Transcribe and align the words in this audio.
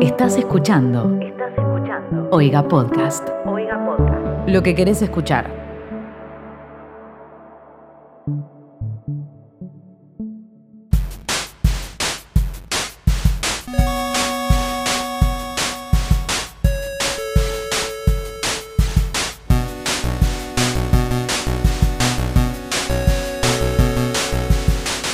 Estás 0.00 0.38
escuchando. 0.38 1.20
Estás 1.20 1.52
escuchando. 1.58 2.28
Oiga 2.32 2.66
Podcast. 2.66 3.28
Oiga 3.44 3.84
Podcast. 3.84 4.48
Lo 4.48 4.62
que 4.62 4.74
querés 4.74 5.02
escuchar. 5.02 5.60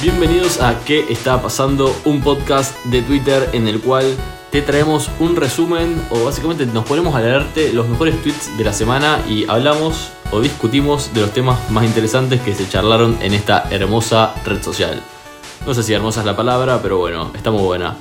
Bienvenidos 0.00 0.61
a 0.61 0.79
¿Qué 0.84 1.07
está 1.11 1.43
pasando? 1.43 1.93
Un 2.04 2.21
podcast 2.21 2.76
de 2.84 3.03
Twitter 3.03 3.48
en 3.53 3.66
el 3.66 3.80
cual 3.80 4.16
traemos 4.62 5.10
un 5.18 5.36
resumen 5.36 6.00
o 6.10 6.24
básicamente 6.24 6.66
nos 6.66 6.84
ponemos 6.84 7.14
a 7.14 7.20
leerte 7.20 7.72
los 7.72 7.88
mejores 7.88 8.20
tweets 8.22 8.56
de 8.56 8.64
la 8.64 8.72
semana 8.72 9.20
y 9.29 9.48
hablamos 9.48 10.10
o 10.30 10.40
discutimos 10.40 11.12
de 11.14 11.22
los 11.22 11.32
temas 11.32 11.70
más 11.70 11.84
interesantes 11.84 12.40
que 12.40 12.54
se 12.54 12.68
charlaron 12.68 13.18
en 13.20 13.34
esta 13.34 13.68
hermosa 13.70 14.34
red 14.44 14.62
social. 14.62 15.02
No 15.66 15.74
sé 15.74 15.82
si 15.82 15.92
hermosa 15.92 16.20
es 16.20 16.26
la 16.26 16.36
palabra, 16.36 16.80
pero 16.82 16.98
bueno, 16.98 17.32
está 17.34 17.50
muy 17.50 17.62
buena. 17.62 17.96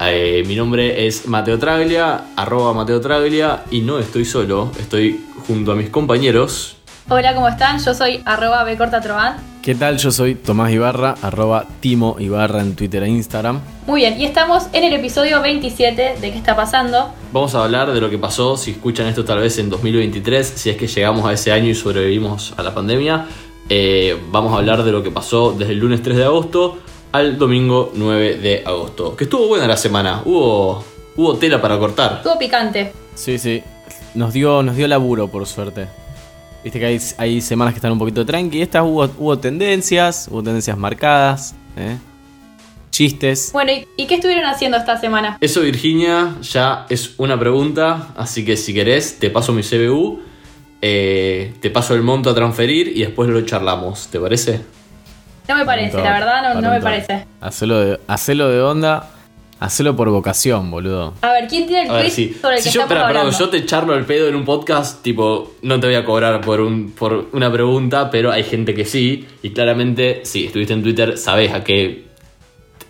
Eh, 0.00 0.42
mi 0.46 0.56
nombre 0.56 1.06
es 1.06 1.26
Mateo 1.26 1.58
Traglia, 1.58 2.32
arroba 2.36 2.72
Mateo 2.72 3.00
Traglia 3.00 3.64
y 3.70 3.80
no 3.80 3.98
estoy 3.98 4.24
solo, 4.24 4.70
estoy 4.78 5.24
junto 5.46 5.72
a 5.72 5.74
mis 5.74 5.90
compañeros. 5.90 6.76
Hola, 7.12 7.34
¿cómo 7.34 7.48
están? 7.48 7.80
Yo 7.80 7.92
soy 7.92 8.22
arroba 8.24 8.62
bcortatrovan. 8.62 9.34
¿Qué 9.62 9.74
tal? 9.74 9.98
Yo 9.98 10.12
soy 10.12 10.36
Tomás 10.36 10.70
Ibarra, 10.70 11.16
arroba 11.22 11.66
Timo 11.80 12.14
Ibarra 12.20 12.60
en 12.60 12.76
Twitter 12.76 13.02
e 13.02 13.08
Instagram. 13.08 13.60
Muy 13.88 14.02
bien, 14.02 14.20
y 14.20 14.24
estamos 14.24 14.68
en 14.72 14.84
el 14.84 14.92
episodio 14.92 15.42
27 15.42 16.18
de 16.20 16.30
¿Qué 16.30 16.38
está 16.38 16.54
pasando? 16.54 17.12
Vamos 17.32 17.52
a 17.56 17.64
hablar 17.64 17.92
de 17.92 18.00
lo 18.00 18.10
que 18.10 18.18
pasó, 18.18 18.56
si 18.56 18.70
escuchan 18.70 19.08
esto 19.08 19.24
tal 19.24 19.40
vez 19.40 19.58
en 19.58 19.70
2023, 19.70 20.46
si 20.46 20.70
es 20.70 20.76
que 20.76 20.86
llegamos 20.86 21.26
a 21.26 21.32
ese 21.32 21.50
año 21.50 21.70
y 21.70 21.74
sobrevivimos 21.74 22.54
a 22.56 22.62
la 22.62 22.72
pandemia. 22.72 23.26
Eh, 23.68 24.16
vamos 24.30 24.52
a 24.54 24.58
hablar 24.58 24.84
de 24.84 24.92
lo 24.92 25.02
que 25.02 25.10
pasó 25.10 25.50
desde 25.50 25.72
el 25.72 25.80
lunes 25.80 26.04
3 26.04 26.16
de 26.16 26.24
agosto 26.26 26.78
al 27.10 27.38
domingo 27.38 27.90
9 27.92 28.36
de 28.36 28.62
agosto. 28.64 29.16
Que 29.16 29.24
estuvo 29.24 29.48
buena 29.48 29.66
la 29.66 29.76
semana, 29.76 30.22
hubo, 30.24 30.84
hubo 31.16 31.36
tela 31.38 31.60
para 31.60 31.76
cortar. 31.76 32.18
Estuvo 32.18 32.38
picante. 32.38 32.92
Sí, 33.16 33.36
sí. 33.36 33.64
Nos 34.14 34.32
dio, 34.32 34.62
nos 34.62 34.76
dio 34.76 34.86
laburo, 34.86 35.26
por 35.26 35.44
suerte. 35.44 35.88
Viste 36.62 36.78
que 36.78 36.86
hay, 36.86 37.00
hay 37.16 37.40
semanas 37.40 37.74
que 37.74 37.78
están 37.78 37.92
un 37.92 37.98
poquito 37.98 38.24
tranqui. 38.24 38.60
Estas 38.60 38.82
hubo, 38.82 39.04
hubo 39.18 39.38
tendencias, 39.38 40.28
hubo 40.30 40.42
tendencias 40.42 40.76
marcadas, 40.76 41.54
¿eh? 41.76 41.96
chistes. 42.90 43.50
Bueno, 43.52 43.72
¿y, 43.72 43.86
y 43.96 44.06
qué 44.06 44.16
estuvieron 44.16 44.44
haciendo 44.44 44.76
esta 44.76 44.98
semana? 44.98 45.38
Eso, 45.40 45.62
Virginia, 45.62 46.36
ya 46.42 46.86
es 46.90 47.14
una 47.16 47.38
pregunta, 47.38 48.08
así 48.16 48.44
que 48.44 48.56
si 48.56 48.74
querés, 48.74 49.18
te 49.18 49.30
paso 49.30 49.52
mi 49.52 49.62
CBU, 49.62 50.20
eh, 50.82 51.54
te 51.60 51.70
paso 51.70 51.94
el 51.94 52.02
monto 52.02 52.30
a 52.30 52.34
transferir 52.34 52.88
y 52.88 53.00
después 53.00 53.28
lo 53.28 53.40
charlamos, 53.42 54.08
¿te 54.08 54.18
parece? 54.18 54.60
No 55.48 55.56
me 55.56 55.64
parece, 55.64 55.96
la 55.96 56.12
verdad 56.12 56.54
no, 56.54 56.60
no 56.60 56.70
me 56.70 56.80
parece. 56.80 57.26
Hacelo 57.40 57.80
de, 57.80 58.00
hacelo 58.06 58.48
de 58.48 58.60
onda, 58.62 59.10
hacelo 59.60 59.94
por 59.94 60.08
vocación, 60.10 60.70
boludo. 60.70 61.14
A 61.20 61.32
ver, 61.32 61.46
¿quién 61.46 61.66
tiene 61.66 61.82
el 61.82 61.88
tweet 61.88 62.10
si, 62.10 62.34
sobre 62.34 62.56
el 62.56 62.62
si 62.62 62.70
que 62.70 62.74
yo, 62.74 62.80
estamos 62.80 62.90
espera, 62.90 63.06
perdón, 63.06 63.26
hablando? 63.26 63.38
yo 63.38 63.48
te 63.50 63.66
charlo 63.66 63.94
el 63.94 64.06
pedo 64.06 64.26
en 64.28 64.34
un 64.34 64.44
podcast, 64.44 65.02
tipo, 65.02 65.52
no 65.62 65.78
te 65.78 65.86
voy 65.86 65.96
a 65.96 66.04
cobrar 66.04 66.40
por, 66.40 66.60
un, 66.60 66.90
por 66.92 67.28
una 67.32 67.52
pregunta, 67.52 68.10
pero 68.10 68.32
hay 68.32 68.42
gente 68.42 68.74
que 68.74 68.84
sí, 68.84 69.26
y 69.42 69.50
claramente, 69.50 70.22
si 70.24 70.46
estuviste 70.46 70.72
en 70.72 70.82
Twitter, 70.82 71.18
sabés 71.18 71.52
a 71.52 71.62
qué, 71.62 72.06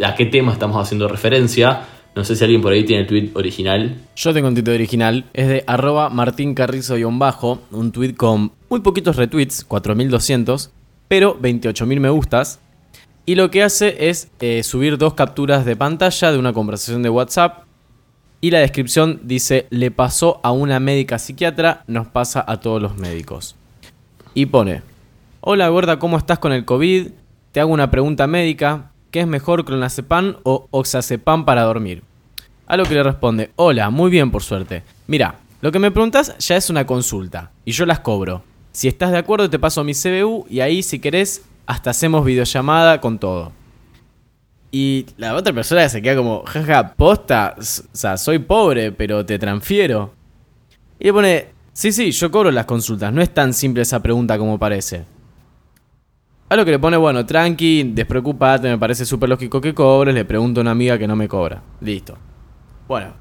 a 0.03 0.15
qué 0.15 0.27
tema 0.27 0.53
estamos 0.53 0.81
haciendo 0.81 1.09
referencia. 1.09 1.83
No 2.15 2.25
sé 2.25 2.35
si 2.35 2.43
alguien 2.43 2.61
por 2.61 2.73
ahí 2.73 2.85
tiene 2.85 3.03
el 3.03 3.09
tweet 3.09 3.31
original. 3.35 3.97
Yo 4.17 4.33
tengo 4.33 4.49
un 4.49 4.55
tweet 4.55 4.75
original, 4.75 5.27
es 5.33 5.49
de 5.49 5.65
arroba 5.67 6.09
martincarrizo-bajo, 6.11 7.61
un 7.71 7.93
tweet 7.93 8.15
con 8.15 8.53
muy 8.69 8.81
poquitos 8.81 9.17
retweets, 9.17 9.65
4200, 9.65 10.71
pero 11.09 11.39
28.000 11.41 12.01
me 12.01 12.11
gustas. 12.11 12.61
Y 13.31 13.37
lo 13.37 13.49
que 13.49 13.63
hace 13.63 14.09
es 14.11 14.29
eh, 14.41 14.65
subir 14.65 14.99
dos 14.99 15.15
capturas 15.15 15.65
de 15.65 15.77
pantalla 15.77 16.33
de 16.33 16.39
una 16.39 16.53
conversación 16.53 17.05
de 17.05 17.11
WhatsApp. 17.11 17.63
Y 18.41 18.51
la 18.51 18.59
descripción 18.59 19.21
dice, 19.23 19.69
le 19.71 19.93
pasó 19.93 20.41
a 20.43 20.51
una 20.51 20.81
médica 20.81 21.17
psiquiatra, 21.17 21.85
nos 21.87 22.09
pasa 22.09 22.45
a 22.45 22.59
todos 22.59 22.83
los 22.83 22.97
médicos. 22.97 23.55
Y 24.35 24.47
pone, 24.47 24.83
hola 25.43 25.69
gorda, 25.69 26.01
¿cómo 26.01 26.19
estás 26.19 26.41
con 26.41 26.51
el 26.51 26.65
COVID? 26.65 27.11
Te 27.53 27.61
hago 27.61 27.73
una 27.73 27.89
pregunta 27.89 28.27
médica, 28.27 28.91
¿qué 29.13 29.21
es 29.21 29.29
mejor 29.29 29.65
clonazepam 29.65 30.39
o 30.43 30.67
oxazepam 30.73 31.45
para 31.45 31.63
dormir? 31.63 32.03
A 32.67 32.77
lo 32.77 32.85
que 32.85 32.95
le 32.95 33.05
responde, 33.05 33.53
hola, 33.55 33.91
muy 33.91 34.11
bien 34.11 34.33
por 34.33 34.43
suerte. 34.43 34.83
Mira, 35.07 35.37
lo 35.61 35.71
que 35.71 35.79
me 35.79 35.93
preguntas 35.93 36.37
ya 36.39 36.57
es 36.57 36.69
una 36.69 36.85
consulta 36.85 37.53
y 37.65 37.71
yo 37.71 37.87
las 37.87 38.01
cobro. 38.01 38.43
Si 38.73 38.89
estás 38.89 39.13
de 39.13 39.19
acuerdo 39.19 39.49
te 39.49 39.61
paso 39.61 39.85
mi 39.85 39.95
CBU 39.95 40.47
y 40.51 40.59
ahí 40.59 40.83
si 40.83 40.99
querés 40.99 41.45
hasta 41.67 41.91
hacemos 41.91 42.25
videollamada 42.25 43.01
con 43.01 43.19
todo. 43.19 43.53
Y 44.73 45.07
la 45.17 45.35
otra 45.35 45.53
persona 45.53 45.89
se 45.89 46.01
queda 46.01 46.17
como, 46.17 46.45
jaja, 46.45 46.95
posta, 46.95 47.57
o 47.59 47.63
sea, 47.63 48.17
soy 48.17 48.39
pobre, 48.39 48.93
pero 48.93 49.27
te 49.27 49.39
transfiero. 49.39 50.13
Y 50.99 51.05
le 51.05 51.13
pone, 51.13 51.47
sí, 51.73 51.91
sí, 51.91 52.13
yo 52.13 52.31
cobro 52.31 52.51
las 52.51 52.67
consultas, 52.67 53.13
no 53.13 53.21
es 53.21 53.35
tan 53.35 53.53
simple 53.53 53.83
esa 53.83 54.01
pregunta 54.01 54.39
como 54.39 54.59
parece. 54.59 55.05
A 56.49 56.57
lo 56.57 56.65
que 56.65 56.73
le 56.73 56.79
pone, 56.79 56.97
bueno, 56.97 57.25
tranqui, 57.27 57.93
despreocupate, 57.95 58.69
me 58.69 58.79
parece 58.79 59.05
súper 59.05 59.29
lógico 59.29 59.61
que 59.61 59.75
cobres, 59.75 60.15
le 60.15 60.25
pregunto 60.25 60.61
a 60.61 60.63
una 60.63 60.73
amiga 60.73 60.99
que 60.99 61.07
no 61.07 61.17
me 61.17 61.29
cobra. 61.29 61.63
Listo. 61.81 62.17
Bueno. 62.89 63.20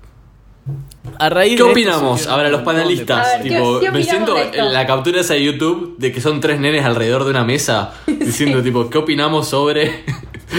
A 1.17 1.29
raíz 1.29 1.57
¿Qué 1.57 1.63
de 1.63 1.71
opinamos? 1.71 2.27
Ahora 2.27 2.49
los 2.49 2.61
panelistas. 2.61 3.27
A 3.27 3.31
ver, 3.37 3.43
¿qué- 3.43 3.49
tipo, 3.49 3.79
qué 3.79 3.91
me 3.91 4.03
siento 4.03 4.37
en 4.37 4.73
la 4.73 4.85
captura 4.85 5.21
esa 5.21 5.33
de 5.33 5.43
YouTube 5.43 5.95
de 5.97 6.11
que 6.11 6.21
son 6.21 6.39
tres 6.39 6.59
nenes 6.59 6.85
alrededor 6.85 7.23
de 7.25 7.31
una 7.31 7.43
mesa 7.43 7.93
diciendo, 8.07 8.61
tipo, 8.63 8.89
¿qué 8.89 8.97
opinamos 8.99 9.47
sobre.? 9.49 10.03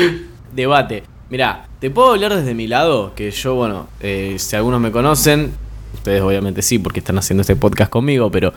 Debate. 0.55 1.05
Mirá, 1.31 1.69
te 1.79 1.91
puedo 1.91 2.11
hablar 2.11 2.35
desde 2.35 2.55
mi 2.55 2.67
lado, 2.67 3.15
que 3.15 3.31
yo, 3.31 3.55
bueno, 3.55 3.87
eh, 4.01 4.35
si 4.39 4.57
algunos 4.57 4.81
me 4.81 4.91
conocen, 4.91 5.53
ustedes 5.95 6.21
obviamente 6.23 6.61
sí, 6.61 6.79
porque 6.81 6.99
están 6.99 7.19
haciendo 7.19 7.43
este 7.43 7.55
podcast 7.55 7.91
conmigo, 7.91 8.31
pero 8.33 8.53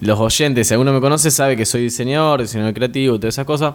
los 0.00 0.20
oyentes, 0.20 0.68
si 0.68 0.74
alguno 0.74 0.92
me 0.92 1.00
conoce, 1.00 1.30
sabe 1.32 1.56
que 1.56 1.66
soy 1.66 1.82
diseñador, 1.82 2.40
diseñador 2.40 2.74
creativo 2.74 3.18
todas 3.18 3.34
esas 3.34 3.44
cosas. 3.44 3.74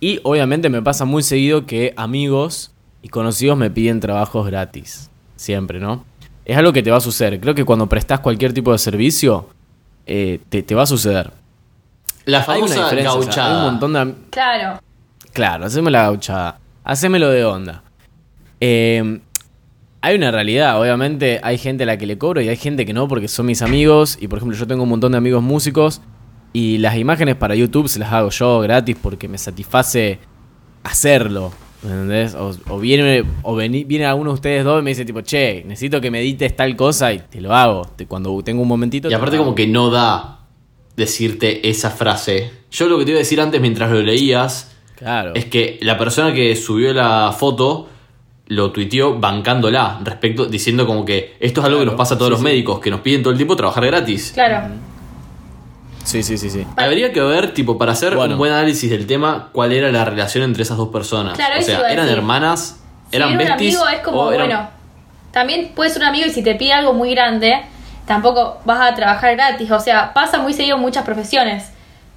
Y 0.00 0.18
obviamente 0.24 0.68
me 0.68 0.82
pasa 0.82 1.04
muy 1.04 1.22
seguido 1.22 1.64
que 1.64 1.94
amigos 1.96 2.72
y 3.02 3.08
conocidos 3.08 3.56
me 3.56 3.70
piden 3.70 4.00
trabajos 4.00 4.46
gratis. 4.46 5.08
Siempre, 5.36 5.78
¿no? 5.78 6.04
Es 6.44 6.56
algo 6.56 6.72
que 6.72 6.82
te 6.82 6.90
va 6.90 6.98
a 6.98 7.00
suceder. 7.00 7.40
Creo 7.40 7.54
que 7.54 7.64
cuando 7.64 7.88
prestas 7.88 8.20
cualquier 8.20 8.52
tipo 8.52 8.72
de 8.72 8.78
servicio, 8.78 9.48
eh, 10.06 10.40
te, 10.48 10.62
te 10.62 10.74
va 10.74 10.82
a 10.82 10.86
suceder. 10.86 11.32
La 12.26 12.38
Hay 12.46 12.62
una 12.62 12.68
famosa 12.68 12.84
diferencia. 12.84 13.12
o 13.12 13.22
sea, 13.22 13.24
gauchada. 13.24 13.50
hay 13.50 13.66
un 13.66 13.72
montón 13.72 13.92
de, 13.92 14.14
Claro. 14.30 14.80
Claro, 15.32 15.66
haceme 15.66 15.90
la 15.90 16.02
gauchada. 16.02 16.58
Hacémelo 16.84 17.30
de 17.30 17.44
onda. 17.44 17.82
Eh, 18.60 19.20
hay 20.00 20.16
una 20.16 20.30
realidad, 20.30 20.78
obviamente 20.78 21.40
hay 21.42 21.56
gente 21.56 21.84
a 21.84 21.86
la 21.86 21.96
que 21.96 22.04
le 22.06 22.18
cobro 22.18 22.42
y 22.42 22.48
hay 22.50 22.56
gente 22.58 22.84
que 22.84 22.92
no 22.92 23.08
porque 23.08 23.26
son 23.26 23.46
mis 23.46 23.62
amigos. 23.62 24.18
Y 24.20 24.28
por 24.28 24.38
ejemplo, 24.38 24.56
yo 24.56 24.66
tengo 24.66 24.82
un 24.82 24.90
montón 24.90 25.12
de 25.12 25.18
amigos 25.18 25.42
músicos 25.42 26.02
y 26.52 26.76
las 26.76 26.96
imágenes 26.96 27.36
para 27.36 27.54
YouTube 27.54 27.88
se 27.88 27.98
las 27.98 28.12
hago 28.12 28.28
yo 28.28 28.60
gratis 28.60 28.96
porque 29.00 29.28
me 29.28 29.38
satisface 29.38 30.18
hacerlo. 30.82 31.52
¿Entendés? 31.84 32.34
O, 32.34 32.52
o 32.70 32.78
viene, 32.78 33.24
o 33.42 33.54
vení- 33.56 33.86
viene 33.86 34.06
alguno 34.06 34.30
de 34.30 34.34
ustedes 34.34 34.64
dos 34.64 34.80
y 34.80 34.82
me 34.84 34.90
dice 34.90 35.04
tipo, 35.04 35.20
che, 35.20 35.62
necesito 35.66 36.00
que 36.00 36.10
me 36.10 36.20
edites 36.20 36.56
tal 36.56 36.74
cosa 36.76 37.12
y 37.12 37.18
te 37.18 37.40
lo 37.40 37.54
hago. 37.54 37.84
Te- 37.96 38.06
cuando 38.06 38.42
tengo 38.42 38.62
un 38.62 38.68
momentito. 38.68 39.08
Y 39.08 39.10
te 39.10 39.14
aparte 39.14 39.36
lo 39.36 39.42
como 39.44 39.54
que 39.54 39.66
no 39.66 39.90
da 39.90 40.40
decirte 40.96 41.68
esa 41.68 41.90
frase. 41.90 42.50
Yo 42.70 42.88
lo 42.88 42.98
que 42.98 43.04
te 43.04 43.10
iba 43.10 43.18
a 43.18 43.22
decir 43.22 43.40
antes 43.40 43.60
mientras 43.60 43.90
lo 43.90 44.00
leías 44.00 44.74
Claro. 44.96 45.34
es 45.34 45.44
que 45.46 45.78
la 45.82 45.98
persona 45.98 46.32
que 46.32 46.54
subió 46.56 46.92
la 46.94 47.34
foto 47.36 47.88
lo 48.46 48.70
tuiteó 48.72 49.18
bancándola 49.18 50.00
respecto, 50.04 50.46
diciendo 50.46 50.86
como 50.86 51.04
que 51.04 51.34
esto 51.40 51.60
es 51.60 51.66
algo 51.66 51.80
que 51.80 51.86
nos 51.86 51.94
pasa 51.94 52.14
a 52.14 52.18
todos 52.18 52.28
sí, 52.28 52.32
los 52.32 52.40
sí. 52.40 52.44
médicos, 52.44 52.78
que 52.78 52.90
nos 52.90 53.00
piden 53.00 53.22
todo 53.22 53.32
el 53.32 53.38
tiempo 53.38 53.56
trabajar 53.56 53.86
gratis. 53.86 54.32
Claro. 54.34 54.68
Sí, 56.04 56.22
sí, 56.22 56.36
sí, 56.38 56.50
sí. 56.50 56.66
Habría 56.76 57.12
que 57.12 57.20
ver, 57.20 57.54
tipo, 57.54 57.78
para 57.78 57.92
hacer 57.92 58.14
Bueno. 58.14 58.34
un 58.34 58.38
buen 58.38 58.52
análisis 58.52 58.90
del 58.90 59.06
tema, 59.06 59.48
cuál 59.52 59.72
era 59.72 59.90
la 59.90 60.04
relación 60.04 60.44
entre 60.44 60.62
esas 60.62 60.76
dos 60.76 60.88
personas. 60.90 61.34
Claro, 61.34 61.54
o 61.56 61.58
eso 61.58 61.66
sea, 61.66 61.90
¿eran 61.90 62.04
decir. 62.06 62.18
hermanas? 62.18 62.80
Si 63.10 63.16
¿Eran 63.16 63.30
era 63.30 63.40
un 63.42 63.48
besties? 63.48 63.76
amigo 63.76 63.88
es 63.88 64.00
como, 64.02 64.30
eran- 64.30 64.46
bueno, 64.48 64.68
también 65.32 65.72
puede 65.74 65.90
ser 65.90 66.02
un 66.02 66.08
amigo 66.08 66.26
y 66.26 66.30
si 66.30 66.42
te 66.42 66.54
pide 66.54 66.72
algo 66.74 66.92
muy 66.92 67.10
grande, 67.14 67.62
tampoco 68.06 68.58
vas 68.64 68.80
a 68.90 68.94
trabajar 68.94 69.34
gratis. 69.34 69.70
O 69.70 69.80
sea, 69.80 70.12
pasa 70.12 70.38
muy 70.40 70.52
seguido 70.52 70.76
en 70.76 70.82
muchas 70.82 71.04
profesiones. 71.04 71.70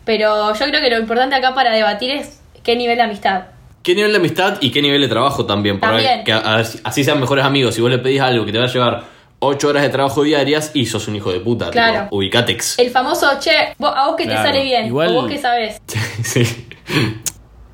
Pero 0.05 0.53
yo 0.53 0.65
creo 0.65 0.81
que 0.81 0.89
lo 0.89 0.99
importante 0.99 1.35
acá 1.35 1.53
para 1.53 1.71
debatir 1.73 2.11
es 2.11 2.39
qué 2.63 2.75
nivel 2.75 2.97
de 2.97 3.03
amistad. 3.03 3.43
¿Qué 3.83 3.95
nivel 3.95 4.11
de 4.11 4.17
amistad 4.17 4.57
y 4.59 4.71
qué 4.71 4.81
nivel 4.81 5.01
de 5.01 5.07
trabajo 5.07 5.45
también? 5.45 5.79
Para 5.79 5.93
También. 5.93 6.23
que 6.25 6.33
a 6.33 6.55
ver 6.57 6.65
si- 6.65 6.79
así 6.83 7.03
sean 7.03 7.19
mejores 7.19 7.45
amigos. 7.45 7.73
Si 7.75 7.81
vos 7.81 7.89
le 7.89 7.99
pedís 7.99 8.19
algo 8.21 8.45
que 8.45 8.51
te 8.51 8.57
va 8.57 8.65
a 8.65 8.67
llevar 8.67 9.03
8 9.39 9.67
horas 9.67 9.83
de 9.83 9.89
trabajo 9.89 10.23
diarias 10.23 10.71
y 10.73 10.85
sos 10.87 11.07
un 11.07 11.15
hijo 11.15 11.31
de 11.31 11.39
puta. 11.39 11.69
Claro. 11.69 12.03
Tipo, 12.05 12.15
ubicatex. 12.17 12.79
El 12.79 12.89
famoso, 12.89 13.27
che, 13.39 13.51
vos- 13.77 13.93
a 13.95 14.07
vos 14.07 14.15
que 14.15 14.25
te 14.25 14.33
sale 14.33 14.63
bien, 14.63 14.87
igual- 14.87 15.09
o 15.09 15.13
vos 15.21 15.27
que 15.31 15.37
sabés. 15.37 15.79
sí. 16.23 16.43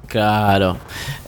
Claro. 0.08 0.78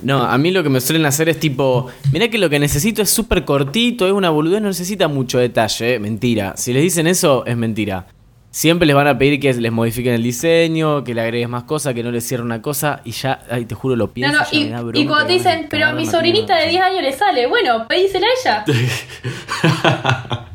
No, 0.01 0.23
a 0.23 0.37
mí 0.37 0.51
lo 0.51 0.61
que 0.61 0.69
me 0.69 0.79
suelen 0.79 1.05
hacer 1.07 1.29
es 1.29 1.39
tipo, 1.39 1.87
mirá 2.11 2.27
que 2.27 2.37
lo 2.37 2.49
que 2.49 2.59
necesito 2.59 3.01
es 3.01 3.09
súper 3.09 3.43
cortito, 3.45 4.05
es 4.05 4.11
una 4.13 4.29
boludez, 4.29 4.61
no 4.61 4.67
necesita 4.67 5.07
mucho 5.07 5.39
detalle. 5.39 5.95
eh. 5.95 5.99
Mentira. 5.99 6.53
Si 6.57 6.71
les 6.73 6.83
dicen 6.83 7.07
eso, 7.07 7.43
es 7.47 7.57
mentira. 7.57 8.05
Siempre 8.51 8.85
les 8.85 8.95
van 8.95 9.07
a 9.07 9.17
pedir 9.17 9.37
que 9.39 9.53
les 9.53 9.71
modifiquen 9.71 10.13
el 10.13 10.23
diseño, 10.23 11.03
que 11.03 11.13
le 11.13 11.19
agregues 11.21 11.49
más 11.49 11.63
cosas, 11.63 11.93
que 11.93 12.03
no 12.03 12.11
les 12.11 12.25
cierre 12.25 12.41
una 12.43 12.61
cosa 12.61 13.01
y 13.03 13.11
ya, 13.11 13.41
ay, 13.49 13.65
te 13.65 13.75
juro, 13.75 13.97
lo 13.97 14.05
No, 14.07 14.13
pienso. 14.13 14.37
no, 14.37 14.45
ya 14.49 14.97
y, 14.97 15.01
y 15.01 15.05
cuando 15.05 15.25
te 15.27 15.33
dicen, 15.33 15.67
pero 15.69 15.87
a 15.87 15.91
mi 15.91 16.05
sobrinita 16.05 16.55
de 16.55 16.69
10 16.69 16.81
años 16.81 17.01
le 17.01 17.11
sale, 17.11 17.47
bueno, 17.47 17.85
pedísela 17.87 18.25
a 18.27 18.63
ella. 18.63 18.65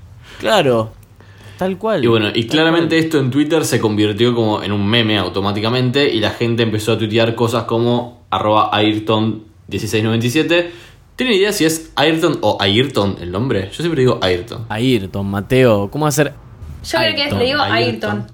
Claro, 0.41 0.93
tal 1.59 1.77
cual. 1.77 2.03
Y 2.03 2.07
bueno, 2.07 2.29
y 2.35 2.47
claramente 2.47 2.97
cual. 2.97 3.05
esto 3.05 3.19
en 3.19 3.31
Twitter 3.31 3.65
se 3.67 3.79
convirtió 3.79 4.35
como 4.35 4.63
en 4.63 4.73
un 4.73 4.87
meme 4.87 5.19
automáticamente 5.19 6.11
y 6.13 6.19
la 6.21 6.31
gente 6.31 6.63
empezó 6.63 6.93
a 6.93 6.99
tuitear 6.99 7.35
cosas 7.35 7.65
como 7.65 8.23
arroba 8.31 8.71
Ayrton1697. 8.73 10.71
¿Tienen 11.17 11.37
idea 11.37 11.53
si 11.53 11.67
es 11.67 11.93
Ayrton 11.97 12.39
o 12.41 12.57
Ayrton 12.61 13.17
el 13.21 13.31
nombre? 13.31 13.69
Yo 13.71 13.77
siempre 13.83 14.01
digo 14.01 14.19
Ayrton. 14.23 14.65
Ayrton, 14.71 15.31
Mateo, 15.31 15.91
¿cómo 15.91 16.07
hacer? 16.07 16.33
Yo 16.85 16.99
creo 16.99 17.15
que 17.15 17.25
es, 17.27 17.33
le 17.35 17.45
digo 17.45 17.61
Ayrton. 17.61 18.27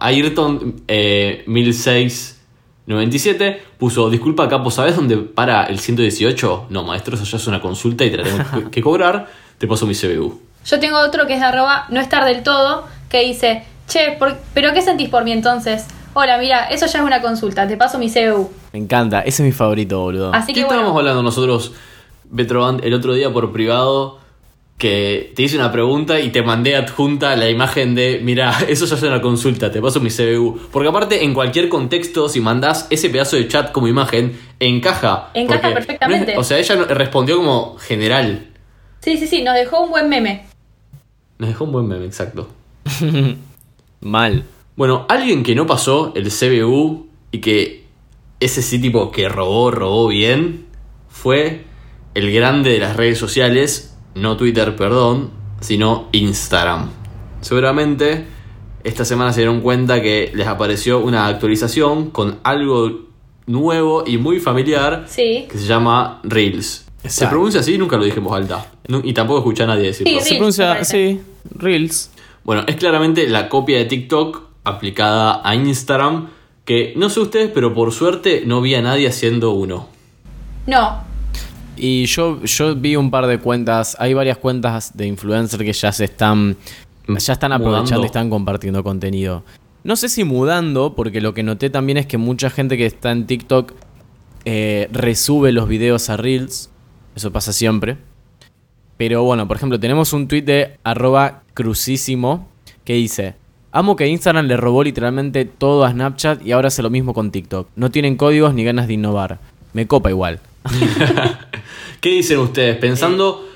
Ayrton 0.00 0.82
eh, 0.88 1.44
1697 1.46 3.62
puso, 3.78 4.10
disculpa 4.10 4.48
Capo, 4.48 4.72
¿sabes 4.72 4.96
dónde 4.96 5.16
para 5.18 5.62
el 5.66 5.78
118? 5.78 6.66
No, 6.70 6.82
maestro, 6.82 7.14
eso 7.14 7.22
ya 7.24 7.36
es 7.36 7.46
una 7.46 7.60
consulta 7.60 8.04
y 8.04 8.10
te 8.10 8.16
la 8.16 8.24
tengo 8.24 8.38
que- 8.64 8.70
que 8.70 8.82
cobrar. 8.82 9.43
Te 9.58 9.66
paso 9.66 9.86
mi 9.86 9.94
CBU. 9.94 10.40
Yo 10.66 10.80
tengo 10.80 10.98
otro 10.98 11.26
que 11.26 11.34
es 11.34 11.40
de 11.40 11.46
arroba 11.46 11.86
no 11.90 12.00
estar 12.00 12.24
del 12.24 12.42
todo, 12.42 12.84
que 13.08 13.20
dice, 13.24 13.62
che, 13.86 14.12
por- 14.18 14.36
¿pero 14.54 14.72
qué 14.72 14.82
sentís 14.82 15.08
por 15.08 15.24
mí 15.24 15.32
entonces? 15.32 15.86
Hola, 16.14 16.38
mira, 16.38 16.66
eso 16.66 16.86
ya 16.86 17.00
es 17.00 17.04
una 17.04 17.20
consulta, 17.20 17.66
te 17.66 17.76
paso 17.76 17.98
mi 17.98 18.08
CBU. 18.10 18.50
Me 18.72 18.78
encanta, 18.78 19.20
ese 19.20 19.42
es 19.42 19.46
mi 19.46 19.52
favorito, 19.52 20.00
boludo. 20.00 20.32
Así 20.32 20.48
¿Qué 20.52 20.54
que 20.54 20.60
estábamos 20.62 20.92
bueno, 20.92 21.00
hablando 21.10 21.22
nosotros, 21.22 21.72
Betroband, 22.30 22.84
el 22.84 22.94
otro 22.94 23.14
día 23.14 23.32
por 23.32 23.52
privado? 23.52 24.18
Que 24.78 25.32
te 25.36 25.42
hice 25.42 25.56
una 25.56 25.70
pregunta 25.70 26.18
y 26.18 26.30
te 26.30 26.42
mandé 26.42 26.74
adjunta 26.74 27.36
la 27.36 27.48
imagen 27.48 27.94
de, 27.94 28.20
mira, 28.22 28.52
eso 28.68 28.86
ya 28.86 28.96
es 28.96 29.02
una 29.02 29.20
consulta, 29.20 29.70
te 29.70 29.80
paso 29.80 30.00
mi 30.00 30.10
CBU. 30.10 30.68
Porque 30.72 30.88
aparte, 30.88 31.24
en 31.24 31.32
cualquier 31.32 31.68
contexto, 31.68 32.28
si 32.28 32.40
mandás 32.40 32.86
ese 32.90 33.08
pedazo 33.10 33.36
de 33.36 33.46
chat 33.46 33.70
como 33.70 33.86
imagen, 33.86 34.38
encaja. 34.58 35.30
Encaja 35.34 35.60
Porque 35.60 35.74
perfectamente. 35.74 36.26
no 36.34 36.40
es- 36.40 36.46
o 36.46 36.48
sea, 36.48 36.58
ella 36.58 36.74
no- 36.76 36.84
respondió 36.86 37.36
como 37.36 37.76
general. 37.78 38.48
Sí, 39.04 39.16
sí, 39.18 39.26
sí, 39.26 39.42
nos 39.42 39.54
dejó 39.54 39.82
un 39.84 39.90
buen 39.90 40.08
meme. 40.08 40.46
Nos 41.38 41.48
dejó 41.50 41.64
un 41.64 41.72
buen 41.72 41.86
meme, 41.86 42.06
exacto. 42.06 42.48
Mal. 44.00 44.44
Bueno, 44.76 45.06
alguien 45.08 45.42
que 45.42 45.54
no 45.54 45.66
pasó 45.66 46.12
el 46.14 46.30
CBU 46.30 47.06
y 47.30 47.38
que 47.40 47.84
ese 48.40 48.62
sí 48.62 48.80
tipo 48.80 49.10
que 49.10 49.28
robó, 49.28 49.70
robó 49.70 50.08
bien, 50.08 50.66
fue 51.08 51.64
el 52.14 52.32
grande 52.32 52.70
de 52.70 52.78
las 52.78 52.96
redes 52.96 53.18
sociales, 53.18 53.96
no 54.14 54.36
Twitter, 54.36 54.74
perdón, 54.76 55.30
sino 55.60 56.08
Instagram. 56.12 56.90
Seguramente 57.40 58.26
esta 58.82 59.04
semana 59.04 59.32
se 59.32 59.40
dieron 59.40 59.60
cuenta 59.60 60.02
que 60.02 60.30
les 60.34 60.46
apareció 60.46 60.98
una 61.00 61.26
actualización 61.26 62.10
con 62.10 62.38
algo 62.42 63.06
nuevo 63.46 64.04
y 64.06 64.18
muy 64.18 64.40
familiar 64.40 65.04
Sí. 65.08 65.46
que 65.50 65.56
se 65.58 65.66
llama 65.66 66.20
Reels. 66.24 66.86
Se 67.04 67.26
pronuncia 67.26 67.60
así, 67.60 67.78
nunca 67.78 67.96
lo 67.96 68.04
dije 68.04 68.18
en 68.18 68.24
voz 68.24 68.36
alta. 68.36 68.66
Y 69.02 69.12
tampoco 69.14 69.38
escuché 69.38 69.62
a 69.62 69.66
nadie 69.66 69.86
decirlo. 69.86 70.20
Sí, 70.20 70.28
Se 70.28 70.34
pronuncia, 70.36 70.84
sí, 70.84 71.20
Reels. 71.56 72.10
Bueno, 72.44 72.64
es 72.66 72.76
claramente 72.76 73.26
la 73.28 73.48
copia 73.48 73.78
de 73.78 73.86
TikTok 73.86 74.42
aplicada 74.64 75.40
a 75.42 75.54
Instagram. 75.54 76.28
Que 76.64 76.94
no 76.96 77.10
sé 77.10 77.20
ustedes, 77.20 77.50
pero 77.52 77.74
por 77.74 77.92
suerte 77.92 78.42
no 78.46 78.60
vi 78.62 78.74
a 78.74 78.82
nadie 78.82 79.08
haciendo 79.08 79.52
uno. 79.52 79.88
No, 80.66 81.02
Y 81.76 82.06
yo, 82.06 82.42
yo 82.42 82.74
vi 82.74 82.96
un 82.96 83.10
par 83.10 83.26
de 83.26 83.38
cuentas, 83.38 83.96
hay 83.98 84.14
varias 84.14 84.38
cuentas 84.38 84.96
de 84.96 85.06
influencer 85.06 85.60
que 85.62 85.72
ya 85.74 85.92
se 85.92 86.04
están, 86.04 86.56
ya 87.06 87.32
están 87.34 87.52
aprovechando 87.52 87.84
Mudando. 87.84 88.02
y 88.02 88.06
están 88.06 88.30
compartiendo 88.30 88.82
contenido. 88.82 89.44
No 89.82 89.96
sé 89.96 90.08
si 90.08 90.24
mudando, 90.24 90.94
porque 90.94 91.20
lo 91.20 91.34
que 91.34 91.42
noté 91.42 91.68
también 91.68 91.98
es 91.98 92.06
que 92.06 92.16
mucha 92.16 92.48
gente 92.48 92.78
que 92.78 92.86
está 92.86 93.10
en 93.12 93.26
TikTok 93.26 93.72
eh, 94.46 94.88
resube 94.90 95.52
los 95.52 95.68
videos 95.68 96.08
a 96.08 96.16
Reels. 96.16 96.70
Eso 97.14 97.30
pasa 97.30 97.52
siempre. 97.52 97.98
Pero 98.96 99.22
bueno, 99.24 99.48
por 99.48 99.56
ejemplo, 99.56 99.78
tenemos 99.80 100.12
un 100.12 100.28
tweet 100.28 100.42
de 100.42 100.76
arroba 100.84 101.42
crucísimo 101.54 102.48
que 102.84 102.94
dice, 102.94 103.34
amo 103.72 103.96
que 103.96 104.06
Instagram 104.06 104.46
le 104.46 104.56
robó 104.56 104.84
literalmente 104.84 105.44
todo 105.44 105.84
a 105.84 105.90
Snapchat 105.90 106.44
y 106.46 106.52
ahora 106.52 106.68
hace 106.68 106.82
lo 106.82 106.90
mismo 106.90 107.12
con 107.14 107.30
TikTok. 107.30 107.68
No 107.76 107.90
tienen 107.90 108.16
códigos 108.16 108.54
ni 108.54 108.62
ganas 108.64 108.86
de 108.86 108.94
innovar. 108.94 109.38
Me 109.72 109.86
copa 109.86 110.10
igual. 110.10 110.38
¿Qué 112.00 112.10
dicen 112.10 112.38
ustedes? 112.38 112.76
Pensando, 112.76 113.46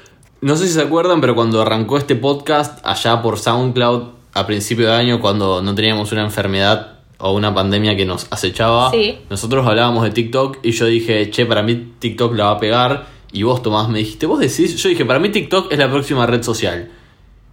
no 0.41 0.57
sé 0.57 0.67
si 0.67 0.75
se 0.75 0.83
acuerdan, 0.83 1.21
pero 1.21 1.35
cuando 1.35 1.61
arrancó 1.63 1.99
este 1.99 2.17
podcast 2.17 2.85
allá 2.85 3.23
por 3.23 3.39
SoundCloud 3.39 4.03
a 4.35 4.47
principio 4.47 4.87
de 4.89 4.95
año, 4.95 5.21
cuando 5.21 5.63
no 5.63 5.75
teníamos 5.75 6.13
una 6.13 6.23
enfermedad 6.23 6.95
o 7.19 7.33
una 7.33 7.55
pandemia 7.55 7.97
que 7.97 8.05
nos 8.05 8.27
acechaba, 8.31 8.91
Sí. 8.91 9.19
nosotros 9.31 9.67
hablábamos 9.67 10.05
de 10.05 10.11
TikTok 10.11 10.59
y 10.63 10.71
yo 10.73 10.87
dije, 10.87 11.31
che, 11.31 11.47
para 11.47 11.63
mí 11.63 11.93
TikTok 11.99 12.35
la 12.37 12.45
va 12.47 12.51
a 12.53 12.59
pegar. 12.59 13.07
Y 13.33 13.43
vos, 13.43 13.63
Tomás, 13.63 13.89
me 13.89 13.99
dijiste, 13.99 14.27
vos 14.27 14.41
decís, 14.41 14.77
yo 14.77 14.89
dije, 14.89 15.05
para 15.05 15.19
mí 15.19 15.31
TikTok 15.31 15.71
es 15.73 15.79
la 15.79 15.91
próxima 15.91 16.27
red 16.27 16.43
social. 16.43 16.91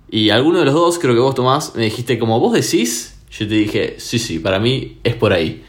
Y 0.09 0.29
alguno 0.29 0.59
de 0.59 0.65
los 0.65 0.73
dos, 0.73 0.99
creo 0.99 1.13
que 1.13 1.19
vos, 1.19 1.35
Tomás, 1.35 1.75
me 1.75 1.83
dijiste, 1.83 2.17
como 2.17 2.39
vos 2.39 2.53
decís, 2.53 3.19
yo 3.29 3.47
te 3.47 3.53
dije, 3.53 3.95
sí, 3.99 4.19
sí, 4.19 4.39
para 4.39 4.59
mí 4.59 4.99
es 5.03 5.15
por 5.15 5.33
ahí. 5.33 5.63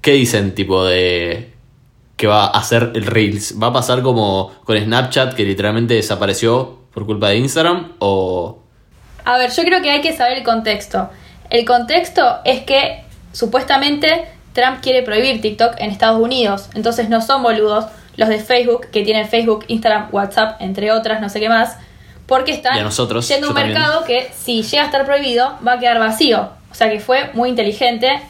¿Qué 0.00 0.12
dicen, 0.12 0.54
tipo, 0.54 0.84
de 0.84 1.52
que 2.16 2.26
va 2.26 2.44
a 2.44 2.58
hacer 2.58 2.92
el 2.94 3.06
Reels? 3.06 3.56
¿Va 3.60 3.68
a 3.68 3.72
pasar 3.72 4.02
como 4.02 4.52
con 4.64 4.78
Snapchat, 4.78 5.34
que 5.34 5.44
literalmente 5.44 5.94
desapareció 5.94 6.78
por 6.92 7.06
culpa 7.06 7.28
de 7.28 7.36
Instagram? 7.36 7.92
¿O 7.98 8.58
A 9.24 9.38
ver, 9.38 9.50
yo 9.50 9.62
creo 9.64 9.82
que 9.82 9.90
hay 9.90 10.00
que 10.00 10.16
saber 10.16 10.38
el 10.38 10.44
contexto. 10.44 11.10
El 11.50 11.64
contexto 11.64 12.22
es 12.44 12.60
que 12.62 13.04
supuestamente 13.32 14.24
Trump 14.52 14.80
quiere 14.80 15.02
prohibir 15.02 15.40
TikTok 15.40 15.74
en 15.78 15.90
Estados 15.90 16.20
Unidos. 16.20 16.68
Entonces 16.74 17.08
no 17.08 17.20
son 17.20 17.42
boludos 17.42 17.86
los 18.20 18.28
de 18.28 18.38
Facebook, 18.38 18.88
que 18.92 19.02
tienen 19.02 19.26
Facebook, 19.26 19.64
Instagram, 19.66 20.08
WhatsApp, 20.12 20.60
entre 20.60 20.92
otras, 20.92 21.22
no 21.22 21.30
sé 21.30 21.40
qué 21.40 21.48
más. 21.48 21.78
Porque 22.26 22.52
están 22.52 22.78
a 22.78 22.82
nosotros, 22.82 23.26
yendo 23.26 23.46
a 23.46 23.50
un 23.50 23.56
también. 23.56 23.78
mercado 23.78 24.04
que 24.04 24.30
si 24.36 24.62
llega 24.62 24.82
a 24.82 24.86
estar 24.86 25.06
prohibido 25.06 25.58
va 25.66 25.72
a 25.72 25.78
quedar 25.78 25.98
vacío. 25.98 26.50
O 26.70 26.74
sea 26.74 26.90
que 26.90 27.00
fue 27.00 27.30
muy 27.32 27.48
inteligente. 27.48 28.20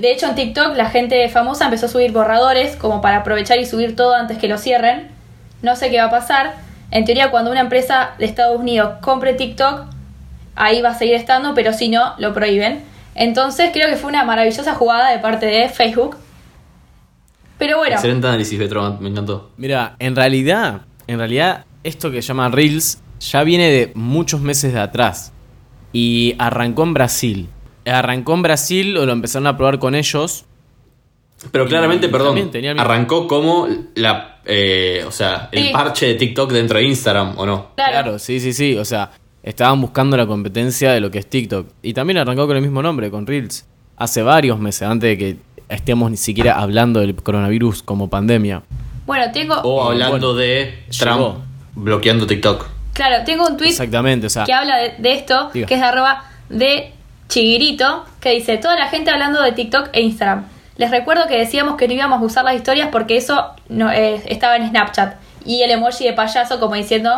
De 0.00 0.12
hecho 0.12 0.26
en 0.26 0.36
TikTok 0.36 0.76
la 0.76 0.88
gente 0.90 1.28
famosa 1.28 1.64
empezó 1.64 1.86
a 1.86 1.88
subir 1.88 2.12
borradores 2.12 2.76
como 2.76 3.00
para 3.00 3.18
aprovechar 3.18 3.58
y 3.58 3.66
subir 3.66 3.96
todo 3.96 4.14
antes 4.14 4.38
que 4.38 4.46
lo 4.46 4.58
cierren. 4.58 5.10
No 5.60 5.74
sé 5.74 5.90
qué 5.90 5.98
va 5.98 6.04
a 6.04 6.10
pasar. 6.10 6.54
En 6.92 7.04
teoría, 7.04 7.32
cuando 7.32 7.50
una 7.50 7.60
empresa 7.60 8.12
de 8.18 8.26
Estados 8.26 8.60
Unidos 8.60 8.94
compre 9.00 9.34
TikTok, 9.34 9.86
ahí 10.54 10.82
va 10.82 10.90
a 10.90 10.94
seguir 10.94 11.14
estando, 11.14 11.52
pero 11.52 11.72
si 11.72 11.88
no, 11.88 12.14
lo 12.18 12.32
prohíben. 12.32 12.84
Entonces, 13.16 13.70
creo 13.72 13.88
que 13.88 13.96
fue 13.96 14.10
una 14.10 14.22
maravillosa 14.24 14.74
jugada 14.74 15.10
de 15.10 15.18
parte 15.18 15.46
de 15.46 15.68
Facebook. 15.68 16.16
Pero 17.58 17.78
bueno, 17.78 17.94
excelente 17.94 18.26
análisis, 18.26 18.58
Petro, 18.58 18.96
me 19.00 19.08
encantó. 19.08 19.50
Mira, 19.56 19.96
en 19.98 20.16
realidad, 20.16 20.82
en 21.06 21.18
realidad, 21.18 21.64
esto 21.84 22.10
que 22.10 22.20
se 22.22 22.28
llama 22.28 22.48
Reels 22.48 23.00
ya 23.20 23.44
viene 23.44 23.70
de 23.70 23.92
muchos 23.94 24.40
meses 24.40 24.72
de 24.72 24.80
atrás. 24.80 25.32
Y 25.92 26.34
arrancó 26.38 26.82
en 26.82 26.94
Brasil. 26.94 27.48
Arrancó 27.86 28.34
en 28.34 28.42
Brasil 28.42 28.96
o 28.96 29.06
lo 29.06 29.12
empezaron 29.12 29.46
a 29.46 29.56
probar 29.56 29.78
con 29.78 29.94
ellos. 29.94 30.44
Pero 31.52 31.66
claramente, 31.66 32.06
Y 32.06 32.10
perdón, 32.10 32.50
arrancó 32.78 33.28
como 33.28 33.68
la, 33.94 34.38
eh, 34.46 35.04
o 35.06 35.10
sea, 35.10 35.48
el 35.52 35.64
Sí. 35.66 35.70
parche 35.72 36.06
de 36.06 36.14
TikTok 36.14 36.50
dentro 36.52 36.78
de 36.78 36.84
Instagram, 36.84 37.34
¿o 37.38 37.44
no? 37.46 37.70
claro, 37.76 37.92
Claro, 37.92 38.18
sí, 38.18 38.40
sí, 38.40 38.52
sí. 38.52 38.76
O 38.76 38.84
sea, 38.84 39.10
estaban 39.42 39.80
buscando 39.80 40.16
la 40.16 40.26
competencia 40.26 40.92
de 40.92 41.00
lo 41.00 41.10
que 41.10 41.18
es 41.18 41.26
TikTok. 41.28 41.66
Y 41.82 41.92
también 41.92 42.18
arrancó 42.18 42.46
con 42.46 42.56
el 42.56 42.62
mismo 42.62 42.82
nombre, 42.82 43.10
con 43.10 43.26
Reels. 43.26 43.66
Hace 43.96 44.22
varios 44.22 44.58
meses, 44.58 44.82
antes 44.88 45.10
de 45.10 45.18
que 45.18 45.36
estemos 45.74 46.10
ni 46.10 46.16
siquiera 46.16 46.58
hablando 46.60 47.00
del 47.00 47.14
coronavirus 47.14 47.82
como 47.82 48.08
pandemia. 48.08 48.62
bueno, 49.06 49.30
tengo, 49.32 49.54
O 49.62 49.82
hablando 49.90 50.10
bueno, 50.32 50.34
de 50.34 50.84
Trump 50.98 51.16
llegó. 51.18 51.42
bloqueando 51.74 52.26
TikTok. 52.26 52.66
claro, 52.92 53.24
tengo 53.24 53.46
un 53.46 53.56
tweet 53.56 53.70
Exactamente, 53.70 54.26
o 54.26 54.30
sea. 54.30 54.44
que 54.44 54.52
habla 54.52 54.76
de, 54.78 54.94
de 54.98 55.12
esto, 55.12 55.50
Diga. 55.52 55.66
que 55.66 55.74
es 55.74 55.80
de 55.80 55.86
arroba 55.86 56.24
de 56.48 56.92
Chiguirito, 57.28 58.04
que 58.20 58.30
dice, 58.30 58.58
toda 58.58 58.76
la 58.78 58.88
gente 58.88 59.10
hablando 59.10 59.42
de 59.42 59.52
TikTok 59.52 59.88
e 59.92 60.02
Instagram. 60.02 60.44
Les 60.76 60.90
recuerdo 60.90 61.26
que 61.28 61.38
decíamos 61.38 61.76
que 61.76 61.86
no 61.88 61.94
íbamos 61.94 62.20
a 62.20 62.24
usar 62.24 62.44
las 62.44 62.54
historias 62.56 62.88
porque 62.90 63.16
eso 63.16 63.46
no, 63.68 63.90
eh, 63.90 64.22
estaba 64.26 64.56
en 64.56 64.68
Snapchat. 64.68 65.14
Y 65.46 65.62
el 65.62 65.70
emoji 65.70 66.04
de 66.04 66.12
payaso 66.14 66.58
como 66.60 66.74
diciendo, 66.74 67.10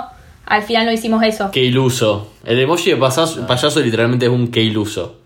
al 0.47 0.63
final 0.63 0.85
no 0.87 0.93
hicimos 0.93 1.23
eso. 1.23 1.51
Qué 1.51 1.65
iluso. 1.65 2.33
El 2.45 2.59
emoji 2.61 2.91
de 2.91 2.97
payaso, 2.97 3.47
payaso 3.47 3.81
literalmente 3.81 4.27
es 4.27 4.33
un 4.33 4.49
qué 4.49 4.63
iluso. 4.63 5.17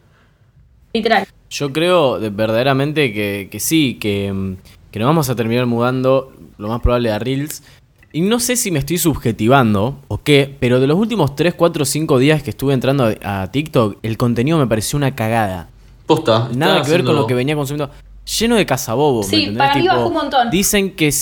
Literal. 0.93 1.27
Yo 1.51 1.73
creo 1.73 2.19
de- 2.19 2.31
verdaderamente 2.31 3.13
que, 3.13 3.49
que 3.51 3.61
sí, 3.61 3.95
que, 4.01 4.33
mm, 4.33 4.57
que 4.91 4.99
nos 4.99 5.07
vamos 5.07 5.29
a 5.29 5.35
terminar 5.35 5.67
mudando 5.67 6.33
lo 6.59 6.69
más 6.69 6.81
probable 6.81 7.11
a 7.11 7.19
Reels. 7.19 7.63
Y 8.13 8.23
no 8.23 8.41
sé 8.41 8.57
si 8.57 8.71
me 8.71 8.79
estoy 8.81 8.99
subjetivando 8.99 9.99
o 10.09 10.19
qué, 10.19 10.57
pero 10.59 10.81
de 10.81 10.87
los 10.87 10.97
últimos 10.99 11.37
3, 11.37 11.55
4, 11.55 11.85
5 11.85 12.19
días 12.19 12.43
que 12.43 12.51
estuve 12.51 12.75
entrando 12.75 13.13
a, 13.23 13.43
a 13.43 13.51
TikTok, 13.53 13.99
el 14.03 14.17
contenido 14.17 14.59
me 14.59 14.67
pareció 14.67 14.97
una 14.97 15.15
cagada. 15.15 15.69
Posta. 16.07 16.49
Nada 16.57 16.83
que 16.83 16.91
ver 16.91 17.05
con 17.05 17.15
lo 17.15 17.27
que 17.27 17.35
venía 17.35 17.55
consumiendo. 17.55 17.93
lleno 18.39 18.57
de 18.57 18.67
cazabobos. 18.67 19.29
¿me 19.31 19.37
Sí, 19.37 19.51
para 19.57 19.77
mí 19.77 19.87
bajó 19.87 20.09
un 20.09 20.15
montón. 20.15 20.51
Dicen 20.51 20.91
que. 20.97 21.13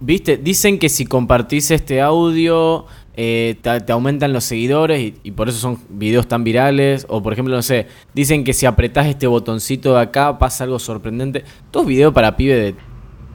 ¿Viste? 0.00 0.36
Dicen 0.38 0.78
que 0.78 0.88
si 0.88 1.04
compartís 1.06 1.70
este 1.70 2.00
audio. 2.00 2.86
Eh, 3.22 3.56
te, 3.60 3.80
te 3.82 3.92
aumentan 3.92 4.32
los 4.32 4.44
seguidores 4.44 4.98
y, 4.98 5.14
y 5.24 5.32
por 5.32 5.50
eso 5.50 5.58
son 5.58 5.78
videos 5.90 6.26
tan 6.26 6.42
virales. 6.42 7.04
O 7.10 7.22
por 7.22 7.34
ejemplo, 7.34 7.54
no 7.54 7.60
sé, 7.60 7.86
dicen 8.14 8.44
que 8.44 8.54
si 8.54 8.64
apretás 8.64 9.06
este 9.08 9.26
botoncito 9.26 9.94
de 9.94 10.00
acá 10.00 10.38
pasa 10.38 10.64
algo 10.64 10.78
sorprendente. 10.78 11.44
Todos 11.70 11.86
videos 11.86 12.14
para 12.14 12.34
pibe 12.36 12.54
de 12.56 12.74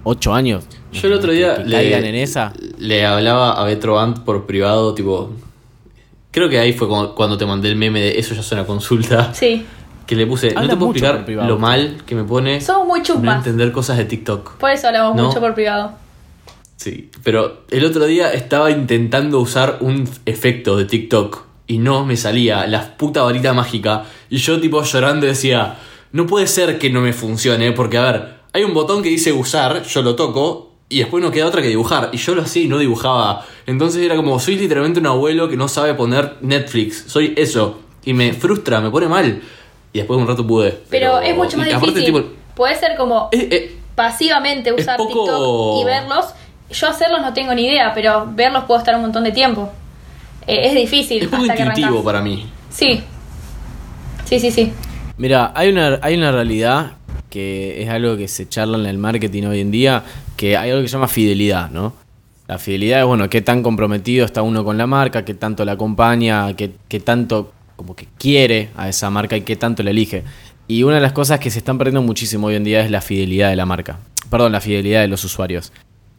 8 0.04 0.34
años. 0.34 0.65
Yo 0.92 1.08
el 1.08 1.13
otro 1.13 1.32
día 1.32 1.58
Que- 1.58 1.63
que 1.63 1.70
le, 1.70 1.75
caigan 1.75 2.06
en 2.06 2.15
esa. 2.15 2.51
le 2.80 3.06
hablaba 3.06 3.54
a 3.62 3.63
Betrovant 3.65 4.20
por 4.20 4.48
privado, 4.48 4.96
tipo. 4.96 5.32
Creo 6.32 6.50
que 6.50 6.58
ahí 6.60 6.74
fue 6.74 6.88
cuando 7.15 7.38
te 7.38 7.46
mandé 7.46 7.70
el 7.70 7.75
meme 7.75 8.01
de 8.01 8.18
eso 8.20 8.34
ya 8.34 8.42
suena 8.44 8.63
a 8.63 8.65
consulta. 8.65 9.34
Sí. 9.36 9.65
Que 10.08 10.15
le 10.15 10.25
puse, 10.27 10.54
no 10.54 10.68
te 10.68 10.75
puedo 10.77 10.92
explicar 10.92 11.48
lo 11.48 11.58
mal 11.58 11.98
que 12.06 12.13
me 12.15 12.24
pone 12.24 12.60
Somos 12.62 12.88
muy 12.88 13.00
no 13.00 13.06
chusmas. 13.06 13.38
entender 13.38 13.72
cosas 13.72 13.98
de 13.98 14.06
TikTok. 14.06 14.58
Por 14.58 14.70
eso 14.72 14.88
hablamos 14.88 15.15
No. 15.15 15.27
mucho 15.27 15.39
por 15.39 15.54
privado. 15.56 15.94
Sí, 16.77 17.10
pero 17.24 17.63
el 17.72 17.86
otro 17.86 18.05
día 18.05 18.34
estaba 18.34 18.70
intentando 18.72 19.39
usar 19.39 19.77
un 19.82 20.08
efecto 20.25 20.75
de 20.77 20.86
TikTok 20.86 21.44
y 21.67 21.77
no 21.77 22.05
me 22.05 22.17
salía 22.17 22.67
la 22.67 22.98
puta 22.98 23.24
varita 23.24 23.53
mágica. 23.53 24.05
Y 24.29 24.38
yo 24.38 24.60
tipo 24.60 24.84
llorando 24.84 25.25
decía, 25.25 25.77
no 26.12 26.27
puede 26.27 26.48
ser 26.48 26.77
que 26.77 26.89
no 26.89 27.01
me 27.01 27.13
funcione, 27.13 27.72
porque 27.72 27.98
a 27.98 28.12
ver, 28.12 28.36
hay 28.53 28.63
un 28.63 28.74
botón 28.74 29.01
que 29.03 29.10
dice 29.10 29.32
usar, 29.34 29.84
yo 29.84 30.01
lo 30.01 30.15
toco 30.15 30.74
y 30.89 31.00
después 31.00 31.24
no 31.24 31.32
queda 31.32 31.48
otra 31.48 31.62
que 31.62 31.70
dibujar. 31.70 32.10
Y 32.13 32.17
yo 32.17 32.36
lo 32.36 32.41
hacía 32.44 32.63
y 32.63 32.67
no 32.67 32.77
dibujaba. 32.77 33.46
Entonces 33.65 34.03
era 34.03 34.15
como, 34.15 34.39
soy 34.39 34.58
literalmente 34.58 35.00
un 35.00 35.08
abuelo 35.08 35.50
que 35.50 35.58
no 35.58 35.67
sabe 35.67 35.94
poner 35.96 36.36
Netflix, 36.41 37.05
soy 37.08 37.34
eso. 37.38 37.79
Y 38.03 38.13
me 38.13 38.34
frustra, 38.34 38.82
me 38.82 38.91
pone 38.91 39.08
mal. 39.08 39.41
Y 39.91 39.98
después 40.00 40.17
de 40.17 40.22
un 40.24 40.27
rato 40.27 40.46
pude. 40.46 40.77
Pero, 40.89 41.20
es 41.20 41.36
mucho 41.36 41.58
más 41.58 41.67
aparte, 41.70 41.88
difícil. 41.88 42.05
tipo, 42.13 42.24
Puede 42.55 42.75
ser 42.75 42.96
como 42.96 43.29
eh, 43.32 43.48
eh, 43.51 43.77
pasivamente 43.96 44.72
usar 44.72 44.98
poco- 44.98 45.24
TikTok 45.25 45.82
y 45.82 45.86
verlos. 45.86 46.25
Yo 46.69 46.88
hacerlos 46.88 47.22
no 47.22 47.34
tengo 47.34 47.53
ni 47.53 47.65
idea, 47.67 47.93
pero 47.93 48.27
verlos 48.34 48.63
puedo 48.65 48.79
estar 48.79 48.95
un 48.95 49.01
montón 49.01 49.24
de 49.24 49.31
tiempo. 49.31 49.72
Eh, 50.48 50.67
es 50.67 50.75
difícil. 50.75 51.24
es 51.24 51.29
poco 51.29 51.45
intuitivo 51.45 52.03
para 52.03 52.22
mí. 52.22 52.50
Sí. 52.69 53.01
Sí, 54.25 54.39
sí, 54.39 54.51
sí. 54.51 54.74
Mira, 55.17 55.51
hay 55.55 55.69
una, 55.69 56.00
hay 56.01 56.15
una 56.15 56.31
realidad 56.31 56.93
que 57.29 57.84
es 57.84 57.89
algo 57.89 58.17
que 58.17 58.27
se 58.27 58.48
charla 58.48 58.77
en 58.77 58.86
el 58.86 58.98
marketing 58.98 59.43
hoy 59.43 59.60
en 59.60 59.72
día, 59.72 60.03
que 60.36 60.57
hay 60.57 60.72
algo 60.72 60.81
que 60.81 60.88
se 60.88 60.93
llama 60.93 61.07
fidelidad, 61.07 61.69
¿no? 61.69 61.93
La 62.48 62.57
fidelidad 62.57 63.01
es, 63.01 63.05
bueno, 63.05 63.29
qué 63.29 63.41
tan 63.41 63.63
comprometido 63.63 64.25
está 64.25 64.41
uno 64.41 64.63
con 64.63 64.77
la 64.77 64.88
marca, 64.88 65.25
qué 65.25 65.34
tanto 65.34 65.65
la 65.65 65.74
acompaña, 65.74 66.55
qué, 66.55 66.72
qué 66.88 67.00
tanto 67.00 67.51
como 67.75 67.95
que 67.95 68.07
quiere 68.17 68.69
a 68.77 68.88
esa 68.88 69.10
marca 69.10 69.36
y 69.36 69.41
qué 69.41 69.55
tanto 69.55 69.84
la 69.84 69.91
elige. 69.91 70.24
Y 70.67 70.84
una 70.84 70.95
de 70.95 71.01
las 71.01 71.12
cosas 71.12 71.39
que 71.39 71.51
se 71.51 71.60
están 71.60 71.77
perdiendo 71.77 72.01
muchísimo 72.01 72.48
hoy 72.48 72.55
en 72.55 72.63
día 72.63 72.81
es 72.81 72.91
la 72.91 73.01
fidelidad 73.01 73.50
de 73.50 73.55
la 73.55 73.65
marca. 73.65 74.00
Perdón, 74.29 74.51
la 74.51 74.62
fidelidad 74.62 75.01
de 75.01 75.07
los 75.07 75.24
usuarios. 75.24 75.72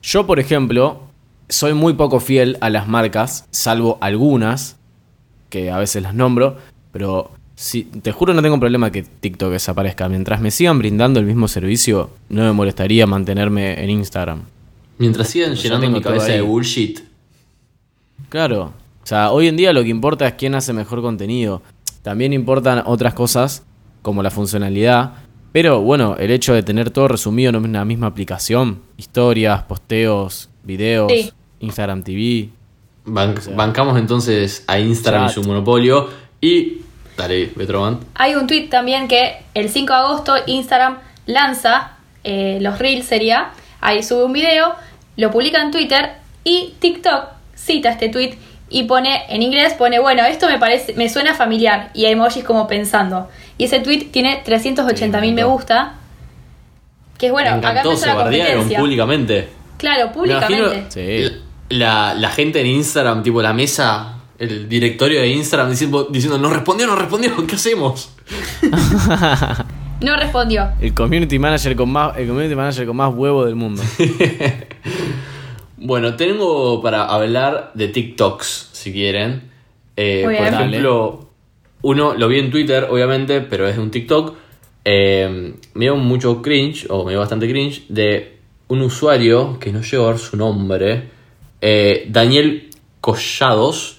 Yo, 0.06 0.25
por 0.25 0.38
ejemplo, 0.38 1.00
soy 1.48 1.75
muy 1.75 1.94
poco 1.94 2.20
fiel 2.20 2.58
a 2.60 2.70
las 2.70 2.86
marcas, 2.86 3.44
salvo 3.50 3.98
algunas, 4.00 4.76
que 5.50 5.72
a 5.72 5.78
veces 5.78 6.00
las 6.00 6.14
nombro, 6.14 6.58
pero 6.92 7.32
si, 7.56 7.82
te 7.82 8.12
juro 8.12 8.32
no 8.32 8.40
tengo 8.40 8.60
problema 8.60 8.92
que 8.92 9.02
TikTok 9.02 9.50
desaparezca. 9.50 10.08
Mientras 10.08 10.40
me 10.40 10.52
sigan 10.52 10.78
brindando 10.78 11.18
el 11.18 11.26
mismo 11.26 11.48
servicio, 11.48 12.10
no 12.28 12.44
me 12.44 12.52
molestaría 12.52 13.04
mantenerme 13.08 13.82
en 13.82 13.90
Instagram. 13.90 14.42
Mientras 14.98 15.26
sigan 15.26 15.54
Yo 15.54 15.62
llenando 15.64 15.90
mi 15.90 16.00
cabeza 16.00 16.28
de 16.28 16.40
bullshit, 16.40 17.00
Claro. 18.28 18.72
O 19.02 19.06
sea, 19.06 19.32
hoy 19.32 19.48
en 19.48 19.56
día 19.56 19.72
lo 19.72 19.82
que 19.82 19.88
importa 19.88 20.28
es 20.28 20.34
quién 20.34 20.54
hace 20.54 20.72
mejor 20.72 21.02
contenido. 21.02 21.62
También 22.02 22.32
importan 22.32 22.84
otras 22.86 23.12
cosas, 23.14 23.64
como 24.02 24.22
la 24.22 24.30
funcionalidad. 24.30 25.14
Pero 25.56 25.80
bueno, 25.80 26.16
el 26.18 26.30
hecho 26.32 26.52
de 26.52 26.62
tener 26.62 26.90
todo 26.90 27.08
resumido 27.08 27.48
en 27.48 27.56
una 27.56 27.82
misma 27.86 28.08
aplicación, 28.08 28.82
historias, 28.98 29.62
posteos, 29.62 30.50
videos, 30.64 31.10
Sí. 31.10 31.32
Instagram 31.60 32.02
TV. 32.02 32.50
Ban- 33.06 33.34
bancamos 33.56 33.98
entonces 33.98 34.64
a 34.66 34.78
Instagram 34.78 35.28
Chat. 35.28 35.30
y 35.30 35.34
su 35.42 35.48
monopolio. 35.48 36.10
Y. 36.42 36.82
Dale, 37.16 37.52
Betrovant. 37.56 38.02
Hay 38.16 38.34
un 38.34 38.46
tweet 38.46 38.68
también 38.68 39.08
que 39.08 39.36
el 39.54 39.70
5 39.70 39.94
de 39.94 39.98
agosto 39.98 40.34
Instagram 40.44 40.98
lanza 41.25 41.92
eh, 42.22 42.58
los 42.60 42.78
Reels 42.78 43.06
sería. 43.06 43.52
Ahí 43.80 44.02
sube 44.02 44.25
un 44.25 44.34
video, 44.34 44.75
lo 45.16 45.30
publica 45.30 45.62
en 45.62 45.70
Twitter 45.70 46.16
y 46.44 46.75
TikTok 46.80 47.28
cita 47.54 47.92
este 47.92 48.10
tweet 48.10 48.34
y 48.68 48.82
pone 48.82 49.22
en 49.30 49.42
inglés 49.42 49.72
pone 49.75 50.00
bueno 50.00 50.25
esto 50.25 50.48
me 50.48 50.58
parece 50.58 50.92
me 50.94 51.08
suena 51.08 51.34
familiar 51.34 51.90
y 51.94 52.06
emojis 52.06 52.42
como 52.42 52.66
pensando 52.66 53.28
y 53.58 53.64
ese 53.64 53.80
tweet 53.80 54.08
tiene 54.12 54.42
380 54.44 55.20
mil 55.20 55.34
Me 55.34 55.44
gusta 55.44 55.94
que 57.18 57.26
es 57.26 57.32
bueno 57.32 57.56
Me 57.58 57.66
acá 57.66 57.82
se 57.96 58.12
bardearon 58.12 58.68
públicamente. 58.68 59.48
claro 59.78 60.12
públicamente 60.12 60.86
Sí. 60.90 61.36
la, 61.70 62.14
la 62.14 62.30
gente 62.30 62.60
en 62.60 62.66
Instagram, 62.66 63.22
tipo 63.22 63.40
la 63.42 63.52
mesa, 63.54 64.18
el 64.38 64.68
directorio 64.68 65.20
de 65.20 65.28
Instagram 65.28 65.70
diciendo, 65.70 66.04
diciendo 66.10 66.38
no 66.38 66.50
respondió, 66.50 66.86
no 66.86 66.94
respondió, 66.96 67.32
¿qué 67.46 67.54
hacemos? 67.56 68.10
no 70.00 70.16
respondió 70.16 70.70
El 70.80 70.92
community 70.94 71.38
manager 71.38 71.75
con 71.75 71.90
más, 71.90 72.16
el 72.18 72.26
community 72.28 72.54
manager 72.54 72.86
con 72.86 72.96
más 72.96 73.14
huevo 73.14 73.44
del 73.46 73.54
mundo. 73.56 73.82
Bueno, 75.78 76.16
tengo 76.16 76.80
para 76.82 77.04
hablar 77.04 77.70
de 77.75 77.88
TikToks, 77.88 78.70
si 78.72 78.92
quieren. 78.92 79.50
Eh, 79.96 80.22
Muy 80.25 80.34
por 80.36 80.42
bien. 80.50 80.54
ejemplo, 80.54 81.25
uno 81.83 82.14
lo 82.14 82.28
vi 82.28 82.38
en 82.38 82.50
Twitter, 82.50 82.88
obviamente, 82.90 83.40
pero 83.40 83.68
es 83.68 83.76
de 83.76 83.83
un 83.83 83.90
TikTok. 83.90 84.37
Eh, 84.85 85.54
me 85.75 85.85
dio 85.85 85.97
mucho 85.97 86.42
cringe, 86.42 86.87
o 86.88 87.04
me 87.04 87.12
dio 87.12 87.21
bastante 87.21 87.49
cringe, 87.49 87.85
de 87.88 88.38
un 88.68 88.83
usuario 88.83 89.59
que 89.59 89.73
no 89.73 89.83
llevo 89.83 90.06
a 90.06 90.11
ver 90.11 90.18
su 90.18 90.37
nombre, 90.37 91.09
eh, 91.61 92.06
Daniel 92.09 92.71
Collados, 93.00 93.99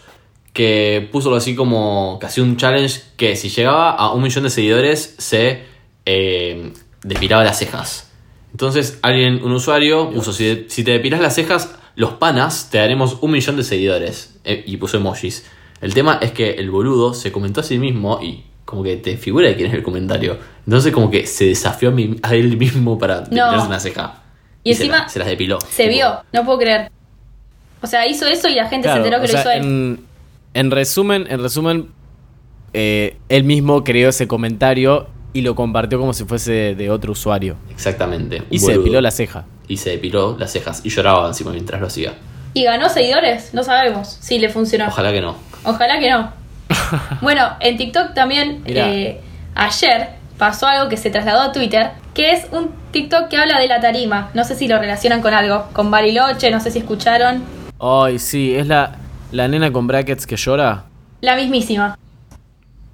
que 0.54 1.08
puso 1.12 1.34
así 1.36 1.56
como 1.56 2.18
casi 2.20 2.42
un 2.42 2.58
challenge 2.58 3.02
que 3.16 3.36
si 3.36 3.50
llegaba 3.50 3.92
a 3.92 4.12
un 4.12 4.24
millón 4.24 4.44
de 4.44 4.50
seguidores 4.50 5.16
se 5.18 5.64
eh, 6.06 6.74
depilaba 7.04 7.44
las 7.44 7.60
cejas. 7.60 8.12
Entonces 8.52 8.98
alguien, 9.04 9.44
un 9.44 9.52
usuario, 9.52 10.10
puso, 10.10 10.34
si, 10.34 10.66
si 10.68 10.84
te 10.84 10.92
depilas 10.92 11.22
las 11.22 11.36
cejas, 11.36 11.76
los 11.96 12.14
panas 12.14 12.70
te 12.72 12.80
daremos 12.80 13.18
un 13.22 13.32
millón 13.32 13.56
de 13.58 13.64
seguidores. 13.64 14.40
Eh, 14.44 14.64
y 14.66 14.78
puso 14.78 14.98
emojis. 14.98 15.46
El 15.82 15.94
tema 15.94 16.18
es 16.22 16.32
que 16.32 16.52
el 16.52 16.70
boludo 16.72 17.14
se 17.14 17.32
comentó 17.32 17.62
a 17.62 17.64
sí 17.64 17.78
mismo 17.78 18.20
y 18.22 18.44
como 18.66 18.84
que 18.84 18.98
te 18.98 19.16
figura 19.18 19.48
de 19.48 19.56
quién 19.56 19.68
es 19.70 19.74
el 19.74 19.84
comentario. 19.84 20.38
Entonces 20.66 20.92
como 20.92 21.10
que 21.12 21.26
se 21.28 21.46
desafió 21.46 21.90
a, 21.90 21.92
mí- 21.92 22.16
a 22.24 22.36
él 22.36 22.58
mismo 22.58 22.98
para 22.98 23.22
depilarse 23.22 23.68
una 23.68 23.80
ceja. 23.80 24.24
Y 24.64 24.72
encima 24.72 24.98
la- 25.00 25.10
se 25.10 25.20
las 25.20 25.28
depiló. 25.28 25.60
se 25.62 25.84
Tipo, 25.84 25.96
vio 25.96 26.24
no 26.34 26.44
puedo 26.46 26.60
creer 26.60 26.92
o 27.82 27.88
sea 27.88 28.08
hizo 28.08 28.26
eso 28.28 28.48
y 28.50 28.56
la 28.56 28.68
gente 28.68 28.88
Claro, 28.88 29.04
se 29.04 29.08
enteró 29.08 29.22
que 29.24 29.30
o 29.32 29.36
lo 29.36 29.42
sea, 29.42 29.42
hizo 29.42 29.52
él 29.52 29.64
en, 29.64 30.00
en 30.54 30.72
resumen, 30.72 31.28
en 31.30 31.42
resumen, 31.42 31.88
eh, 32.74 33.18
él 33.30 33.44
mismo 33.44 33.84
creó 33.84 34.10
ese 34.10 34.28
comentario 34.28 35.08
y 35.34 35.42
lo 35.42 35.56
compartió 35.56 36.00
como 36.00 36.14
si 36.14 36.26
fuese 36.26 36.52
de, 36.52 36.76
de 36.76 36.90
otro 36.90 37.12
usuario. 37.12 37.56
Exactamente. 37.70 38.44
Y 38.50 38.60
se 38.60 38.74
depiló 38.74 39.00
la 39.02 39.12
ceja. 39.12 39.46
Y 39.68 39.78
se 39.78 39.92
depiló 39.92 40.36
las 40.40 40.52
cejas. 40.52 40.82
Y 40.84 40.90
lloraba 40.90 41.28
encima 41.28 41.52
mientras 41.52 41.80
lo 41.80 41.88
hacía. 41.88 42.16
¿Y 42.54 42.64
ganó 42.64 42.90
seguidores? 42.90 43.54
No 43.54 43.64
sabemos 43.64 44.18
si 44.20 44.40
le 44.40 44.50
funcionó. 44.50 44.88
Ojalá 44.88 45.12
que 45.12 45.22
no. 45.22 45.36
Ojalá 45.68 46.00
que 46.00 46.10
no. 46.10 46.32
bueno, 47.22 47.44
en 47.60 47.78
TikTok 47.78 48.14
también 48.14 48.64
eh, 48.66 49.20
ayer 49.54 50.10
pasó 50.38 50.66
algo 50.68 50.90
que 50.90 50.96
se 50.96 51.10
trasladó 51.10 51.42
a 51.42 51.52
Twitter, 51.52 51.92
que 52.14 52.32
es 52.32 52.48
un 52.52 52.70
TikTok 52.92 53.28
que 53.28 53.38
habla 53.38 53.60
de 53.60 53.68
la 53.68 53.82
tarima. 53.82 54.30
No 54.34 54.44
sé 54.46 54.56
si 54.56 54.68
lo 54.68 54.80
relacionan 54.80 55.22
con 55.22 55.34
algo, 55.34 55.68
con 55.74 55.92
Bariloche, 55.92 56.50
no 56.52 56.62
sé 56.62 56.72
si 56.72 56.80
escucharon. 56.80 57.44
Ay, 57.80 58.18
sí, 58.18 58.56
es 58.56 58.68
la, 58.68 58.96
la 59.32 59.48
nena 59.48 59.72
con 59.72 59.88
brackets 59.88 60.26
que 60.26 60.38
llora. 60.38 60.86
La 61.22 61.36
mismísima. 61.36 61.98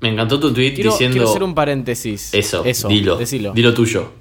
Me 0.01 0.10
encantó 0.10 0.39
tu 0.39 0.51
tweet 0.51 0.74
Quiero, 0.74 0.92
diciendo 0.92 1.13
quiero 1.13 1.30
hacer 1.30 1.44
un 1.44 1.56
paréntesis. 1.56 2.34
eso. 2.34 2.65
Eso, 2.65 2.88
dilo. 2.88 3.18
decilo. 3.18 3.53
Dilo 3.53 3.74
tuyo. 3.74 4.12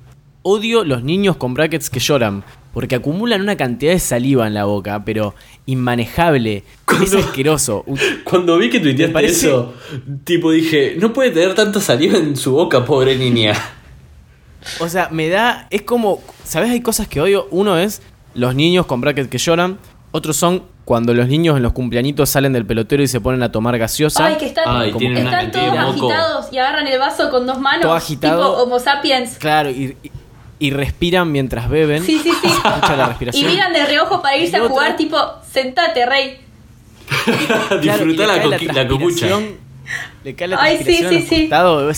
Odio 0.42 0.84
los 0.84 1.02
niños 1.04 1.36
con 1.36 1.54
brackets 1.54 1.90
que 1.90 2.00
lloran. 2.00 2.44
Porque 2.72 2.94
acumulan 2.94 3.42
una 3.42 3.56
cantidad 3.56 3.92
de 3.92 3.98
saliva 3.98 4.46
en 4.46 4.54
la 4.54 4.64
boca, 4.64 5.04
pero 5.04 5.34
inmanejable. 5.66 6.64
Es 7.02 7.14
asqueroso. 7.14 7.84
Cuando 8.24 8.56
vi 8.56 8.70
que 8.70 8.80
tuiteaste 8.80 9.12
parece- 9.12 9.48
eso, 9.48 9.74
tipo 10.24 10.50
dije, 10.52 10.96
no 10.98 11.12
puede 11.12 11.30
tener 11.32 11.54
tanta 11.54 11.80
saliva 11.80 12.16
en 12.16 12.34
su 12.36 12.52
boca, 12.52 12.84
pobre 12.84 13.16
niña. 13.16 13.52
O 14.80 14.88
sea, 14.88 15.08
me 15.10 15.28
da. 15.28 15.66
Es 15.70 15.82
como. 15.82 16.20
¿Sabes? 16.44 16.70
Hay 16.70 16.80
cosas 16.80 17.08
que 17.08 17.20
odio. 17.20 17.46
Uno 17.50 17.76
es 17.78 18.00
los 18.34 18.54
niños 18.54 18.86
con 18.86 19.00
brackets 19.00 19.28
que 19.28 19.38
lloran. 19.38 19.78
Otros 20.12 20.36
son 20.36 20.62
cuando 20.84 21.14
los 21.14 21.28
niños 21.28 21.56
en 21.56 21.62
los 21.62 21.72
cumpleañitos 21.72 22.30
salen 22.30 22.52
del 22.52 22.64
pelotero 22.64 23.02
y 23.02 23.06
se 23.08 23.20
ponen 23.20 23.42
a 23.42 23.52
tomar 23.52 23.76
gaseosa. 23.78 24.26
Ay, 24.26 24.36
que 24.36 24.46
están, 24.46 24.64
Ay, 24.66 24.92
Como 24.92 25.08
todos 25.14 25.74
agitados 25.76 26.46
y 26.52 26.58
agarran 26.58 26.86
el 26.86 26.98
vaso 26.98 27.30
con 27.30 27.46
dos 27.46 27.58
manos. 27.60 27.82
Todo 27.82 27.92
agitado. 27.94 28.50
Tipo 28.52 28.62
Homo 28.62 28.78
sapiens. 28.78 29.36
Claro, 29.38 29.70
y, 29.70 29.96
y- 30.02 30.10
y 30.62 30.70
respiran 30.70 31.32
mientras 31.32 31.68
beben. 31.68 32.04
Sí, 32.04 32.20
sí, 32.22 32.30
sí. 32.40 32.46
Escucha 32.64 32.96
la 32.96 33.16
Y 33.32 33.44
miran 33.44 33.72
de 33.72 33.84
reojo 33.84 34.22
para 34.22 34.36
irse 34.36 34.56
a 34.56 34.60
jugar, 34.68 34.96
tipo, 34.96 35.16
sentate, 35.50 36.06
rey. 36.06 36.38
Claro, 37.82 38.04
Disfruta 38.06 38.26
la, 38.26 38.42
coqui- 38.44 38.72
la 38.72 38.86
cocucha. 38.88 39.26
le 40.22 40.34
cae 40.36 40.48
la 40.48 40.62
Ay, 40.62 40.78
sí, 40.84 41.04
sí, 41.08 41.20
sí. 41.28 41.40
costado, 41.42 41.90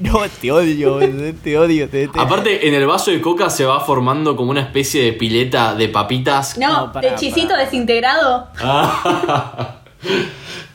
no, 0.00 0.20
te 0.40 0.52
odio, 0.52 0.98
te 1.42 1.58
odio, 1.58 1.88
te. 1.88 2.08
Aparte, 2.16 2.68
en 2.68 2.74
el 2.74 2.86
vaso 2.86 3.10
de 3.10 3.20
coca 3.20 3.50
se 3.50 3.64
va 3.64 3.80
formando 3.80 4.36
como 4.36 4.50
una 4.50 4.60
especie 4.60 5.02
de 5.04 5.12
pileta 5.12 5.74
de 5.74 5.88
papitas. 5.88 6.56
No, 6.58 6.92
No, 6.92 7.00
de 7.00 7.14
chisito 7.16 7.56
desintegrado. 7.56 8.48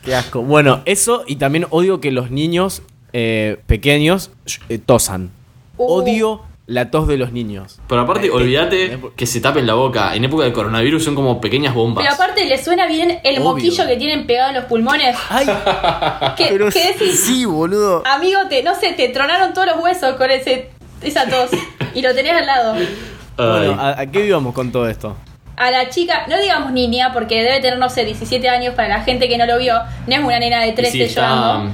Qué 0.02 0.14
asco. 0.14 0.42
Bueno, 0.42 0.82
eso 0.84 1.24
y 1.26 1.36
también 1.36 1.66
odio 1.70 2.00
que 2.00 2.10
los 2.10 2.30
niños 2.30 2.82
eh, 3.12 3.58
pequeños 3.66 4.30
eh, 4.68 4.78
tosan. 4.78 5.30
Uh. 5.76 5.92
Odio 6.00 6.42
la 6.66 6.90
tos 6.90 7.06
de 7.06 7.16
los 7.18 7.30
niños. 7.32 7.78
Pero 7.88 8.00
aparte, 8.02 8.30
olvídate 8.30 8.98
que 9.16 9.26
se 9.26 9.40
tapen 9.40 9.66
la 9.66 9.74
boca. 9.74 10.14
En 10.14 10.24
época 10.24 10.44
del 10.44 10.52
coronavirus 10.52 11.04
son 11.04 11.14
como 11.14 11.40
pequeñas 11.40 11.74
bombas. 11.74 12.02
Pero 12.04 12.14
aparte 12.14 12.44
le 12.46 12.62
suena 12.62 12.86
bien 12.86 13.18
el 13.22 13.36
Obvio. 13.36 13.44
moquillo 13.50 13.86
que 13.86 13.96
tienen 13.96 14.26
pegado 14.26 14.48
en 14.50 14.54
los 14.56 14.64
pulmones. 14.64 15.16
Ay, 15.28 15.46
¿Qué, 16.36 16.46
pero 16.50 16.70
qué 16.70 16.92
decís? 16.92 17.20
sí, 17.24 17.44
boludo. 17.44 18.02
Amigo, 18.06 18.40
te, 18.48 18.62
no 18.62 18.74
sé, 18.74 18.92
te 18.92 19.08
tronaron 19.10 19.52
todos 19.52 19.66
los 19.68 19.76
huesos 19.82 20.14
con 20.16 20.30
ese, 20.30 20.70
esa 21.02 21.28
tos. 21.28 21.50
Y 21.94 22.00
lo 22.02 22.14
tenés 22.14 22.32
al 22.32 22.46
lado. 22.46 22.74
Ay. 22.74 22.88
Bueno, 23.36 23.80
¿a, 23.80 24.00
a 24.00 24.06
qué 24.06 24.24
íbamos 24.26 24.54
con 24.54 24.72
todo 24.72 24.88
esto? 24.88 25.16
A 25.56 25.70
la 25.70 25.88
chica, 25.90 26.24
no 26.28 26.36
digamos 26.40 26.72
niña, 26.72 27.12
porque 27.12 27.36
debe 27.42 27.60
tener, 27.60 27.78
no 27.78 27.88
sé, 27.90 28.04
17 28.04 28.48
años 28.48 28.74
para 28.74 28.88
la 28.88 29.02
gente 29.04 29.28
que 29.28 29.36
no 29.38 29.46
lo 29.46 29.58
vio. 29.58 29.74
No 30.06 30.14
es 30.14 30.20
una 30.24 30.38
nena 30.38 30.62
de 30.62 30.68
Y 30.68 30.74
13 30.74 30.90
sí, 30.92 31.02
está, 31.02 31.20
llorando. 31.28 31.72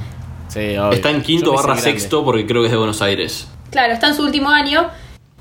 Sí, 0.48 0.58
obvio. 0.76 0.90
está 0.92 1.10
en 1.10 1.22
quinto 1.22 1.52
barra 1.52 1.74
grande. 1.74 1.82
sexto 1.82 2.24
porque 2.24 2.44
creo 2.44 2.60
que 2.62 2.66
es 2.66 2.72
de 2.72 2.76
Buenos 2.78 3.00
Aires. 3.02 3.48
Claro, 3.70 3.92
está 3.92 4.08
en 4.08 4.14
su 4.14 4.22
último 4.22 4.50
año. 4.50 4.88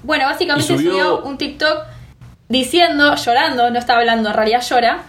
Bueno, 0.03 0.25
básicamente 0.25 0.73
subió- 0.73 0.91
subió... 0.91 1.21
un 1.23 1.37
TikTok 1.37 1.77
diciendo, 2.47 3.15
llorando, 3.15 3.69
no 3.69 3.79
está 3.79 3.97
hablando, 3.97 4.29
en 4.29 4.35
realidad 4.35 4.63
llora. 4.67 5.03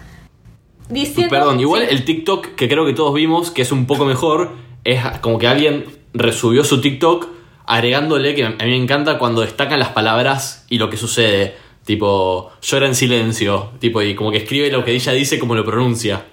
Diciendo. 0.88 1.30
Perdón, 1.30 1.60
igual 1.60 1.82
sí, 1.82 1.88
el 1.94 2.04
TikTok 2.04 2.54
que 2.56 2.68
creo 2.68 2.84
que 2.84 2.92
todos 2.92 3.14
vimos, 3.14 3.50
que 3.50 3.62
es 3.62 3.70
un 3.70 3.86
poco 3.86 4.04
mejor, 4.04 4.56
es 4.84 5.00
como 5.20 5.38
que 5.38 5.46
alguien 5.46 5.84
resubió 6.12 6.64
su 6.64 6.80
TikTok 6.80 7.28
agregándole, 7.66 8.34
que 8.34 8.44
a 8.44 8.50
mí 8.50 8.56
me 8.60 8.76
encanta 8.76 9.16
cuando 9.18 9.42
destacan 9.42 9.78
las 9.78 9.90
palabras 9.90 10.64
y 10.68 10.78
lo 10.78 10.90
que 10.90 10.96
sucede. 10.96 11.54
Tipo, 11.84 12.50
llora 12.60 12.86
en 12.86 12.94
silencio. 12.96 13.70
Tipo, 13.78 14.02
y 14.02 14.14
como 14.16 14.32
que 14.32 14.38
escribe 14.38 14.70
lo 14.70 14.84
que 14.84 14.92
ella 14.92 15.12
dice 15.12 15.38
como 15.38 15.54
lo 15.54 15.64
pronuncia. 15.64 16.24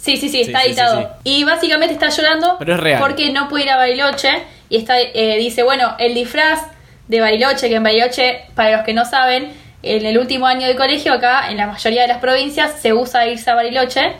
Sí, 0.00 0.16
sí, 0.16 0.28
sí, 0.28 0.40
está 0.42 0.60
sí, 0.60 0.68
editado. 0.68 1.00
sí, 1.02 1.06
Y 1.24 1.44
básicamente 1.44 1.92
está 1.92 2.08
llorando 2.08 2.56
Pero 2.58 2.74
es 2.74 2.80
real. 2.80 3.00
porque 3.00 3.30
no 3.32 3.48
puede 3.48 3.64
ir 3.64 3.70
a 3.70 3.76
Bariloche. 3.76 4.44
Y 4.70 4.76
está, 4.76 4.98
eh, 5.00 5.36
dice, 5.38 5.62
bueno, 5.64 5.94
el 5.98 6.14
disfraz 6.14 6.60
de 7.08 7.20
Bariloche, 7.20 7.68
que 7.68 7.76
en 7.76 7.82
Bariloche, 7.82 8.42
para 8.54 8.76
los 8.76 8.82
que 8.86 8.94
no 8.94 9.04
saben, 9.04 9.52
en 9.82 10.04
el 10.06 10.18
último 10.18 10.46
año 10.46 10.66
de 10.66 10.76
colegio 10.76 11.12
acá, 11.12 11.50
en 11.50 11.56
la 11.56 11.66
mayoría 11.66 12.02
de 12.02 12.08
las 12.08 12.18
provincias, 12.18 12.80
se 12.80 12.92
usa 12.92 13.26
irse 13.26 13.50
a 13.50 13.54
Bariloche 13.54 14.12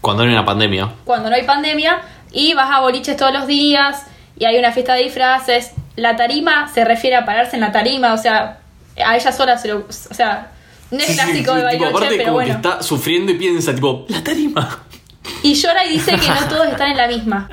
Cuando 0.00 0.22
hay 0.24 0.30
una 0.30 0.44
pandemia. 0.44 0.88
cuando 1.04 1.30
no 1.30 1.36
hay 1.36 1.42
pandemia. 1.44 2.00
Y 2.32 2.54
vas 2.54 2.70
a 2.70 2.80
boliches 2.80 3.16
todos 3.16 3.32
los 3.32 3.46
días 3.46 4.04
y 4.38 4.46
hay 4.46 4.58
una 4.58 4.72
fiesta 4.72 4.94
de 4.94 5.02
disfraces. 5.04 5.72
La 5.96 6.16
tarima 6.16 6.68
se 6.72 6.84
refiere 6.84 7.16
a 7.16 7.24
pararse 7.26 7.56
en 7.56 7.60
la 7.60 7.70
tarima, 7.72 8.14
o 8.14 8.18
sea, 8.18 8.58
a 9.04 9.16
ella 9.16 9.32
sola 9.32 9.58
se 9.58 9.68
lo... 9.68 9.86
O 9.86 10.14
sea, 10.14 10.48
no 10.92 10.98
es 10.98 11.06
Sí, 11.06 11.14
clásico 11.14 11.34
sí, 11.34 11.40
de 11.40 11.44
tipo, 11.44 11.64
Bariloche, 11.64 11.90
aparte 11.90 12.08
pero 12.16 12.22
como 12.24 12.34
bueno. 12.34 12.46
que 12.48 12.56
está 12.56 12.82
sufriendo 12.82 13.32
y 13.32 13.34
piensa, 13.34 13.74
tipo, 13.74 14.04
la 14.08 14.22
tarima. 14.22 14.84
Y 15.42 15.54
llora 15.54 15.84
y 15.84 15.90
dice 15.94 16.12
que 16.12 16.28
no 16.28 16.48
todos 16.48 16.68
están 16.68 16.92
en 16.92 16.96
la 16.96 17.08
misma. 17.08 17.50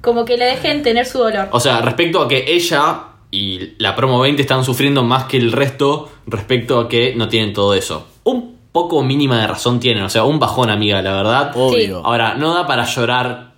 Como 0.00 0.24
que 0.24 0.36
le 0.36 0.44
dejen 0.46 0.82
tener 0.82 1.04
su 1.06 1.18
dolor. 1.18 1.48
O 1.52 1.60
sea, 1.60 1.80
respecto 1.80 2.22
a 2.22 2.28
que 2.28 2.44
ella 2.48 3.00
y 3.30 3.72
la 3.78 3.94
promo 3.94 4.20
20 4.20 4.40
están 4.40 4.64
sufriendo 4.64 5.02
más 5.02 5.24
que 5.24 5.36
el 5.36 5.52
resto 5.52 6.10
respecto 6.26 6.78
a 6.80 6.88
que 6.88 7.14
no 7.16 7.28
tienen 7.28 7.52
todo 7.52 7.74
eso. 7.74 8.06
Un 8.24 8.56
poco 8.72 9.02
mínima 9.02 9.40
de 9.40 9.46
razón 9.46 9.80
tienen, 9.80 10.04
o 10.04 10.08
sea, 10.08 10.24
un 10.24 10.38
bajón, 10.38 10.70
amiga, 10.70 11.02
la 11.02 11.12
verdad. 11.12 11.52
Obvio. 11.54 12.02
Ahora, 12.04 12.34
no 12.34 12.54
da 12.54 12.66
para 12.66 12.84
llorar 12.84 13.54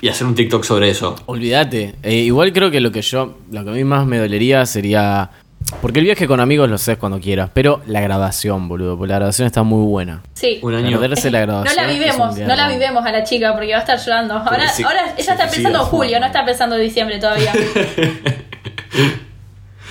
y 0.00 0.08
hacer 0.08 0.26
un 0.26 0.34
TikTok 0.34 0.64
sobre 0.64 0.90
eso. 0.90 1.16
Olvídate. 1.26 1.94
Eh, 2.02 2.16
igual 2.16 2.52
creo 2.52 2.70
que 2.70 2.80
lo 2.80 2.92
que 2.92 3.02
yo, 3.02 3.38
lo 3.50 3.64
que 3.64 3.70
a 3.70 3.72
mí 3.72 3.84
más 3.84 4.06
me 4.06 4.18
dolería 4.18 4.66
sería. 4.66 5.30
Porque 5.82 5.98
el 5.98 6.06
viaje 6.06 6.26
con 6.26 6.40
amigos 6.40 6.68
lo 6.68 6.76
haces 6.76 6.96
cuando 6.96 7.20
quieras, 7.20 7.50
pero 7.52 7.82
la 7.86 8.00
grabación, 8.00 8.68
boludo. 8.68 8.96
Porque 8.96 9.10
la 9.10 9.16
grabación 9.18 9.46
está 9.46 9.62
muy 9.62 9.84
buena. 9.86 10.22
Sí. 10.32 10.60
Un 10.62 10.74
año. 10.74 10.98
Perderse 10.98 11.30
la 11.30 11.40
No 11.46 11.46
grabación. 11.46 11.76
la 11.76 11.92
vivemos, 11.92 12.38
no 12.38 12.56
la 12.56 12.68
vivemos 12.68 13.04
a 13.04 13.12
la 13.12 13.22
chica 13.24 13.52
porque 13.52 13.72
va 13.72 13.78
a 13.78 13.80
estar 13.80 13.98
llorando. 13.98 14.34
Ahora, 14.34 14.68
sí, 14.68 14.82
ahora 14.82 15.14
ella 15.16 15.32
está 15.32 15.48
sí, 15.48 15.56
pensando 15.56 15.80
en 15.80 15.84
julio, 15.84 16.20
no 16.20 16.26
está 16.26 16.44
pensando 16.44 16.76
en 16.76 16.82
diciembre 16.82 17.18
todavía. 17.18 17.52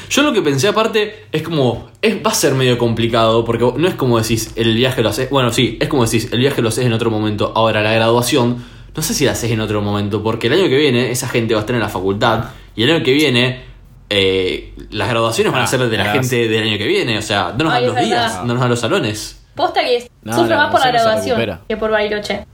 Yo 0.09 0.23
lo 0.23 0.31
que 0.33 0.41
pensé 0.41 0.69
aparte 0.69 1.25
es 1.31 1.41
como, 1.41 1.89
es, 2.01 2.15
va 2.25 2.31
a 2.31 2.33
ser 2.33 2.53
medio 2.53 2.77
complicado 2.77 3.43
porque 3.43 3.69
no 3.77 3.87
es 3.87 3.95
como 3.95 4.17
decís, 4.19 4.53
el 4.55 4.73
viaje 4.73 5.03
lo 5.03 5.09
haces, 5.09 5.29
bueno, 5.29 5.51
sí, 5.51 5.77
es 5.81 5.89
como 5.89 6.05
decís, 6.05 6.29
el 6.31 6.39
viaje 6.39 6.61
lo 6.61 6.69
haces 6.69 6.85
en 6.85 6.93
otro 6.93 7.11
momento. 7.11 7.51
Ahora, 7.55 7.81
la 7.83 7.91
graduación, 7.91 8.63
no 8.95 9.03
sé 9.03 9.13
si 9.13 9.25
la 9.25 9.33
haces 9.33 9.51
en 9.51 9.59
otro 9.59 9.81
momento, 9.81 10.23
porque 10.23 10.47
el 10.47 10.53
año 10.53 10.69
que 10.69 10.77
viene 10.77 11.11
esa 11.11 11.27
gente 11.27 11.53
va 11.53 11.59
a 11.59 11.63
estar 11.63 11.75
en 11.75 11.81
la 11.81 11.89
facultad 11.89 12.45
y 12.75 12.83
el 12.83 12.91
año 12.91 13.03
que 13.03 13.11
viene 13.11 13.63
eh, 14.09 14.73
las 14.91 15.09
graduaciones 15.09 15.51
van 15.51 15.61
a 15.61 15.65
Ah, 15.65 15.67
ser 15.67 15.79
de 15.81 15.97
la 15.97 16.11
gente 16.13 16.47
del 16.47 16.63
año 16.63 16.77
que 16.77 16.87
viene, 16.87 17.17
o 17.17 17.21
sea, 17.21 17.53
no 17.57 17.65
nos 17.65 17.73
Ay, 17.73 17.85
dan 17.85 17.93
los 17.95 18.03
días, 18.05 18.23
verdad. 18.23 18.43
no 18.43 18.53
nos 18.53 18.59
dan 18.61 18.69
los 18.69 18.79
salones. 18.79 19.43
Posta 19.55 19.81
que 19.81 20.09
No, 20.23 20.43
más 20.45 20.71
por 20.71 20.79
la 20.79 20.87
graduación 20.91 21.59
que 21.67 21.77
por 21.77 21.91
Bariloche. 21.91 22.45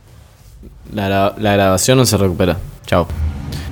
La, 0.93 1.33
la 1.37 1.53
grabación 1.53 1.97
no 1.97 2.05
se 2.05 2.17
recupera. 2.17 2.57
Chao. 2.85 3.07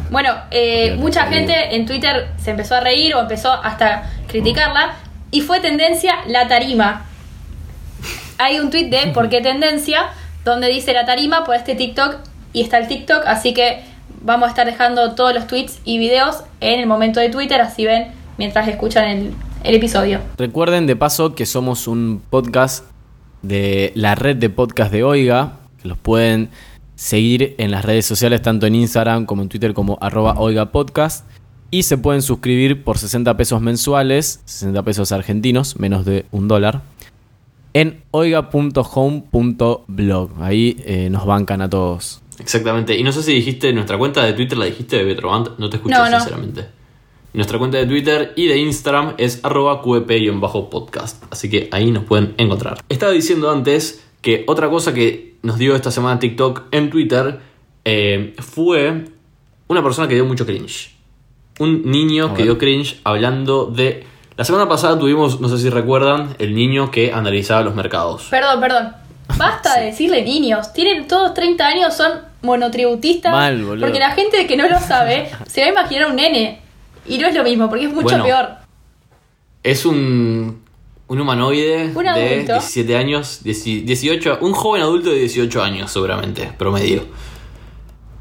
Bueno, 0.10 0.34
eh, 0.52 0.96
mucha 0.98 1.26
gente 1.28 1.76
en 1.76 1.86
Twitter 1.86 2.32
se 2.38 2.52
empezó 2.52 2.76
a 2.76 2.82
reír 2.82 3.16
o 3.16 3.22
empezó 3.22 3.52
hasta 3.54 4.10
criticarla 4.28 4.96
y 5.32 5.42
fue 5.42 5.60
tendencia 5.62 6.16
la 6.28 6.48
tarima. 6.48 7.06
Hay 8.38 8.60
un 8.60 8.70
tweet 8.70 8.90
de 8.90 9.08
¿Por 9.14 9.30
qué 9.30 9.42
tendencia? 9.42 10.10
donde 10.44 10.68
dice 10.70 10.92
la 10.94 11.06
tarima 11.06 11.44
por 11.44 11.56
este 11.56 11.76
TikTok 11.76 12.16
y 12.52 12.62
está 12.64 12.80
el 12.80 12.88
TikTok, 12.88 13.24
así 13.28 13.54
que 13.54 13.84
vamos 14.24 14.48
a 14.48 14.50
estar 14.50 14.66
dejando 14.66 15.16
todos 15.16 15.34
los 15.34 15.48
tweets 15.48 15.80
y 15.84 15.98
videos 15.98 16.44
en 16.60 16.80
el 16.80 16.88
momento 16.88 17.20
de 17.20 17.30
Twitter, 17.30 17.60
así 17.62 17.86
ven 17.86 18.08
mientras 18.38 18.68
escuchan 18.68 19.34
el, 19.64 19.76
episodio. 19.76 20.20
Recuerden 20.38 20.88
de 20.88 20.96
paso 20.96 21.36
que 21.36 21.46
somos 21.46 21.88
un 21.88 22.22
podcast 22.30 22.86
de 23.42 23.92
la 23.96 24.16
red 24.16 24.38
de 24.38 24.50
podcast 24.50 24.92
de 24.92 25.04
Oiga, 25.04 25.58
que 25.82 25.88
los 25.88 25.98
pueden 25.98 26.50
seguir 26.96 27.56
en 27.58 27.72
las 27.72 27.86
redes 27.86 28.06
sociales, 28.06 28.42
tanto 28.42 28.66
en 28.66 28.76
Instagram 28.76 29.26
como 29.26 29.44
en 29.44 29.50
Twitter 29.50 29.74
como 29.74 29.98
arroba 30.02 30.36
Oiga 30.38 30.72
Podcast. 30.72 31.26
Y 31.70 31.84
se 31.84 31.98
pueden 31.98 32.22
suscribir 32.22 32.84
por 32.84 32.98
60 32.98 33.38
pesos 33.38 33.62
mensuales, 33.62 34.42
60 34.46 34.84
pesos 34.84 35.12
argentinos, 35.12 35.80
menos 35.80 36.06
de 36.06 36.26
un 36.32 36.48
dólar, 36.48 36.82
en 37.74 38.04
oiga.home.blog. 38.12 40.32
Ahí 40.42 40.78
eh, 40.86 41.10
nos 41.10 41.26
bancan 41.26 41.62
a 41.62 41.70
todos. 41.70 42.21
Exactamente, 42.40 42.98
y 42.98 43.04
no 43.04 43.12
sé 43.12 43.24
si 43.24 43.34
dijiste 43.34 43.72
nuestra 43.74 43.98
cuenta 43.98 44.24
de 44.24 44.34
Twitter, 44.34 44.58
la 44.58 44.66
dijiste 44.66 44.98
de 44.98 45.04
Betrovant, 45.04 45.58
no 45.58 45.70
te 45.70 45.78
escuché 45.78 45.96
No, 45.96 46.10
no. 46.10 46.20
sinceramente. 46.20 46.66
Nuestra 47.34 47.58
cuenta 47.60 47.78
de 47.78 47.86
Twitter 47.86 48.34
y 48.36 48.48
de 48.48 48.58
Instagram 48.58 49.14
es 49.18 49.40
arroba 49.44 49.82
qp-podcast, 49.82 51.24
así 51.30 51.50
que 51.50 51.70
ahí 51.72 51.92
nos 51.92 52.04
pueden 52.04 52.34
encontrar. 52.38 52.84
Estaba 52.90 53.14
diciendo 53.14 53.50
antes 53.50 54.04
que 54.22 54.44
otra 54.48 54.70
cosa 54.70 54.94
que 54.94 55.36
nos 55.42 55.58
dio 55.58 55.76
esta 55.76 55.92
semana 55.92 56.20
TikTok 56.20 56.64
en 56.72 56.90
Twitter 56.90 57.40
eh, 57.86 58.34
fue 58.40 59.06
una 59.68 59.82
persona 59.82 60.08
que 60.08 60.16
dio 60.16 60.26
mucho 60.26 60.46
cringe. 60.46 60.94
Un 61.60 61.90
niño 61.90 62.34
que 62.34 62.44
dio 62.44 62.58
cringe 62.58 63.00
hablando 63.04 63.66
de... 63.66 64.06
La 64.36 64.44
semana 64.44 64.68
pasada 64.68 64.98
tuvimos, 64.98 65.40
no 65.40 65.48
sé 65.48 65.58
si 65.58 65.70
recuerdan, 65.70 66.36
el 66.40 66.56
niño 66.56 66.92
que 66.92 67.14
analizaba 67.14 67.62
los 67.62 67.76
mercados. 67.76 68.28
Perdón, 68.30 68.60
perdón. 68.60 69.01
Basta 69.42 69.80
de 69.80 69.88
decirle 69.88 70.24
niños. 70.24 70.72
Tienen 70.74 71.08
todos 71.08 71.34
30 71.34 71.66
años, 71.66 71.96
son 71.96 72.12
monotributistas. 72.42 73.32
Mal, 73.32 73.64
boludo. 73.64 73.86
Porque 73.86 74.00
la 74.00 74.12
gente 74.12 74.46
que 74.46 74.56
no 74.56 74.68
lo 74.68 74.80
sabe 74.80 75.30
se 75.48 75.62
va 75.62 75.68
a 75.68 75.70
imaginar 75.72 76.10
un 76.10 76.16
nene. 76.16 76.62
Y 77.08 77.18
no 77.18 77.28
es 77.28 77.36
lo 77.36 77.44
mismo, 77.44 77.68
porque 77.70 77.86
es 77.86 77.92
mucho 77.92 78.04
Bueno. 78.04 78.24
peor. 78.24 78.50
Es 79.64 79.86
un, 79.86 80.64
un 81.08 81.20
humanoide 81.22 81.92
Un 81.96 82.04
de 82.04 82.10
adulto. 82.10 82.54
17 82.54 82.96
años, 82.98 83.40
10 83.44 83.86
18, 83.86 84.38
un 84.42 84.54
joven 84.54 84.82
adulto 84.84 85.10
de 85.10 85.18
18 85.20 85.64
años 85.64 85.92
seguramente, 85.92 86.52
promedio. 86.58 87.04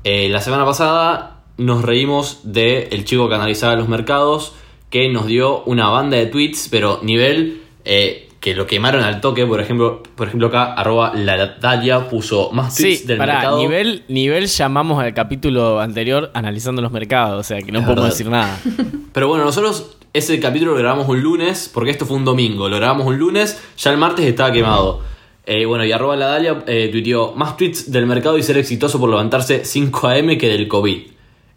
Eh, 0.04 0.28
la 0.30 0.40
semana 0.40 0.64
pasada 0.64 1.42
nos 1.58 1.82
reímos 1.82 2.40
de 2.42 2.88
el 2.90 3.04
chico 3.04 3.28
que 3.28 3.34
analizaba 3.34 3.76
los 3.76 3.88
mercados, 3.88 4.54
que 4.88 5.08
nos 5.10 5.26
dio 5.26 5.62
una 5.64 5.88
banda 5.90 6.16
de 6.16 6.26
tweets, 6.26 6.68
pero 6.70 7.00
nivel 7.02 7.62
eh, 7.84 8.29
que 8.40 8.54
lo 8.54 8.66
quemaron 8.66 9.02
al 9.04 9.20
toque, 9.20 9.44
por 9.46 9.60
ejemplo, 9.60 10.02
por 10.16 10.26
ejemplo 10.28 10.48
acá, 10.48 10.72
arroba 10.72 11.12
la 11.14 11.46
Dalia 11.60 12.08
puso 12.08 12.50
más 12.52 12.74
tweets 12.74 13.00
Sí, 13.00 13.06
del 13.06 13.18
mercado. 13.18 13.58
nivel, 13.58 14.02
nivel 14.08 14.46
llamamos 14.46 15.02
al 15.02 15.12
capítulo 15.12 15.78
anterior 15.78 16.30
analizando 16.32 16.80
los 16.80 16.90
mercados, 16.90 17.38
o 17.38 17.42
sea 17.42 17.60
que 17.60 17.70
no 17.70 17.80
Es 17.80 17.84
podemos 17.84 18.04
verdad. 18.04 18.16
decir 18.16 18.30
nada. 18.30 18.58
Pero 19.12 19.28
bueno, 19.28 19.44
nosotros 19.44 19.98
ese 20.14 20.40
capítulo 20.40 20.72
lo 20.72 20.78
grabamos 20.78 21.06
un 21.08 21.20
lunes, 21.20 21.70
porque 21.72 21.90
esto 21.90 22.06
fue 22.06 22.16
un 22.16 22.24
domingo. 22.24 22.68
Lo 22.70 22.76
grabamos 22.76 23.06
un 23.06 23.18
lunes, 23.18 23.62
ya 23.76 23.90
el 23.90 23.98
martes 23.98 24.24
estaba 24.24 24.50
quemado. 24.50 25.02
Eh, 25.46 25.66
bueno, 25.66 25.84
y 25.84 25.92
arroba 25.92 26.16
la 26.16 26.26
Dalia 26.26 26.64
eh, 26.66 26.88
tuiteó 26.90 27.32
más 27.34 27.56
tweets 27.58 27.90
del 27.92 28.06
mercado 28.06 28.38
y 28.38 28.42
ser 28.42 28.56
exitoso 28.56 28.98
por 28.98 29.10
levantarse 29.10 29.64
5 29.66 30.08
AM 30.08 30.38
que 30.38 30.48
del 30.48 30.66
COVID. 30.66 30.98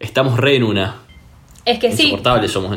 Estamos 0.00 0.38
re 0.38 0.56
en 0.56 0.64
una. 0.64 0.96
Es 1.64 1.78
que 1.78 1.92
sí. 1.92 2.04
Insoportables 2.04 2.50
somos. 2.52 2.76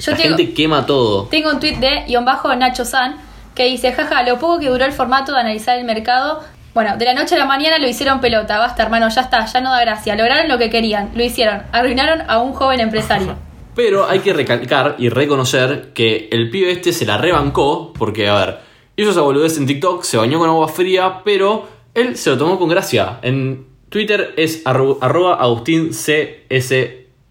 Yo 0.00 0.10
la 0.12 0.16
tengo, 0.16 0.36
gente 0.36 0.52
quema 0.52 0.84
todo. 0.84 1.24
tengo 1.26 1.50
un 1.50 1.60
tweet 1.60 1.76
de 1.76 2.04
guion 2.08 2.24
bajo 2.24 2.54
Nacho 2.56 2.84
San 2.84 3.16
que 3.56 3.64
dice, 3.64 3.92
jaja, 3.92 4.22
lo 4.22 4.38
poco 4.38 4.60
que 4.60 4.68
duró 4.68 4.84
el 4.84 4.92
formato 4.92 5.32
de 5.32 5.40
analizar 5.40 5.76
el 5.78 5.84
mercado 5.84 6.40
Bueno, 6.74 6.96
de 6.98 7.06
la 7.06 7.14
noche 7.14 7.34
a 7.34 7.38
la 7.38 7.46
mañana 7.46 7.78
lo 7.78 7.88
hicieron 7.88 8.20
pelota, 8.20 8.58
basta 8.58 8.82
hermano, 8.82 9.08
ya 9.08 9.22
está, 9.22 9.46
ya 9.46 9.60
no 9.62 9.70
da 9.72 9.80
gracia. 9.80 10.14
Lograron 10.14 10.46
lo 10.46 10.58
que 10.58 10.68
querían, 10.70 11.10
lo 11.14 11.24
hicieron, 11.24 11.62
arruinaron 11.72 12.22
a 12.28 12.38
un 12.38 12.52
joven 12.52 12.80
empresario. 12.80 13.34
Pero 13.74 14.06
hay 14.08 14.18
que 14.20 14.32
recalcar 14.34 14.94
y 14.98 15.08
reconocer 15.08 15.92
que 15.94 16.28
el 16.32 16.50
pibe 16.50 16.70
este 16.72 16.92
se 16.92 17.04
la 17.06 17.16
rebancó, 17.18 17.92
porque, 17.94 18.28
a 18.28 18.34
ver, 18.34 18.58
hizo 18.96 19.10
esa 19.10 19.22
boludez 19.22 19.56
en 19.58 19.66
TikTok, 19.66 20.02
se 20.04 20.16
bañó 20.18 20.38
con 20.38 20.48
agua 20.50 20.68
fría, 20.68 21.22
pero 21.24 21.66
él 21.94 22.16
se 22.16 22.30
lo 22.30 22.38
tomó 22.38 22.58
con 22.58 22.68
gracia. 22.68 23.18
En 23.22 23.66
Twitter 23.90 24.32
es 24.36 24.62
arro- 24.64 24.98
arroba 25.00 25.34
Agustín 25.36 25.90
CS. 25.92 26.74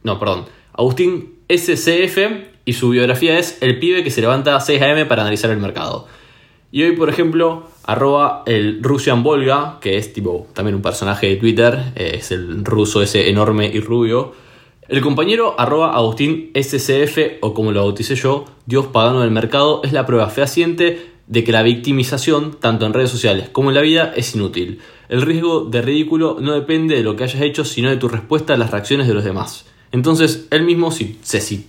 No, 0.04 0.18
perdón. 0.20 0.46
Agustín 0.74 1.40
SCF 1.50 2.18
y 2.66 2.74
su 2.74 2.90
biografía 2.90 3.38
es 3.38 3.60
el 3.62 3.80
pibe 3.80 4.04
que 4.04 4.12
se 4.12 4.22
levanta 4.22 4.56
a 4.56 4.60
6 4.60 4.82
am 4.82 5.08
para 5.08 5.22
analizar 5.22 5.52
el 5.52 5.58
mercado. 5.58 6.08
Y 6.72 6.84
hoy, 6.84 6.94
por 6.94 7.10
ejemplo, 7.10 7.68
arroba 7.86 8.44
el 8.48 8.84
Russian 8.84 9.24
Volga, 9.24 9.78
que 9.80 9.98
es 9.98 10.12
tipo 10.12 10.48
también 10.54 10.76
un 10.76 10.82
personaje 10.82 11.28
de 11.28 11.36
Twitter, 11.38 11.94
eh, 11.96 12.16
es 12.16 12.32
el 12.32 12.66
ruso 12.66 13.02
ese 13.02 13.30
enorme 13.30 13.68
y 13.74 13.80
rubio. 13.80 14.34
El 14.90 15.02
compañero 15.02 15.56
arroba 15.58 15.96
Agustín 15.96 16.52
SCF, 16.54 17.40
o 17.42 17.54
como 17.54 17.72
lo 17.72 17.82
bauticé 17.82 18.16
yo, 18.16 18.46
Dios 18.66 18.88
pagano 18.88 19.22
del 19.22 19.32
mercado, 19.32 19.82
es 19.84 19.94
la 19.94 20.06
prueba 20.06 20.30
fehaciente 20.30 21.14
de 21.28 21.44
que 21.44 21.52
la 21.52 21.64
victimización, 21.64 22.58
tanto 22.60 22.86
en 22.86 22.94
redes 22.94 23.10
sociales 23.10 23.50
como 23.50 23.70
en 23.70 23.76
la 23.76 23.82
vida, 23.82 24.14
es 24.16 24.36
inútil. 24.36 24.80
El 25.08 25.22
riesgo 25.22 25.66
de 25.66 25.82
ridículo 25.82 26.38
no 26.40 26.54
depende 26.54 26.96
de 26.96 27.04
lo 27.04 27.16
que 27.16 27.24
hayas 27.24 27.42
hecho, 27.42 27.64
sino 27.64 27.90
de 27.90 27.98
tu 27.98 28.10
respuesta 28.10 28.54
a 28.54 28.58
las 28.58 28.72
reacciones 28.72 29.08
de 29.08 29.14
los 29.14 29.24
demás. 29.24 29.66
Entonces, 29.96 30.48
él 30.52 30.64
mismo 30.64 30.92
se 30.92 31.16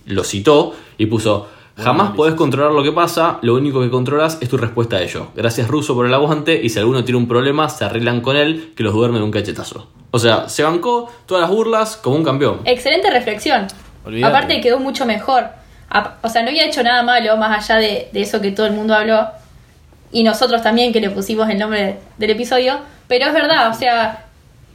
lo 0.05 0.25
citó 0.25 0.75
y 0.97 1.05
puso, 1.05 1.47
jamás 1.77 2.11
podés 2.11 2.35
controlar 2.35 2.73
lo 2.73 2.83
que 2.83 2.91
pasa, 2.91 3.39
lo 3.41 3.55
único 3.55 3.81
que 3.81 3.89
controlas 3.89 4.37
es 4.41 4.49
tu 4.49 4.57
respuesta 4.57 4.97
a 4.97 5.01
ello. 5.01 5.29
Gracias 5.33 5.69
Russo 5.69 5.95
por 5.95 6.05
el 6.05 6.13
aguante 6.13 6.59
y 6.61 6.67
si 6.67 6.77
alguno 6.77 7.05
tiene 7.05 7.19
un 7.19 7.29
problema, 7.29 7.69
se 7.69 7.85
arreglan 7.85 8.19
con 8.19 8.35
él, 8.35 8.73
que 8.75 8.83
los 8.83 8.93
duerme 8.93 9.19
de 9.19 9.23
un 9.23 9.31
cachetazo. 9.31 9.87
O 10.11 10.19
sea, 10.19 10.49
se 10.49 10.63
bancó 10.63 11.09
todas 11.25 11.39
las 11.43 11.49
burlas 11.49 11.95
como 11.95 12.17
un 12.17 12.25
campeón. 12.25 12.59
Excelente 12.65 13.09
reflexión. 13.09 13.67
Aparte 14.21 14.59
quedó 14.59 14.79
mucho 14.79 15.05
mejor. 15.05 15.45
O 16.21 16.27
sea, 16.27 16.43
no 16.43 16.49
había 16.49 16.65
hecho 16.65 16.83
nada 16.83 17.03
malo 17.03 17.37
más 17.37 17.63
allá 17.63 17.79
de, 17.79 18.09
de 18.11 18.21
eso 18.21 18.41
que 18.41 18.51
todo 18.51 18.65
el 18.65 18.73
mundo 18.73 18.93
habló. 18.93 19.25
Y 20.11 20.23
nosotros 20.23 20.61
también 20.61 20.91
que 20.91 20.99
le 20.99 21.11
pusimos 21.11 21.49
el 21.49 21.59
nombre 21.59 21.99
del 22.17 22.29
episodio. 22.31 22.79
Pero 23.07 23.27
es 23.27 23.33
verdad, 23.33 23.69
o 23.69 23.73
sea, 23.73 24.25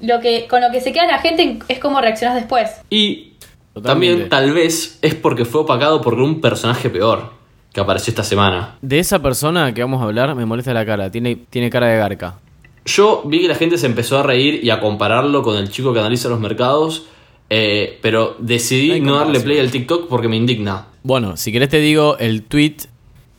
lo 0.01 0.21
que, 0.21 0.47
con 0.49 0.63
lo 0.63 0.71
que 0.71 0.81
se 0.81 0.93
queda 0.93 1.07
la 1.07 1.19
gente 1.19 1.59
es 1.69 1.79
cómo 1.79 2.01
reaccionas 2.01 2.35
después. 2.35 2.71
Y 2.89 3.32
Totalmente. 3.75 4.11
también 4.11 4.29
tal 4.29 4.53
vez 4.53 4.99
es 5.01 5.15
porque 5.15 5.45
fue 5.45 5.63
opacado 5.63 6.01
por 6.01 6.15
un 6.15 6.41
personaje 6.41 6.91
peor 6.91 7.31
que 7.73 7.81
apareció 7.81 8.11
esta 8.11 8.23
semana. 8.23 8.77
De 8.83 8.99
esa 8.99 9.23
persona 9.23 9.73
que 9.73 9.81
vamos 9.81 10.03
a 10.03 10.05
hablar 10.05 10.35
me 10.35 10.45
molesta 10.45 10.75
la 10.75 10.85
cara, 10.85 11.11
tiene, 11.11 11.37
tiene 11.49 11.71
cara 11.71 11.89
de 11.89 11.97
garca. 11.97 12.39
Yo 12.85 13.23
vi 13.25 13.41
que 13.41 13.49
la 13.49 13.55
gente 13.55 13.79
se 13.79 13.87
empezó 13.87 14.19
a 14.19 14.23
reír 14.23 14.63
y 14.63 14.71
a 14.71 14.81
compararlo 14.81 15.43
con 15.43 15.57
el 15.57 15.71
chico 15.71 15.93
que 15.93 16.01
analiza 16.01 16.29
los 16.29 16.41
mercados, 16.41 17.07
eh, 17.49 17.99
pero 18.03 18.37
decidí 18.39 19.01
No 19.01 19.19
darle 19.19 19.41
play 19.41 19.59
al 19.59 19.71
TikTok 19.71 20.09
porque 20.09 20.29
me 20.29 20.37
indigna. 20.37 20.87
Bueno, 21.03 21.37
si 21.37 21.53
querés 21.53 21.69
te 21.69 21.79
digo 21.79 22.17
el 22.19 22.43
tweet 22.43 22.77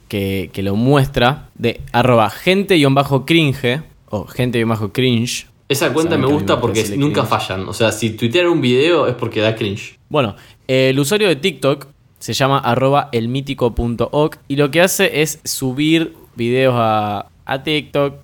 que, 0.07 0.49
que 0.53 0.63
lo 0.63 0.75
muestra 0.75 1.49
de 1.55 1.81
arroba 1.91 2.29
gente-cringe 2.29 3.81
o 4.09 4.25
gente-cringe. 4.25 5.47
Esa 5.69 5.93
cuenta 5.93 6.17
me 6.17 6.27
gusta 6.27 6.59
porque 6.59 6.83
nunca 6.97 7.21
cringe. 7.21 7.29
fallan. 7.29 7.67
O 7.69 7.73
sea, 7.73 7.91
si 7.91 8.11
tuitean 8.11 8.47
un 8.47 8.61
video 8.61 9.07
es 9.07 9.15
porque 9.15 9.41
da 9.41 9.55
cringe. 9.55 9.97
Bueno, 10.09 10.35
el 10.67 10.99
usuario 10.99 11.27
de 11.27 11.35
TikTok 11.35 11.87
se 12.19 12.33
llama 12.33 12.59
arroba 12.59 13.09
elmítico.oc 13.11 14.37
y 14.47 14.55
lo 14.55 14.71
que 14.71 14.81
hace 14.81 15.21
es 15.21 15.39
subir 15.43 16.13
videos 16.35 16.75
a, 16.77 17.27
a 17.45 17.63
TikTok 17.63 18.15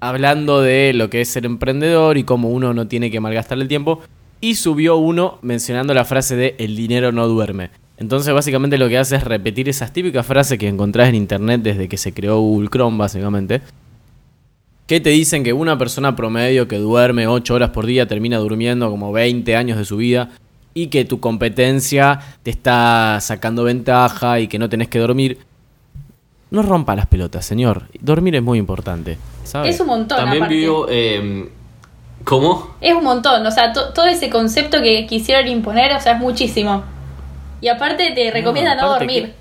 hablando 0.00 0.60
de 0.60 0.92
lo 0.94 1.10
que 1.10 1.20
es 1.20 1.28
ser 1.28 1.46
emprendedor 1.46 2.18
y 2.18 2.24
cómo 2.24 2.50
uno 2.50 2.74
no 2.74 2.88
tiene 2.88 3.10
que 3.10 3.20
malgastar 3.20 3.58
el 3.58 3.68
tiempo. 3.68 4.00
Y 4.40 4.56
subió 4.56 4.96
uno 4.96 5.38
mencionando 5.42 5.94
la 5.94 6.04
frase 6.04 6.36
de 6.36 6.54
el 6.58 6.76
dinero 6.76 7.10
no 7.12 7.26
duerme. 7.26 7.70
Entonces 7.98 8.34
básicamente 8.34 8.76
lo 8.76 8.88
que 8.88 8.98
hace 8.98 9.16
es 9.16 9.24
repetir 9.24 9.68
esas 9.68 9.92
típicas 9.92 10.26
frases 10.26 10.58
que 10.58 10.68
encontrás 10.68 11.08
en 11.08 11.14
internet 11.14 11.62
desde 11.62 11.88
que 11.88 11.96
se 11.96 12.12
creó 12.12 12.38
Google 12.40 12.68
Chrome 12.68 12.98
básicamente. 12.98 13.62
Que 14.86 15.00
te 15.00 15.10
dicen 15.10 15.42
que 15.42 15.52
una 15.52 15.76
persona 15.78 16.14
promedio 16.14 16.68
que 16.68 16.78
duerme 16.78 17.26
8 17.26 17.54
horas 17.54 17.70
por 17.70 17.86
día 17.86 18.06
termina 18.06 18.38
durmiendo 18.38 18.88
como 18.90 19.12
20 19.12 19.56
años 19.56 19.78
de 19.78 19.84
su 19.84 19.96
vida 19.96 20.30
y 20.74 20.88
que 20.88 21.04
tu 21.04 21.18
competencia 21.20 22.20
te 22.42 22.50
está 22.50 23.18
sacando 23.20 23.64
ventaja 23.64 24.38
y 24.40 24.46
que 24.46 24.58
no 24.58 24.68
tenés 24.68 24.88
que 24.88 24.98
dormir. 25.00 25.38
No 26.50 26.62
rompa 26.62 26.94
las 26.94 27.06
pelotas, 27.06 27.44
señor. 27.44 27.84
Dormir 28.00 28.36
es 28.36 28.42
muy 28.42 28.58
importante. 28.58 29.18
¿sabes? 29.42 29.74
Es 29.74 29.80
un 29.80 29.88
montón, 29.88 30.18
También 30.18 30.42
aparte. 30.42 30.54
vivió... 30.54 30.86
eh, 30.88 31.48
¿Cómo? 32.24 32.74
Es 32.80 32.94
un 32.94 33.04
montón, 33.04 33.44
o 33.46 33.50
sea, 33.50 33.72
to- 33.72 33.92
todo 33.92 34.06
ese 34.06 34.30
concepto 34.30 34.80
que 34.82 35.06
quisieron 35.06 35.46
imponer, 35.48 35.92
o 35.94 36.00
sea, 36.00 36.12
es 36.14 36.18
muchísimo. 36.18 36.82
Y 37.60 37.68
aparte 37.68 38.10
te 38.12 38.30
recomienda 38.30 38.74
no, 38.74 38.86
aparte 38.92 39.04
dormir. 39.04 39.34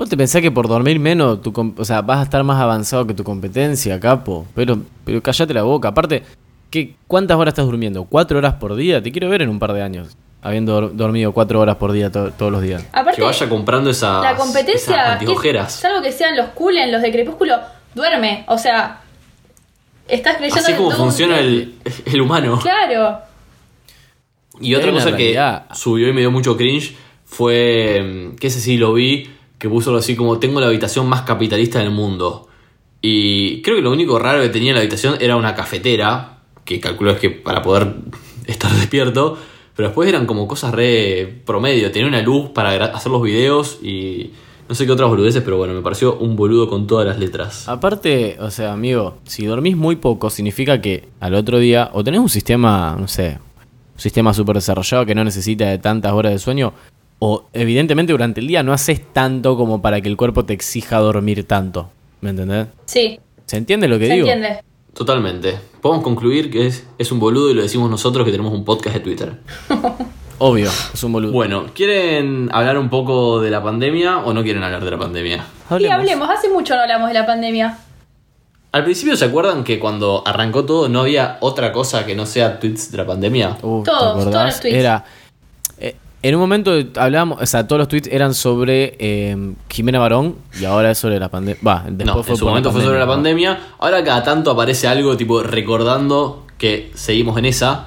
¿Vos 0.00 0.08
te 0.08 0.16
pensás 0.16 0.40
que 0.40 0.50
por 0.50 0.66
dormir 0.66 0.98
menos, 0.98 1.42
tu 1.42 1.52
o 1.76 1.84
sea, 1.84 2.00
vas 2.00 2.20
a 2.20 2.22
estar 2.22 2.42
más 2.42 2.58
avanzado 2.58 3.06
que 3.06 3.12
tu 3.12 3.22
competencia, 3.22 4.00
capo? 4.00 4.46
Pero, 4.54 4.78
pero 5.04 5.22
cállate 5.22 5.52
la 5.52 5.62
boca. 5.62 5.88
Aparte, 5.88 6.22
¿qué, 6.70 6.94
¿cuántas 7.06 7.36
horas 7.36 7.52
estás 7.52 7.66
durmiendo? 7.66 8.04
¿Cuatro 8.04 8.38
horas 8.38 8.54
por 8.54 8.74
día? 8.76 9.02
Te 9.02 9.12
quiero 9.12 9.28
ver 9.28 9.42
en 9.42 9.50
un 9.50 9.58
par 9.58 9.74
de 9.74 9.82
años, 9.82 10.16
habiendo 10.40 10.74
dor- 10.80 10.92
dormido 10.94 11.32
cuatro 11.32 11.60
horas 11.60 11.76
por 11.76 11.92
día 11.92 12.10
to- 12.10 12.30
todos 12.30 12.50
los 12.50 12.62
días. 12.62 12.82
Aparte, 12.94 13.16
Que 13.20 13.26
vaya 13.26 13.46
comprando 13.46 13.90
esas, 13.90 14.22
la 14.22 14.36
competencia, 14.36 15.18
esas 15.20 15.72
salvo 15.74 16.00
que 16.02 16.12
sean 16.12 16.34
los 16.34 16.46
Kulen, 16.54 16.90
los 16.90 17.02
de 17.02 17.12
Crepúsculo, 17.12 17.56
duerme. 17.94 18.46
O 18.48 18.56
sea, 18.56 19.02
estás 20.08 20.38
creyendo 20.38 20.62
Así 20.62 20.72
como 20.72 20.92
funciona 20.92 21.38
el, 21.40 21.74
el 22.06 22.20
humano. 22.22 22.58
Claro. 22.58 23.18
Y 24.62 24.74
otra 24.74 24.92
cosa 24.92 25.14
que 25.14 25.38
subió 25.74 26.08
y 26.08 26.14
me 26.14 26.20
dio 26.20 26.30
mucho 26.30 26.56
cringe 26.56 26.94
fue, 27.26 28.30
mm, 28.32 28.36
que 28.36 28.46
ese 28.46 28.60
sí 28.60 28.78
lo 28.78 28.94
vi, 28.94 29.28
que 29.60 29.68
puso 29.68 29.90
algo 29.90 30.00
así 30.00 30.16
como 30.16 30.38
tengo 30.38 30.58
la 30.58 30.66
habitación 30.66 31.06
más 31.06 31.22
capitalista 31.22 31.78
del 31.78 31.90
mundo. 31.90 32.48
Y 33.02 33.60
creo 33.60 33.76
que 33.76 33.82
lo 33.82 33.92
único 33.92 34.18
raro 34.18 34.40
que 34.40 34.48
tenía 34.48 34.70
en 34.70 34.76
la 34.76 34.80
habitación 34.80 35.16
era 35.20 35.36
una 35.36 35.54
cafetera, 35.54 36.38
que 36.64 36.80
calculo 36.80 37.12
es 37.12 37.20
que 37.20 37.30
para 37.30 37.62
poder 37.62 37.94
estar 38.46 38.72
despierto, 38.72 39.36
pero 39.76 39.88
después 39.88 40.08
eran 40.08 40.26
como 40.26 40.48
cosas 40.48 40.72
re 40.72 41.42
promedio, 41.44 41.92
tenía 41.92 42.08
una 42.08 42.22
luz 42.22 42.50
para 42.50 42.72
hacer 42.86 43.12
los 43.12 43.22
videos 43.22 43.78
y 43.82 44.30
no 44.66 44.74
sé 44.74 44.86
qué 44.86 44.92
otras 44.92 45.10
boludeces, 45.10 45.42
pero 45.42 45.58
bueno, 45.58 45.74
me 45.74 45.82
pareció 45.82 46.16
un 46.16 46.36
boludo 46.36 46.66
con 46.66 46.86
todas 46.86 47.06
las 47.06 47.18
letras. 47.18 47.68
Aparte, 47.68 48.38
o 48.40 48.50
sea, 48.50 48.72
amigo, 48.72 49.18
si 49.24 49.44
dormís 49.44 49.76
muy 49.76 49.96
poco, 49.96 50.30
significa 50.30 50.80
que 50.80 51.08
al 51.20 51.34
otro 51.34 51.58
día 51.58 51.90
o 51.92 52.02
tenés 52.02 52.20
un 52.20 52.30
sistema, 52.30 52.96
no 52.98 53.08
sé, 53.08 53.38
un 53.94 54.00
sistema 54.00 54.32
súper 54.32 54.54
desarrollado 54.56 55.04
que 55.04 55.14
no 55.14 55.22
necesita 55.22 55.66
de 55.66 55.76
tantas 55.76 56.12
horas 56.12 56.32
de 56.32 56.38
sueño, 56.38 56.72
o 57.20 57.44
evidentemente 57.52 58.12
durante 58.12 58.40
el 58.40 58.48
día 58.48 58.64
no 58.64 58.72
haces 58.72 59.00
tanto 59.12 59.56
como 59.56 59.80
para 59.80 60.00
que 60.00 60.08
el 60.08 60.16
cuerpo 60.16 60.44
te 60.44 60.52
exija 60.52 60.98
dormir 60.98 61.46
tanto. 61.46 61.90
¿Me 62.20 62.30
entendés? 62.30 62.66
Sí, 62.86 63.20
¿Se 63.50 63.56
entiende 63.56 63.88
lo 63.88 63.98
que 63.98 64.06
se 64.06 64.14
digo? 64.14 64.28
entiende. 64.28 64.62
Totalmente. 64.94 65.58
Podemos 65.80 66.04
concluir 66.04 66.52
que 66.52 66.68
es, 66.68 66.86
es 66.98 67.10
un 67.10 67.18
boludo 67.18 67.50
y 67.50 67.54
lo 67.54 67.62
decimos 67.62 67.90
nosotros 67.90 68.24
que 68.24 68.30
tenemos 68.30 68.52
un 68.52 68.64
podcast 68.64 68.94
de 68.94 69.00
Twitter. 69.00 69.32
Obvio, 70.38 70.70
es 70.94 71.02
un 71.02 71.12
boludo. 71.12 71.32
Bueno, 71.32 71.66
¿quieren 71.74 72.48
hablar 72.52 72.78
un 72.78 72.88
poco 72.88 73.40
de 73.40 73.50
la 73.50 73.60
pandemia 73.60 74.18
o 74.18 74.32
no 74.32 74.44
quieren 74.44 74.62
hablar 74.62 74.84
de 74.84 74.90
la 74.92 74.98
pandemia? 74.98 75.44
Y 75.80 75.86
hablemos, 75.86 76.30
hace 76.30 76.48
mucho 76.48 76.76
no 76.76 76.82
hablamos 76.82 77.08
de 77.08 77.14
la 77.14 77.26
pandemia. 77.26 77.76
Al 78.70 78.84
principio 78.84 79.16
se 79.16 79.24
acuerdan 79.24 79.64
que 79.64 79.80
cuando 79.80 80.22
arrancó 80.24 80.64
todo 80.64 80.88
no 80.88 81.00
había 81.00 81.38
otra 81.40 81.72
cosa 81.72 82.06
que 82.06 82.14
no 82.14 82.26
sea 82.26 82.60
tweets 82.60 82.92
de 82.92 82.98
la 82.98 83.06
pandemia. 83.06 83.58
Uh, 83.62 83.82
¿te 83.82 83.90
Todos, 83.90 84.30
todos 84.30 84.44
los 84.44 84.60
tweets. 84.60 84.76
Era. 84.78 85.04
En 86.22 86.34
un 86.34 86.40
momento 86.40 86.72
hablábamos, 86.96 87.40
o 87.40 87.46
sea, 87.46 87.66
todos 87.66 87.78
los 87.78 87.88
tweets 87.88 88.08
eran 88.12 88.34
sobre 88.34 88.94
eh, 88.98 89.54
Jimena 89.70 89.98
Barón 89.98 90.36
y 90.60 90.64
ahora 90.66 90.90
es 90.90 90.98
sobre 90.98 91.18
la 91.18 91.28
pandemia. 91.30 91.60
Va, 91.66 91.84
después 91.88 92.06
no, 92.06 92.22
fue 92.22 92.32
en 92.34 92.38
su 92.38 92.44
momento 92.46 92.70
fue 92.72 92.82
sobre 92.82 92.98
la 92.98 93.06
¿no? 93.06 93.12
pandemia. 93.12 93.58
Ahora 93.78 94.04
cada 94.04 94.22
tanto 94.22 94.50
aparece 94.50 94.86
algo 94.88 95.16
tipo 95.16 95.42
recordando 95.42 96.46
que 96.58 96.90
seguimos 96.94 97.38
en 97.38 97.46
esa. 97.46 97.86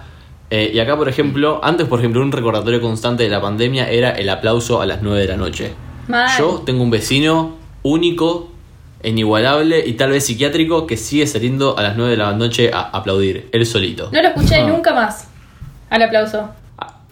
Eh, 0.50 0.72
y 0.74 0.80
acá, 0.80 0.98
por 0.98 1.10
ejemplo, 1.10 1.60
antes, 1.64 1.88
por 1.88 2.00
ejemplo, 2.00 2.22
un 2.22 2.32
recordatorio 2.32 2.80
constante 2.82 3.24
de 3.24 3.30
la 3.30 3.42
pandemia 3.42 3.90
era 3.90 4.12
el 4.12 4.30
aplauso 4.30 4.82
a 4.82 4.86
las 4.86 5.02
9 5.02 5.20
de 5.22 5.28
la 5.28 5.38
noche. 5.38 5.74
Mal. 6.08 6.30
Yo 6.38 6.62
tengo 6.66 6.84
un 6.84 6.92
vecino 6.92 7.56
único, 7.82 8.52
inigualable 9.04 9.84
y 9.86 9.94
tal 9.94 10.12
vez 10.12 10.26
psiquiátrico 10.26 10.86
que 10.88 10.98
sigue 10.98 11.28
saliendo 11.28 11.78
a 11.78 11.84
las 11.84 11.96
9 11.98 12.12
de 12.12 12.18
la 12.18 12.34
noche 12.34 12.72
a 12.74 12.82
aplaudir, 12.82 13.50
él 13.52 13.66
solito. 13.66 14.10
No 14.12 14.22
lo 14.22 14.28
escuché 14.30 14.62
No. 14.62 14.70
nunca 14.70 14.94
más. 14.94 15.28
Al 15.90 16.02
aplauso. 16.04 16.50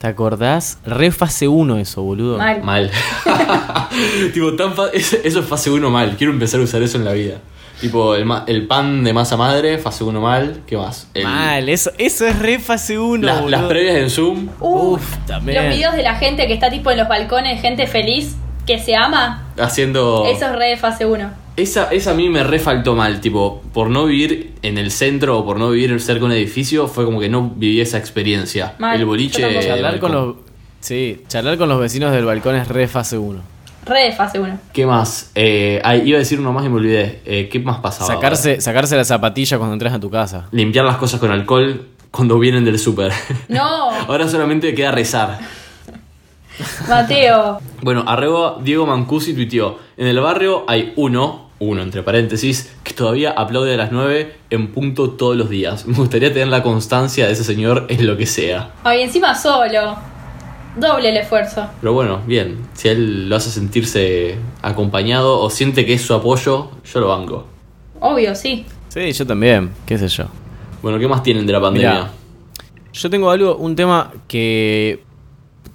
¿Te 0.01 0.07
acordás? 0.07 0.79
Re 0.83 1.11
fase 1.11 1.47
1 1.47 1.77
eso, 1.77 2.01
boludo. 2.01 2.39
Mal. 2.39 2.63
Mal. 2.63 2.89
tipo, 4.33 4.55
tan 4.55 4.73
eso 4.93 5.17
es 5.23 5.39
fase 5.45 5.69
1 5.69 5.89
mal. 5.91 6.15
Quiero 6.17 6.33
empezar 6.33 6.59
a 6.59 6.63
usar 6.63 6.81
eso 6.81 6.97
en 6.97 7.05
la 7.05 7.11
vida. 7.13 7.35
Tipo, 7.79 8.15
el, 8.15 8.25
ma- 8.25 8.43
el 8.47 8.65
pan 8.65 9.03
de 9.03 9.13
masa 9.13 9.37
madre, 9.37 9.77
fase 9.77 10.03
1 10.03 10.19
mal. 10.19 10.61
¿Qué 10.65 10.75
más? 10.75 11.07
El- 11.13 11.23
Mal, 11.25 11.69
eso, 11.69 11.91
eso 11.99 12.25
es 12.25 12.39
re 12.39 12.57
fase 12.57 12.97
1. 12.97 13.23
la- 13.23 13.41
las 13.41 13.63
previas 13.65 13.95
en 13.97 14.09
Zoom. 14.09 14.49
Uh, 14.59 14.93
Uf, 14.95 15.17
también. 15.27 15.63
Los 15.65 15.75
videos 15.75 15.93
de 15.95 16.01
la 16.01 16.15
gente 16.15 16.47
que 16.47 16.53
está 16.53 16.71
tipo 16.71 16.89
en 16.89 16.97
los 16.97 17.07
balcones, 17.07 17.61
gente 17.61 17.85
feliz. 17.85 18.35
Que 18.65 18.79
se 18.79 18.95
ama, 18.95 19.51
Haciendo. 19.57 20.25
eso 20.25 20.45
es 20.45 20.55
re 20.55 20.67
de 20.67 20.77
fase 20.77 21.05
1. 21.05 21.29
Esa, 21.57 21.91
esa 21.91 22.11
a 22.11 22.13
mí 22.13 22.29
me 22.29 22.43
refaltó 22.43 22.95
mal, 22.95 23.19
tipo, 23.21 23.61
por 23.73 23.89
no 23.89 24.05
vivir 24.05 24.53
en 24.61 24.77
el 24.77 24.89
centro 24.91 25.37
o 25.39 25.45
por 25.45 25.59
no 25.59 25.69
vivir 25.71 25.99
cerca 25.99 26.21
de 26.21 26.25
un 26.25 26.31
edificio, 26.31 26.87
fue 26.87 27.05
como 27.05 27.19
que 27.19 27.29
no 27.29 27.51
viví 27.55 27.81
esa 27.81 27.97
experiencia. 27.97 28.75
Mal, 28.79 28.97
el 28.99 29.05
boliche. 29.05 29.41
Charlar 29.61 29.99
con 29.99 30.11
los. 30.11 30.35
Sí, 30.79 31.23
charlar 31.27 31.57
con 31.57 31.69
los 31.69 31.79
vecinos 31.79 32.11
del 32.13 32.25
balcón 32.25 32.55
es 32.55 32.67
re 32.67 32.87
fase 32.87 33.17
1. 33.17 33.39
Re 33.85 33.99
de 34.05 34.11
fase 34.13 34.39
1. 34.39 34.59
¿Qué 34.73 34.85
más? 34.85 35.31
Eh, 35.35 35.81
ay, 35.83 36.03
iba 36.05 36.17
a 36.17 36.19
decir 36.19 36.39
uno 36.39 36.53
más 36.53 36.65
y 36.65 36.69
me 36.69 36.75
olvidé. 36.75 37.21
Eh, 37.25 37.49
¿Qué 37.51 37.59
más 37.59 37.79
pasaba? 37.79 38.07
Sacarse, 38.07 38.61
sacarse 38.61 38.95
la 38.95 39.03
zapatilla 39.03 39.57
cuando 39.57 39.73
entras 39.73 39.93
a 39.93 39.99
tu 39.99 40.09
casa. 40.09 40.47
Limpiar 40.51 40.85
las 40.85 40.97
cosas 40.97 41.19
con 41.19 41.31
alcohol 41.31 41.87
cuando 42.11 42.37
vienen 42.39 42.63
del 42.63 42.77
súper. 42.77 43.11
No, 43.49 43.89
Ahora 44.07 44.27
solamente 44.27 44.73
queda 44.75 44.91
rezar. 44.91 45.39
Mateo. 46.89 47.59
Bueno, 47.81 48.03
arroba 48.07 48.57
Diego 48.61 48.85
Mancusi 48.85 49.33
tuiteó. 49.33 49.79
En 49.97 50.07
el 50.07 50.19
barrio 50.19 50.63
hay 50.67 50.93
uno, 50.95 51.49
uno 51.59 51.81
entre 51.81 52.03
paréntesis, 52.03 52.75
que 52.83 52.93
todavía 52.93 53.31
aplaude 53.31 53.73
a 53.73 53.77
las 53.77 53.91
9 53.91 54.35
en 54.49 54.71
punto 54.71 55.11
todos 55.11 55.35
los 55.35 55.49
días. 55.49 55.85
Me 55.87 55.95
gustaría 55.95 56.31
tener 56.33 56.47
la 56.47 56.63
constancia 56.63 57.27
de 57.27 57.33
ese 57.33 57.43
señor 57.43 57.85
en 57.89 58.05
lo 58.05 58.17
que 58.17 58.25
sea. 58.25 58.71
Ay, 58.83 59.01
encima 59.01 59.35
solo. 59.35 59.95
Doble 60.75 61.09
el 61.09 61.17
esfuerzo. 61.17 61.67
Pero 61.81 61.93
bueno, 61.93 62.21
bien. 62.25 62.59
Si 62.73 62.87
él 62.87 63.27
lo 63.27 63.35
hace 63.35 63.49
sentirse 63.49 64.37
acompañado 64.61 65.39
o 65.39 65.49
siente 65.49 65.85
que 65.85 65.93
es 65.93 66.01
su 66.01 66.13
apoyo, 66.13 66.71
yo 66.85 66.99
lo 67.01 67.09
banco. 67.09 67.45
Obvio, 67.99 68.33
sí. 68.35 68.65
Sí, 68.87 69.11
yo 69.11 69.27
también, 69.27 69.71
qué 69.85 69.97
sé 69.97 70.07
yo. 70.07 70.25
Bueno, 70.81 70.97
¿qué 70.97 71.07
más 71.07 71.23
tienen 71.23 71.45
de 71.45 71.53
la 71.53 71.61
pandemia? 71.61 71.91
Mirá. 71.91 72.11
Yo 72.93 73.09
tengo 73.09 73.29
algo, 73.29 73.55
un 73.57 73.75
tema 73.75 74.11
que 74.27 75.03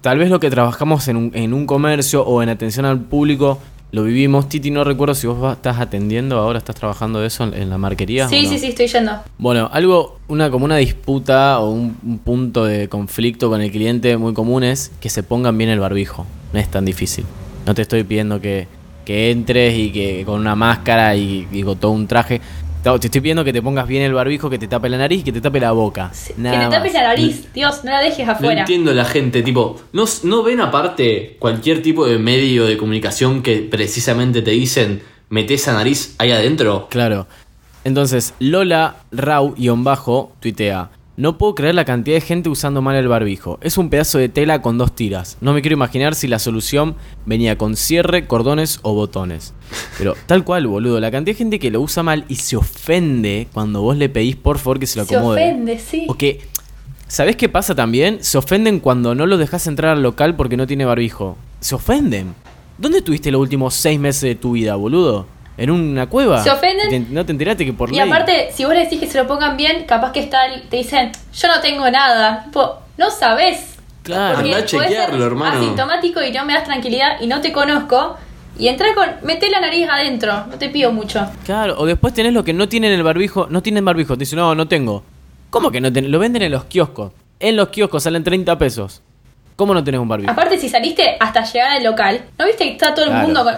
tal 0.07 0.19
vez 0.21 0.31
lo 0.31 0.39
que 0.39 0.51
trabajamos 0.51 1.09
en 1.09 1.17
un, 1.17 1.31
en 1.35 1.53
un 1.53 1.67
comercio 1.67 2.25
o 2.25 2.41
en 2.41 2.49
atención 2.49 2.87
al 2.87 3.01
público 3.01 3.59
lo 3.91 4.05
vivimos. 4.05 4.49
Titi, 4.49 4.71
no 4.71 4.85
recuerdo 4.85 5.17
si 5.17 5.27
vos 5.27 5.55
estás 5.55 5.81
atendiendo 5.81 6.39
ahora, 6.39 6.59
estás 6.59 6.77
trabajando 6.77 7.19
de 7.19 7.27
eso 7.27 7.43
en, 7.43 7.55
en 7.55 7.71
la 7.71 7.77
marquería. 7.77 8.29
Sí, 8.29 8.43
no? 8.45 8.51
sí, 8.51 8.59
sí, 8.61 8.67
estoy 8.69 8.87
yendo. 8.87 9.15
Bueno, 9.37 9.69
algo, 9.73 10.21
una 10.29 10.49
como 10.49 10.65
una 10.65 10.77
disputa 10.77 11.59
o 11.59 11.71
un, 11.71 11.97
un 12.07 12.19
punto 12.19 12.65
de 12.65 12.89
conflicto 12.89 13.51
con 13.51 13.61
el 13.61 13.73
cliente 13.73 14.17
muy 14.17 14.33
común 14.33 14.63
es 14.63 14.93
que 15.01 15.09
se 15.09 15.25
pongan 15.25 15.59
bien 15.59 15.71
el 15.71 15.81
barbijo. 15.81 16.25
No 16.53 16.61
es 16.61 16.71
tan 16.71 16.85
difícil. 16.85 17.25
No 17.67 17.75
te 17.75 17.83
estoy 17.83 18.05
pidiendo 18.05 18.41
que, 18.41 18.69
que 19.05 19.33
entres 19.33 19.77
y 19.77 19.91
que 19.91 20.23
con 20.25 20.39
una 20.39 20.55
máscara 20.55 21.17
y, 21.17 21.49
y 21.51 21.65
con 21.65 21.79
todo 21.79 21.91
un 21.91 22.07
traje. 22.07 22.41
Te 22.93 22.99
te 23.01 23.07
estoy 23.09 23.21
pidiendo 23.21 23.43
que 23.45 23.53
te 23.53 23.61
pongas 23.61 23.89
bien 23.89 24.03
el 24.05 24.15
barbijo, 24.15 24.49
que 24.49 24.61
te 24.61 24.69
tape 24.69 24.89
la 24.89 24.97
nariz 24.97 25.21
y 25.21 25.25
que 25.25 25.33
te 25.33 25.41
tape 25.41 25.59
la 25.59 25.73
boca. 25.73 26.11
Sí, 26.13 26.35
Nada 26.37 26.57
que 26.61 26.65
te 26.67 26.71
tapes 26.71 26.93
más. 26.95 27.03
la 27.03 27.09
nariz. 27.09 27.49
Dios, 27.53 27.83
no 27.83 27.91
la 27.91 28.01
dejes 28.01 28.25
No 28.27 28.33
afuera. 28.33 28.61
entiendo 28.61 28.93
la 28.95 29.05
gente, 29.05 29.43
tipo, 29.43 29.81
¿no, 29.93 30.05
¿no 30.23 30.43
ven 30.45 30.61
aparte 30.61 31.37
cualquier 31.41 31.83
tipo 31.83 32.07
de 32.07 32.19
medio 32.19 32.65
de 32.65 32.77
comunicación 32.77 33.43
que 33.43 33.57
precisamente 33.69 34.41
te 34.41 34.53
dicen 34.53 35.03
metés 35.31 35.63
esa 35.63 35.73
nariz 35.73 36.15
ahí 36.19 36.31
adentro? 36.31 36.87
Claro. 36.89 37.27
Entonces, 37.83 38.35
Lola 38.39 38.97
Rau-bajo 39.11 40.33
tuitea. 40.39 40.91
No 41.19 41.39
puedo 41.39 41.55
creer 41.55 41.75
la 41.75 41.87
cantidad 41.87 42.17
de 42.17 42.21
gente 42.21 42.51
usando 42.51 42.83
mal 42.83 42.95
el 42.95 43.09
barbijo. 43.09 43.59
Es 43.63 43.79
un 43.79 43.89
pedazo 43.89 44.19
de 44.19 44.29
tela 44.29 44.61
con 44.61 44.77
dos 44.77 44.95
tiras. 44.95 45.39
No 45.41 45.55
me 45.55 45.63
quiero 45.63 45.73
imaginar 45.75 46.15
si 46.15 46.29
la 46.29 46.39
solución 46.39 46.95
venía 47.25 47.57
con 47.57 47.75
cierre, 47.75 48.27
cordones 48.27 48.81
o 48.83 48.93
botones. 48.93 49.55
Pero 49.97 50.15
tal 50.27 50.45
cual, 50.45 50.67
boludo. 50.67 51.01
La 51.01 51.11
cantidad 51.11 51.35
de 51.35 51.39
gente 51.39 51.59
que 51.59 51.71
lo 51.71 51.81
usa 51.81 52.03
mal 52.03 52.27
y 52.29 52.35
se 52.37 52.57
ofende 52.59 53.49
cuando 53.55 53.81
vos 53.81 53.97
le 53.97 54.11
pedís 54.11 54.37
por 54.37 54.59
favor 54.59 54.79
que 54.79 54.87
se 54.87 54.99
lo 54.99 55.07
Se 55.07 55.17
acomode. 55.17 55.43
ofende, 55.43 55.79
sí. 55.79 56.05
O 56.07 56.15
que, 56.19 56.43
¿sabés 57.09 57.37
qué 57.37 57.49
pasa 57.49 57.75
también? 57.75 58.19
Se 58.23 58.37
ofenden 58.37 58.79
cuando 58.79 59.15
no 59.15 59.25
los 59.25 59.39
dejas 59.39 59.67
entrar 59.67 59.97
al 59.97 60.03
local 60.03 60.37
porque 60.37 60.59
no 60.59 60.67
tiene 60.67 60.85
barbijo. 60.85 61.39
Se 61.61 61.75
ofenden. 61.75 62.35
¿Dónde 62.77 62.99
estuviste 62.99 63.31
los 63.31 63.41
últimos 63.41 63.73
seis 63.73 63.99
meses 63.99 64.21
de 64.21 64.35
tu 64.35 64.53
vida, 64.53 64.75
boludo? 64.77 65.27
¿En 65.59 65.71
una 65.71 66.07
cueva? 66.09 66.43
Se 66.43 66.51
ofenden. 66.51 66.89
¿Te- 66.91 67.13
¿No 67.15 67.25
te 67.25 67.33
enteraste 67.33 67.65
que 67.65 67.73
por 67.73 67.89
Y 67.91 67.93
ley? 67.97 68.01
aparte, 68.01 68.51
si 68.53 68.65
vos 68.65 68.75
le 68.75 68.81
decís 68.81 69.01
que 69.01 69.07
se 69.07 69.19
lo 69.19 69.27
pongan 69.27 69.57
bien, 69.57 69.85
capaz 69.85 70.13
que 70.13 70.21
está, 70.21 70.41
te 70.69 70.77
dicen, 70.77 71.13
yo 71.35 71.49
no 71.49 71.61
tengo 71.61 71.91
nada. 71.91 72.45
Tipo, 72.45 72.79
no 72.99 73.11
sabés. 73.11 73.77
Claro. 74.03 74.39
Andá 74.39 74.59
a 74.59 74.65
chequearlo, 74.65 75.17
ser 75.17 75.27
hermano. 75.27 75.57
Asintomático 75.59 76.23
y 76.23 76.31
no 76.31 76.45
me 76.45 76.53
das 76.53 76.65
tranquilidad 76.65 77.21
y 77.21 77.27
no 77.27 77.41
te 77.41 77.53
conozco. 77.53 78.17
Y 78.59 78.69
entra 78.69 78.95
con. 78.95 79.07
Mete 79.23 79.51
la 79.51 79.61
nariz 79.61 79.89
adentro. 79.89 80.47
No 80.47 80.57
te 80.59 80.69
pido 80.69 80.93
mucho. 80.93 81.27
Claro, 81.45 81.75
o 81.79 81.87
después 81.87 82.15
tenés 82.15 82.33
lo 82.33 82.45
que 82.45 82.53
no 82.53 82.69
tienen 82.69 82.93
el 82.93 83.03
barbijo, 83.03 83.47
no 83.51 83.63
tienen 83.63 83.85
barbijo, 83.85 84.15
te 84.15 84.21
dicen, 84.21 84.39
no, 84.39 84.55
no 84.55 84.69
tengo. 84.69 85.03
¿Cómo 85.51 85.71
que 85.71 85.81
no 85.81 85.93
tenés? 85.93 86.11
Lo 86.11 86.19
venden 86.19 86.43
en 86.43 86.53
los 86.53 86.65
kioscos. 86.65 87.13
En 87.41 87.57
los 87.57 87.69
kioscos 87.69 88.03
salen 88.03 88.23
30 88.25 88.57
pesos. 88.59 89.03
¿Cómo 89.57 89.73
no 89.75 89.83
tenés 89.83 90.01
un 90.01 90.09
barbijo? 90.09 90.31
Aparte, 90.31 90.59
si 90.59 90.69
saliste 90.69 91.17
hasta 91.19 91.43
llegar 91.45 91.71
al 91.73 91.85
local, 91.85 92.25
¿no 92.39 92.45
viste 92.47 92.65
que 92.65 92.73
está 92.73 92.95
todo 92.95 93.07
el 93.07 93.11
Claro. 93.11 93.25
mundo 93.27 93.43
con.? 93.45 93.55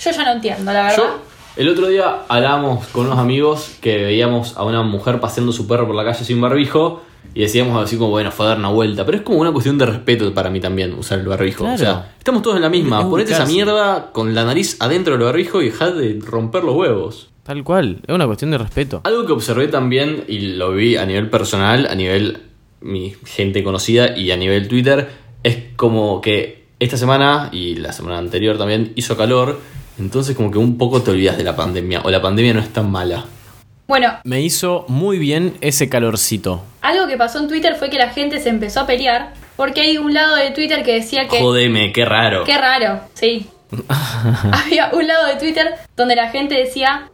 Yo 0.00 0.10
ya 0.12 0.24
no 0.24 0.32
entiendo, 0.32 0.72
la 0.72 0.82
verdad. 0.82 0.96
Yo, 0.96 1.20
el 1.58 1.68
otro 1.68 1.88
día 1.88 2.20
hablábamos 2.28 2.86
con 2.86 3.06
unos 3.06 3.18
amigos 3.18 3.76
que 3.80 3.96
veíamos 3.96 4.56
a 4.56 4.64
una 4.64 4.82
mujer 4.82 5.18
paseando 5.18 5.52
su 5.52 5.66
perro 5.66 5.88
por 5.88 5.96
la 5.96 6.04
calle 6.04 6.24
sin 6.24 6.40
barbijo 6.40 7.02
y 7.34 7.40
decíamos 7.40 7.82
así 7.82 7.96
como, 7.96 8.10
bueno, 8.10 8.30
fue 8.30 8.46
a 8.46 8.50
dar 8.50 8.58
una 8.58 8.68
vuelta. 8.68 9.04
Pero 9.04 9.18
es 9.18 9.24
como 9.24 9.40
una 9.40 9.50
cuestión 9.50 9.76
de 9.76 9.84
respeto 9.86 10.32
para 10.32 10.50
mí 10.50 10.60
también 10.60 10.94
usar 10.94 11.18
el 11.18 11.26
barbijo. 11.26 11.64
Claro. 11.64 11.74
O 11.74 11.78
sea, 11.78 12.14
estamos 12.16 12.42
todos 12.42 12.56
en 12.56 12.62
la 12.62 12.70
misma. 12.70 13.00
Es 13.00 13.06
Ponete 13.06 13.32
esa 13.32 13.44
mierda 13.44 14.12
con 14.12 14.36
la 14.36 14.44
nariz 14.44 14.76
adentro 14.78 15.14
del 15.14 15.24
barbijo 15.24 15.60
y 15.60 15.66
dejad 15.66 15.94
de 15.94 16.20
romper 16.24 16.62
los 16.62 16.76
huevos. 16.76 17.30
Tal 17.42 17.64
cual, 17.64 18.02
es 18.06 18.14
una 18.14 18.26
cuestión 18.26 18.52
de 18.52 18.58
respeto. 18.58 19.00
Algo 19.02 19.26
que 19.26 19.32
observé 19.32 19.66
también 19.66 20.24
y 20.28 20.38
lo 20.38 20.72
vi 20.72 20.96
a 20.96 21.06
nivel 21.06 21.28
personal, 21.28 21.86
a 21.86 21.94
nivel 21.96 22.42
mi 22.80 23.16
gente 23.24 23.64
conocida 23.64 24.16
y 24.16 24.30
a 24.30 24.36
nivel 24.36 24.68
Twitter, 24.68 25.08
es 25.42 25.58
como 25.74 26.20
que 26.20 26.68
esta 26.78 26.96
semana 26.96 27.48
y 27.50 27.74
la 27.74 27.92
semana 27.92 28.18
anterior 28.18 28.58
también 28.58 28.92
hizo 28.94 29.16
calor, 29.16 29.58
entonces 29.98 30.36
como 30.36 30.50
que 30.50 30.58
un 30.58 30.78
poco 30.78 31.02
te 31.02 31.10
olvidas 31.10 31.36
de 31.36 31.44
la 31.44 31.56
pandemia 31.56 32.00
o 32.04 32.10
la 32.10 32.22
pandemia 32.22 32.54
no 32.54 32.60
es 32.60 32.72
tan 32.72 32.90
mala. 32.90 33.24
Bueno, 33.86 34.18
Me 34.24 34.42
hizo 34.42 34.84
muy 34.88 35.18
bien 35.18 35.56
ese 35.62 35.88
calorcito. 35.88 36.62
algo 36.82 37.06
que 37.06 37.16
pasó 37.16 37.38
en 37.38 37.48
Twitter 37.48 37.74
fue 37.74 37.88
que 37.88 37.96
la 37.96 38.10
gente 38.10 38.38
se 38.38 38.50
empezó 38.50 38.80
a 38.80 38.86
pelear. 38.86 39.32
Porque 39.56 39.80
hay 39.80 39.98
un 39.98 40.14
lado 40.14 40.36
de 40.36 40.50
Twitter 40.52 40.84
que 40.84 40.94
decía 40.94 41.26
que. 41.26 41.40
Jodeme, 41.40 41.92
qué 41.92 42.04
raro. 42.04 42.44
Qué 42.44 42.56
raro, 42.56 43.00
sí. 43.14 43.48
Había 44.52 44.90
un 44.92 45.06
lado 45.06 45.26
de 45.26 45.34
Twitter 45.36 45.74
donde 45.96 46.14
la 46.14 46.28
gente 46.30 46.54
decía 46.54 47.10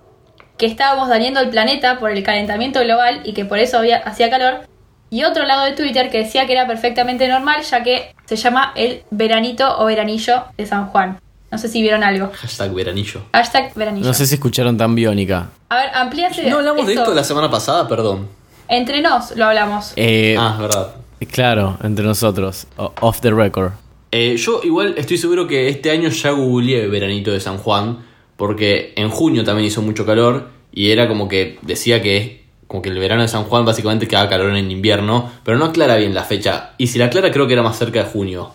que 0.58 0.66
estábamos 0.66 1.08
dañando 1.08 1.40
el 1.40 1.48
planeta 1.48 1.98
por 1.98 2.10
el 2.10 2.22
calentamiento 2.22 2.80
global 2.80 3.22
y 3.24 3.32
que 3.32 3.44
por 3.44 3.58
eso 3.58 3.78
había, 3.78 3.96
hacía 3.98 4.30
calor. 4.30 4.66
Y 5.10 5.24
otro 5.24 5.44
lado 5.44 5.64
de 5.64 5.72
Twitter 5.72 6.10
que 6.10 6.18
decía 6.18 6.46
que 6.46 6.52
era 6.52 6.66
perfectamente 6.66 7.28
normal 7.28 7.62
ya 7.62 7.82
que 7.82 8.14
se 8.26 8.36
llama 8.36 8.72
el 8.76 9.02
veranito 9.10 9.78
o 9.78 9.86
veranillo 9.86 10.44
de 10.56 10.66
San 10.66 10.88
Juan. 10.88 11.18
No 11.54 11.58
sé 11.58 11.68
si 11.68 11.80
vieron 11.82 12.02
algo. 12.02 12.32
Hashtag 12.34 12.74
veranillo. 12.74 13.20
Hashtag 13.32 13.72
veranillo. 13.76 14.04
No 14.04 14.12
sé 14.12 14.26
si 14.26 14.34
escucharon 14.34 14.76
tan 14.76 14.92
biónica. 14.96 15.50
A 15.68 15.76
ver, 15.76 15.90
amplíase. 15.94 16.50
No 16.50 16.56
hablamos 16.56 16.84
de 16.84 16.94
esto. 16.94 17.14
la 17.14 17.22
semana 17.22 17.48
pasada, 17.48 17.86
perdón. 17.86 18.26
Entre 18.66 19.00
nos 19.00 19.36
lo 19.36 19.44
hablamos. 19.44 19.92
Eh, 19.94 20.34
Ah, 20.36 20.50
es 20.54 20.60
verdad. 20.60 20.94
Claro, 21.30 21.78
entre 21.84 22.04
nosotros. 22.04 22.66
Off 22.76 23.20
the 23.20 23.30
record. 23.30 23.70
Eh, 24.10 24.36
yo 24.36 24.62
igual 24.64 24.94
estoy 24.98 25.16
seguro 25.16 25.46
que 25.46 25.68
este 25.68 25.92
año 25.92 26.08
ya 26.08 26.30
googleé 26.32 26.88
veranito 26.88 27.30
de 27.30 27.38
San 27.38 27.58
Juan, 27.58 28.04
porque 28.36 28.92
en 28.96 29.10
junio 29.10 29.44
también 29.44 29.68
hizo 29.68 29.80
mucho 29.80 30.04
calor 30.04 30.48
y 30.72 30.90
era 30.90 31.06
como 31.06 31.28
que 31.28 31.60
decía 31.62 32.02
que 32.02 32.42
como 32.66 32.82
que 32.82 32.88
el 32.88 32.98
verano 32.98 33.22
de 33.22 33.28
San 33.28 33.44
Juan 33.44 33.64
básicamente 33.64 34.08
que 34.08 34.16
haga 34.16 34.28
calor 34.28 34.56
en 34.56 34.72
invierno, 34.72 35.30
pero 35.44 35.56
no 35.56 35.66
aclara 35.66 35.94
bien 35.98 36.14
la 36.14 36.24
fecha. 36.24 36.72
Y 36.78 36.88
si 36.88 36.98
la 36.98 37.04
aclara 37.04 37.30
creo 37.30 37.46
que 37.46 37.52
era 37.52 37.62
más 37.62 37.78
cerca 37.78 38.00
de 38.02 38.10
junio. 38.10 38.50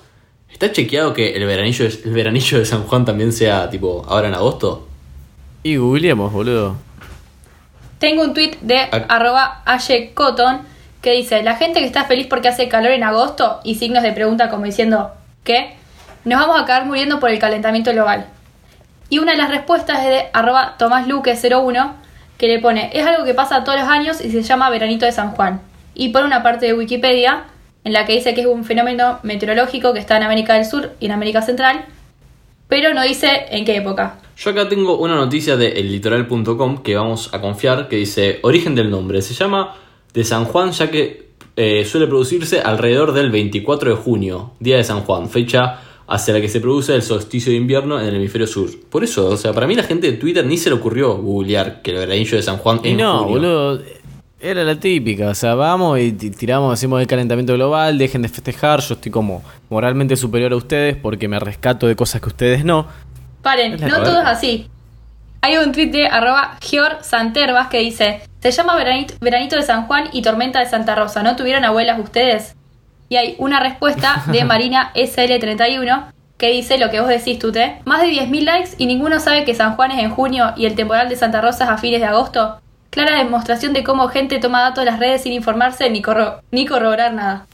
¿Está 0.52 0.72
chequeado 0.72 1.14
que 1.14 1.36
el 1.36 1.46
veranillo, 1.46 1.86
de- 1.88 2.02
el 2.06 2.12
veranillo 2.14 2.60
de 2.60 2.66
San 2.66 2.84
Juan 2.84 3.06
también 3.06 3.32
sea 3.32 3.70
tipo 3.70 4.06
ahora 4.08 4.28
en 4.28 4.34
agosto? 4.34 4.88
Y 5.64 5.78
googleemos, 5.78 6.32
boludo. 6.32 6.76
Tengo 8.00 8.24
un 8.24 8.34
tweet 8.34 8.58
de 8.62 8.78
Ah. 8.80 9.06
arroba 9.10 9.64
Cotton 10.14 10.62
que 11.02 11.12
dice, 11.14 11.44
la 11.44 11.56
gente 11.56 11.80
que 11.80 11.86
está 11.86 12.06
feliz 12.06 12.28
porque 12.28 12.48
hace 12.50 12.68
calor 12.68 12.92
en 12.92 13.04
agosto 13.04 13.60
y 13.64 13.76
signos 13.76 14.04
de 14.04 14.12
pregunta 14.12 14.50
como 14.50 14.66
diciendo, 14.66 15.12
¿qué? 15.44 15.76
Nos 16.26 16.40
vamos 16.42 16.58
a 16.58 16.64
acabar 16.64 16.86
muriendo 16.86 17.20
por 17.20 17.30
el 17.30 17.40
calentamiento 17.40 17.92
global. 17.92 18.26
Y 19.10 19.20
una 19.20 19.32
de 19.32 19.38
las 19.38 19.50
respuestas 19.50 20.00
es 20.00 20.08
de 20.10 20.26
arroba 20.34 20.76
TomásLuque01 20.78 21.94
que 22.38 22.48
le 22.48 22.60
pone, 22.60 22.90
es 22.94 23.06
algo 23.06 23.26
que 23.26 23.34
pasa 23.34 23.64
todos 23.64 23.80
los 23.80 23.88
años 23.88 24.22
y 24.24 24.30
se 24.32 24.44
llama 24.44 24.70
Veranito 24.70 25.06
de 25.06 25.12
San 25.12 25.32
Juan. 25.32 25.62
Y 25.94 26.10
pone 26.10 26.26
una 26.26 26.44
parte 26.44 26.66
de 26.68 26.74
Wikipedia 26.74 27.46
en 27.90 27.94
la 27.94 28.06
que 28.06 28.14
dice 28.14 28.36
que 28.36 28.42
es 28.42 28.48
un 28.48 28.66
fenómeno 28.66 29.18
meteorológico 29.24 29.94
que 29.94 30.00
está 30.00 30.16
en 30.16 30.22
América 30.22 30.54
del 30.54 30.66
Sur 30.66 30.92
y 31.00 31.08
en 31.08 31.12
América 31.12 31.42
Central, 31.42 31.86
pero 32.68 32.94
no 32.94 33.02
dice 33.02 33.48
en 33.50 33.66
qué 33.66 33.78
época. 33.78 34.20
Yo 34.38 34.52
acá 34.52 34.70
tengo 34.70 35.00
una 35.00 35.16
noticia 35.16 35.58
de 35.58 35.80
ellitoral.com 35.80 36.84
que 36.84 36.96
vamos 36.96 37.34
a 37.34 37.42
confiar 37.42 37.88
que 37.88 37.96
dice 37.96 38.38
origen 38.44 38.76
del 38.76 38.92
nombre. 38.92 39.24
Se 39.24 39.34
llama 39.34 39.76
de 40.14 40.24
San 40.24 40.46
Juan 40.46 40.72
ya 40.72 40.92
que 40.92 41.30
eh, 41.56 41.84
suele 41.84 42.06
producirse 42.06 42.62
alrededor 42.62 43.12
del 43.12 43.32
24 43.32 43.90
de 43.90 43.96
junio, 43.96 44.52
día 44.60 44.78
de 44.78 44.84
San 44.84 45.02
Juan, 45.02 45.28
fecha 45.28 45.80
hacia 46.08 46.36
la 46.36 46.42
que 46.42 46.48
se 46.48 46.62
produce 46.62 46.94
el 46.94 47.02
solsticio 47.02 47.52
de 47.52 47.58
invierno 47.58 48.00
en 48.00 48.06
el 48.06 48.16
hemisferio 48.18 48.46
sur. 48.46 48.70
Por 48.92 49.04
eso, 49.04 49.30
o 49.30 49.38
sea, 49.38 49.52
para 49.52 49.66
mí 49.66 49.74
la 49.74 49.84
gente 49.84 50.12
de 50.12 50.18
Twitter 50.18 50.46
ni 50.46 50.58
se 50.58 50.70
le 50.70 50.76
ocurrió 50.76 51.18
googlear 51.18 51.82
que 51.82 51.90
el 51.90 51.98
veranillo 51.98 52.38
de 52.38 52.44
San 52.44 52.58
Juan 52.58 52.82
en 52.84 52.98
no, 52.98 53.24
junio. 53.24 53.34
boludo. 53.34 53.82
Era 54.42 54.64
la 54.64 54.76
típica, 54.80 55.28
o 55.28 55.36
sea, 55.36 55.54
vamos 55.56 56.00
y 56.00 56.14
ti- 56.14 56.30
tiramos, 56.32 56.72
decimos 56.72 57.02
el 57.02 57.08
calentamiento 57.08 57.54
global, 57.56 57.98
dejen 57.98 58.22
de 58.22 58.30
festejar, 58.30 58.80
yo 58.80 58.94
estoy 58.96 59.12
como 59.12 59.44
moralmente 59.70 60.16
superior 60.16 60.54
a 60.54 60.56
ustedes 60.56 60.96
porque 60.96 61.28
me 61.28 61.38
rescato 61.40 61.88
de 61.88 61.96
cosas 61.98 62.22
que 62.22 62.30
ustedes 62.30 62.64
no. 62.64 62.88
Paren, 63.42 63.74
no 63.74 63.78
verdad. 63.80 64.04
todo 64.04 64.22
es 64.22 64.28
así. 64.28 64.70
Hay 65.42 65.58
un 65.58 65.72
tweet 65.74 65.88
de 65.92 66.08
arroba 66.08 66.58
Gior 66.62 67.00
Santervas 67.02 67.68
que 67.68 67.80
dice, 67.80 68.22
se 68.42 68.52
llama 68.52 68.76
veranito, 68.76 69.14
veranito 69.20 69.58
de 69.58 69.64
San 69.64 69.88
Juan 69.88 70.06
y 70.14 70.22
Tormenta 70.22 70.60
de 70.60 70.68
Santa 70.68 70.96
Rosa, 70.96 71.22
¿no 71.22 71.36
tuvieron 71.36 71.66
abuelas 71.66 72.00
ustedes? 72.00 72.56
Y 73.10 73.18
hay 73.18 73.36
una 73.40 73.60
respuesta 73.60 74.24
de 74.32 74.44
Marina 74.46 74.92
SL31 74.96 76.12
que 76.38 76.52
dice 76.52 76.78
lo 76.78 76.90
que 76.90 77.02
vos 77.02 77.10
decís, 77.10 77.40
Tute. 77.40 77.82
Más 77.84 78.02
de 78.02 78.08
10.000 78.08 78.44
likes 78.44 78.70
y 78.78 78.86
ninguno 78.86 79.20
sabe 79.20 79.44
que 79.44 79.54
San 79.54 79.76
Juan 79.76 79.92
es 79.92 80.00
en 80.00 80.12
junio 80.12 80.54
y 80.56 80.66
el 80.66 80.76
temporal 80.76 81.10
de 81.10 81.18
Santa 81.18 81.42
Rosa 81.42 81.66
es 81.66 81.70
a 81.70 81.78
fines 81.78 82.00
de 82.00 82.06
agosto. 82.08 82.62
Clara 82.90 83.18
demostración 83.18 83.74
de 83.74 83.84
cómo 83.84 84.08
gente 84.08 84.40
toma 84.40 84.62
datos 84.62 84.84
de 84.84 84.92
las 84.92 85.00
redes 85.00 85.22
sin 85.24 85.34
informarse 85.34 85.90
ni, 85.90 86.02
corro- 86.02 86.42
ni 86.52 86.66
corroborar 86.66 87.14
nada. 87.14 87.46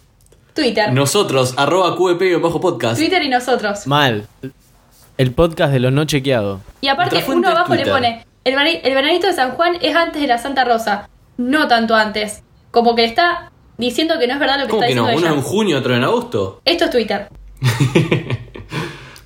Twitter. 0.54 0.94
Nosotros, 0.94 1.54
arroba 1.58 1.98
QEP 1.98 2.42
bajo 2.42 2.62
podcast. 2.62 2.98
Twitter 2.98 3.22
y 3.24 3.30
nosotros. 3.30 3.86
Mal. 3.88 4.26
El 5.18 5.32
podcast 5.34 5.74
de 5.74 5.80
los 5.82 5.92
no 5.92 6.06
chequeados. 6.06 6.62
Y 6.82 6.88
aparte, 6.88 7.24
uno 7.28 7.50
abajo 7.50 7.76
le 7.76 7.86
pone: 7.86 8.26
el, 8.46 8.54
el 8.58 8.94
veranito 8.94 9.28
de 9.28 9.34
San 9.34 9.52
Juan 9.52 9.78
es 9.82 9.96
antes 9.96 10.22
de 10.22 10.28
la 10.28 10.38
Santa 10.38 10.64
Rosa. 10.64 11.10
No 11.38 11.68
tanto 11.68 11.96
antes. 11.96 12.42
Como 12.72 12.96
que 12.96 13.04
está 13.04 13.52
diciendo 13.78 14.18
que 14.18 14.28
no 14.28 14.34
es 14.34 14.40
verdad 14.40 14.58
lo 14.60 14.66
que 14.66 14.72
¿Cómo 14.72 14.84
está 14.84 14.88
que 14.90 14.96
no? 14.96 15.02
diciendo 15.08 15.26
Uno 15.28 15.36
ella. 15.36 15.42
en 15.42 15.44
junio, 15.46 15.78
otro 15.80 15.96
en 15.96 16.04
agosto. 16.06 16.62
Esto 16.64 16.86
es 16.86 16.92
Twitter. 16.92 17.28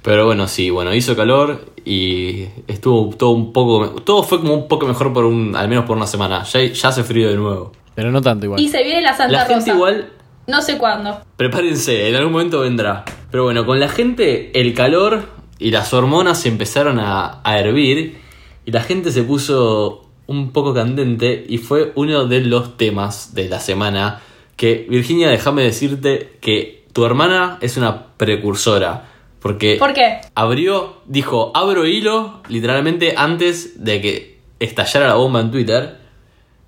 Pero 0.02 0.26
bueno, 0.26 0.48
sí, 0.48 0.70
bueno, 0.70 0.94
hizo 0.94 1.16
calor 1.16 1.66
y 1.90 2.48
estuvo 2.68 3.10
todo 3.16 3.32
un 3.32 3.52
poco. 3.52 4.02
Todo 4.04 4.22
fue 4.22 4.40
como 4.40 4.54
un 4.54 4.68
poco 4.68 4.86
mejor 4.86 5.12
por 5.12 5.26
un. 5.26 5.56
al 5.56 5.68
menos 5.68 5.86
por 5.86 5.98
una 5.98 6.06
semana. 6.06 6.44
Ya, 6.44 6.64
ya 6.64 6.90
hace 6.90 7.04
frío 7.04 7.30
de 7.30 7.36
nuevo. 7.36 7.72
Pero 7.96 8.12
no 8.12 8.22
tanto 8.22 8.46
igual. 8.46 8.62
Y 8.62 8.70
se 8.70 8.84
viene 8.84 9.02
la 9.02 9.18
Santa 9.18 9.32
La 9.34 9.40
gente 9.46 9.56
Rosa. 9.56 9.74
igual. 9.74 10.10
No 10.46 10.62
sé 10.62 10.78
cuándo. 10.78 11.20
Prepárense, 11.36 12.08
en 12.10 12.16
algún 12.16 12.34
momento 12.34 12.60
vendrá. 12.60 13.06
Pero 13.32 13.46
bueno, 13.46 13.66
con 13.66 13.80
la 13.80 13.90
gente, 13.90 14.52
el 14.60 14.76
calor 14.76 15.30
y 15.58 15.72
las 15.72 15.92
hormonas 15.92 16.40
se 16.40 16.50
empezaron 16.50 17.00
a, 17.00 17.42
a 17.44 17.60
hervir 17.60 18.20
y 18.66 18.72
la 18.72 18.82
gente 18.84 19.12
se 19.12 19.24
puso 19.24 20.06
un 20.28 20.52
poco 20.52 20.76
candente 20.76 21.44
y 21.50 21.58
fue 21.58 21.92
uno 21.96 22.26
de 22.28 22.42
los 22.42 22.78
temas 22.78 23.34
de 23.34 23.50
la 23.50 23.60
semana 23.60 24.22
que, 24.58 24.86
Virginia, 24.90 25.30
déjame 25.30 25.64
decirte 25.64 26.38
que 26.40 26.86
tu 26.94 27.04
hermana 27.04 27.58
es 27.62 27.78
una 27.78 28.16
precursora. 28.18 29.10
Porque 29.42 29.78
¿Por 29.78 29.94
qué? 29.94 30.20
abrió, 30.36 30.98
dijo, 31.06 31.52
abro 31.56 31.86
hilo, 31.86 32.42
literalmente 32.50 33.14
antes 33.16 33.84
de 33.84 34.02
que 34.02 34.40
estallara 34.60 35.08
la 35.08 35.16
bomba 35.16 35.40
en 35.40 35.52
Twitter 35.52 35.98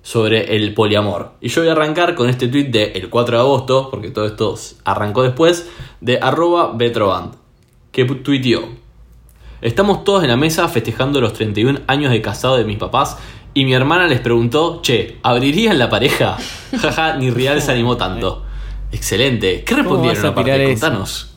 sobre 0.02 0.56
el 0.56 0.74
poliamor. 0.74 1.32
Y 1.40 1.48
yo 1.48 1.62
voy 1.62 1.68
a 1.68 1.72
arrancar 1.72 2.14
con 2.14 2.28
este 2.28 2.48
tweet 2.48 2.70
del 2.70 3.08
4 3.08 3.36
de 3.36 3.42
agosto, 3.42 3.88
porque 3.90 4.10
todo 4.10 4.26
esto 4.26 4.54
arrancó 4.84 5.22
después, 5.22 5.70
de 6.00 6.18
arroba 6.20 6.72
Betroband, 6.74 7.34
que 7.92 8.04
tuiteó. 8.04 8.62
Estamos 9.60 10.02
todos 10.02 10.24
en 10.24 10.30
la 10.30 10.36
mesa 10.36 10.66
festejando 10.68 11.20
los 11.20 11.34
31 11.34 11.80
años 11.86 12.10
de 12.10 12.20
casado 12.20 12.56
de 12.56 12.64
mis 12.64 12.78
papás 12.78 13.18
y 13.54 13.64
mi 13.64 13.74
hermana 13.74 14.08
les 14.08 14.20
preguntó, 14.20 14.80
che, 14.82 15.18
¿abrirían 15.22 15.78
la 15.78 15.88
pareja? 15.88 16.36
Jaja, 16.80 17.16
ni 17.16 17.30
Real 17.30 17.60
se 17.60 17.70
animó 17.70 17.96
tanto. 17.96 18.44
Excelente. 18.92 19.62
¿Qué 19.62 19.74
respondieron 19.74 20.26
aparte? 20.26 20.64
Contanos. 20.64 21.31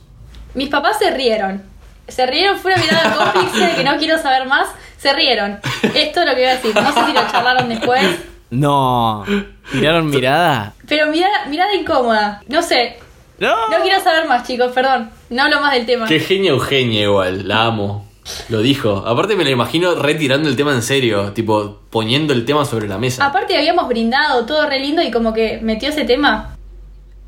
Mis 0.56 0.70
papás 0.70 0.98
se 0.98 1.12
rieron. 1.12 1.62
Se 2.08 2.26
rieron, 2.26 2.58
fue 2.58 2.74
una 2.74 2.82
mirada 2.84 3.16
cómplice 3.34 3.66
de 3.66 3.76
que 3.76 3.84
no 3.84 3.98
quiero 3.98 4.18
saber 4.18 4.48
más. 4.48 4.68
Se 4.98 5.14
rieron. 5.14 5.60
Esto 5.94 6.22
es 6.22 6.26
lo 6.26 6.36
que 6.36 6.42
voy 6.42 6.50
a 6.50 6.56
decir. 6.56 6.76
No 6.76 6.94
sé 6.94 7.06
si 7.06 7.14
lo 7.14 7.32
charlaron 7.32 7.70
después. 7.70 8.02
No. 8.50 9.24
¿Tiraron 9.72 10.10
mirada? 10.10 10.74
Pero 10.88 11.08
mirada, 11.08 11.46
mirada 11.48 11.76
incómoda. 11.76 12.42
No 12.48 12.62
sé. 12.62 12.98
No. 13.38 13.70
No 13.70 13.82
quiero 13.84 14.02
saber 14.02 14.28
más, 14.28 14.48
chicos, 14.48 14.72
perdón. 14.72 15.10
No 15.30 15.44
hablo 15.44 15.60
más 15.60 15.74
del 15.74 15.86
tema. 15.86 16.08
Qué 16.08 16.20
genia 16.20 16.52
Eugenia 16.52 17.04
igual, 17.04 17.48
la 17.48 17.66
amo. 17.66 18.06
Lo 18.50 18.62
dijo. 18.62 19.04
Aparte 19.06 19.36
me 19.36 19.44
la 19.44 19.52
imagino 19.52 19.96
retirando 19.96 20.50
el 20.50 20.56
tema 20.56 20.72
en 20.74 20.82
serio, 20.82 21.34
tipo 21.34 21.82
poniendo 21.90 22.34
el 22.34 22.46
tema 22.46 22.66
sobre 22.66 22.88
la 22.88 22.98
mesa. 22.98 23.26
Aparte 23.26 23.58
habíamos 23.58 23.88
brindado 23.88 24.46
todo 24.46 24.68
re 24.68 24.80
lindo 24.80 25.02
y 25.02 25.12
como 25.12 25.34
que 25.34 25.60
metió 25.62 25.90
ese 25.90 26.06
tema. 26.06 26.56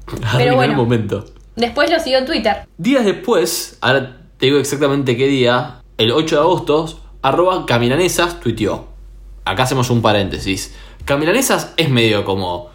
Pero 0.37 0.55
bueno. 0.55 0.71
el 0.71 0.77
momento. 0.77 1.25
Después 1.57 1.89
lo 1.89 1.99
siguió 1.99 2.19
en 2.19 2.25
Twitter. 2.25 2.55
Días 2.77 3.03
después, 3.03 3.77
ahora 3.81 4.21
te 4.37 4.45
digo 4.45 4.59
exactamente 4.59 5.17
qué 5.17 5.27
día, 5.27 5.81
el 5.97 6.11
8 6.11 6.35
de 6.35 6.41
agosto, 6.41 7.01
arroba 7.23 7.65
Camilanesas 7.65 8.39
tuiteó. 8.39 8.87
Acá 9.43 9.63
hacemos 9.63 9.89
un 9.89 10.03
paréntesis. 10.03 10.75
Camilanesas 11.03 11.73
es 11.75 11.89
medio 11.89 12.23
como... 12.23 12.69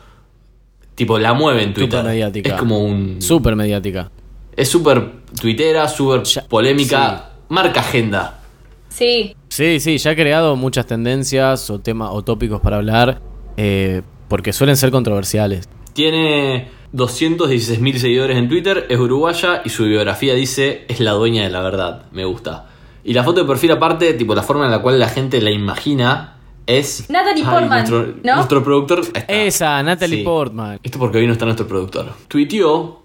Tipo, 0.96 1.18
la 1.18 1.32
mueve 1.32 1.62
en 1.62 1.72
Twitter. 1.72 2.00
Súper 2.00 2.04
mediática. 2.04 2.48
Es 2.50 2.54
como 2.56 2.80
un... 2.80 3.22
Súper 3.22 3.56
mediática. 3.56 4.10
Es 4.56 4.68
súper 4.68 5.22
tuitera, 5.40 5.88
súper 5.88 6.22
polémica. 6.48 7.30
Marca 7.48 7.80
agenda. 7.80 8.40
Sí. 8.88 9.36
Sí, 9.48 9.78
sí, 9.78 9.98
ya 9.98 10.10
ha 10.10 10.16
creado 10.16 10.56
muchas 10.56 10.86
tendencias 10.86 11.70
o 11.70 11.78
temas 11.78 12.10
o 12.12 12.22
tópicos 12.22 12.60
para 12.60 12.76
hablar 12.76 13.20
eh, 13.56 14.02
porque 14.28 14.52
suelen 14.52 14.76
ser 14.76 14.90
controversiales. 14.90 15.68
Tiene 15.92 16.68
216.000 16.94 17.96
seguidores 17.96 18.36
en 18.36 18.48
Twitter, 18.48 18.86
es 18.88 18.98
uruguaya 18.98 19.62
y 19.64 19.70
su 19.70 19.84
biografía 19.84 20.34
dice 20.34 20.84
es 20.88 21.00
la 21.00 21.12
dueña 21.12 21.42
de 21.42 21.50
la 21.50 21.62
verdad. 21.62 22.06
Me 22.12 22.24
gusta. 22.24 22.68
Y 23.04 23.14
la 23.14 23.24
foto 23.24 23.40
de 23.40 23.46
perfil 23.46 23.72
aparte, 23.72 24.12
tipo 24.14 24.34
la 24.34 24.42
forma 24.42 24.66
en 24.66 24.70
la 24.70 24.80
cual 24.82 24.98
la 24.98 25.08
gente 25.08 25.40
la 25.40 25.50
imagina 25.50 26.36
es... 26.66 27.08
Natalie 27.10 27.44
Portman, 27.44 27.68
nuestro, 27.70 28.14
¿no? 28.22 28.36
nuestro 28.36 28.62
productor... 28.62 29.00
está. 29.00 29.20
Esa, 29.28 29.82
Natalie 29.82 30.18
Sí. 30.18 30.24
Portman. 30.24 30.78
Esto 30.82 30.98
porque 30.98 31.18
hoy 31.18 31.26
no 31.26 31.32
está 31.32 31.44
nuestro 31.44 31.66
productor. 31.66 32.12
Tuiteó 32.28 33.02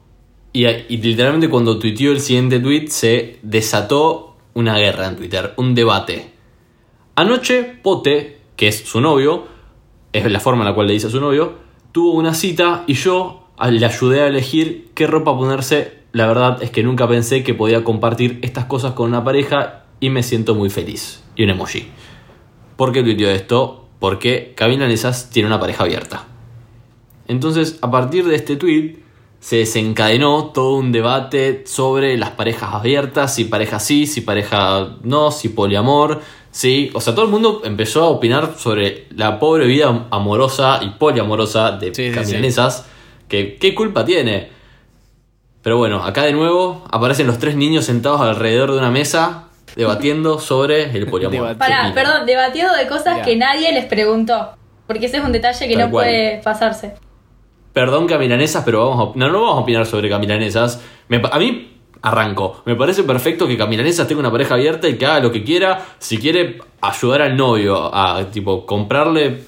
y, 0.54 0.66
y 0.68 0.98
literalmente 0.98 1.50
cuando 1.50 1.80
tuiteó 1.80 2.12
el 2.12 2.20
siguiente 2.20 2.60
tweet 2.60 2.88
se 2.88 3.40
desató 3.42 4.36
una 4.54 4.78
guerra 4.78 5.08
en 5.08 5.16
Twitter, 5.16 5.54
un 5.58 5.74
debate. 5.74 6.32
Anoche 7.16 7.64
Pote, 7.64 8.40
que 8.56 8.68
es 8.68 8.88
su 8.88 9.02
novio, 9.02 9.46
es 10.14 10.30
la 10.32 10.40
forma 10.40 10.64
en 10.64 10.70
la 10.70 10.76
cual 10.76 10.88
le 10.88 10.94
dice 10.94 11.08
a 11.08 11.10
su 11.10 11.20
novio, 11.20 11.54
tuvo 11.92 12.14
una 12.14 12.34
cita 12.34 12.84
y 12.86 12.94
yo 12.94 13.47
le 13.60 13.86
ayudé 13.86 14.22
a 14.22 14.28
elegir 14.28 14.90
qué 14.94 15.08
ropa 15.08 15.36
ponerse. 15.36 15.98
La 16.12 16.28
verdad 16.28 16.62
es 16.62 16.72
que 16.72 16.84
nunca 16.84 17.08
pensé 17.08 17.44
que 17.44 17.54
podía 17.54 17.84
compartir 17.84 18.40
estas 18.42 18.66
cosas 18.66 18.94
con 18.94 19.10
una 19.10 19.24
pareja 19.24 19.84
y 20.00 20.10
me 20.10 20.24
siento 20.24 20.56
muy 20.56 20.70
feliz. 20.70 21.24
Y 21.36 21.44
un 21.44 21.50
emoji. 21.50 21.88
¿Por 22.76 22.92
qué 22.92 23.04
tuiteó 23.04 23.30
esto? 23.30 23.88
Porque 24.00 24.54
Camila 24.56 24.88
Nesas 24.88 25.30
tiene 25.30 25.48
una 25.48 25.60
pareja 25.60 25.84
abierta. 25.84 26.26
Entonces, 27.28 27.80
a 27.82 27.92
partir 27.92 28.26
de 28.26 28.36
este 28.36 28.56
tweet, 28.56 29.00
se 29.40 29.58
desencadenó 29.58 30.52
todo 30.54 30.76
un 30.76 30.92
debate 30.92 31.64
sobre 31.66 32.18
las 32.18 32.32
parejas 32.32 32.74
abiertas, 32.74 33.36
si 33.36 33.46
pareja 33.46 33.80
sí, 33.80 34.08
si 34.08 34.22
pareja 34.22 34.98
no, 35.04 35.32
si 35.32 35.50
poliamor, 35.50 36.22
sí. 36.52 36.90
O 36.94 37.02
sea, 37.02 37.14
todo 37.14 37.26
el 37.26 37.32
mundo 37.32 37.62
empezó 37.64 38.04
a 38.04 38.08
opinar 38.10 38.56
sobre 38.58 39.08
la 39.16 39.40
pobre 39.40 39.66
vida 39.66 40.08
amorosa 40.10 40.80
y 40.82 40.90
poliamorosa 40.92 41.72
de 41.72 41.94
Sí, 41.94 42.12
sí, 42.24 42.36
que 43.28 43.56
qué 43.56 43.76
culpa 43.76 44.06
tiene. 44.06 44.50
Pero 45.62 45.78
bueno, 45.78 46.04
acá 46.04 46.24
de 46.24 46.34
nuevo 46.34 46.86
aparecen 46.92 47.28
los 47.28 47.40
tres 47.40 47.56
niños 47.56 47.86
sentados 47.86 48.22
alrededor 48.22 48.72
de 48.72 48.78
una 48.78 48.92
mesa 48.92 49.50
debatiendo 49.76 50.40
sobre 50.40 50.98
el 50.98 51.08
poliamor. 51.08 51.58
Pará, 51.58 51.88
¿Qué 51.88 51.94
perdón, 51.94 52.26
debatiendo 52.26 52.74
de 52.74 52.88
cosas 52.88 53.26
que 53.26 53.36
nadie 53.36 53.72
les 53.74 53.86
preguntó. 53.86 54.52
Porque 54.88 55.08
ese 55.08 55.18
es 55.18 55.24
un 55.26 55.34
detalle 55.34 55.68
que 55.68 55.76
Tal 55.76 55.86
no 55.86 55.92
cual. 55.92 56.06
puede 56.06 56.42
pasarse. 56.42 56.94
Perdón 57.74 58.08
Camilanesas, 58.08 58.64
pero 58.64 58.90
vamos 58.90 59.16
a, 59.16 59.20
no, 59.20 59.30
no 59.30 59.42
vamos 59.42 59.58
a 59.58 59.62
opinar 59.62 59.86
sobre 59.86 60.10
Camilanesas. 60.10 60.82
Me 61.10 61.22
a 61.30 61.38
mí 61.38 61.74
arranco. 62.02 62.62
Me 62.66 62.76
parece 62.76 63.04
perfecto 63.04 63.48
que 63.48 63.58
Camilanesas 63.58 64.08
tenga 64.08 64.22
una 64.22 64.32
pareja 64.32 64.56
abierta 64.56 64.88
y 64.88 64.98
que 64.98 65.06
haga 65.06 65.20
lo 65.20 65.32
que 65.32 65.44
quiera. 65.44 65.86
Si 66.00 66.18
quiere 66.18 66.60
ayudar 66.82 67.22
al 67.22 67.36
novio 67.36 67.94
a 67.94 68.24
tipo 68.32 68.66
comprarle 68.66 69.44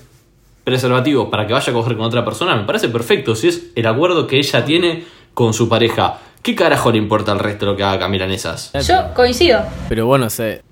preservativos 0.63 1.29
para 1.29 1.47
que 1.47 1.53
vaya 1.53 1.71
a 1.71 1.73
coger 1.73 1.97
con 1.97 2.05
otra 2.05 2.23
persona, 2.23 2.55
me 2.55 2.63
parece 2.63 2.89
perfecto. 2.89 3.35
Si 3.35 3.47
es 3.47 3.71
el 3.75 3.87
acuerdo 3.87 4.27
que 4.27 4.37
ella 4.37 4.63
tiene 4.65 5.03
con 5.33 5.53
su 5.53 5.69
pareja. 5.69 6.19
¿Qué 6.41 6.55
carajo 6.55 6.91
le 6.91 6.97
importa 6.97 7.31
al 7.31 7.39
resto 7.39 7.65
lo 7.65 7.75
que 7.75 7.83
haga 7.83 7.99
Camilanesas? 7.99 8.71
Yo 8.87 9.13
coincido. 9.13 9.61
Pero 9.89 10.05
bueno, 10.05 10.29
se, 10.29 10.63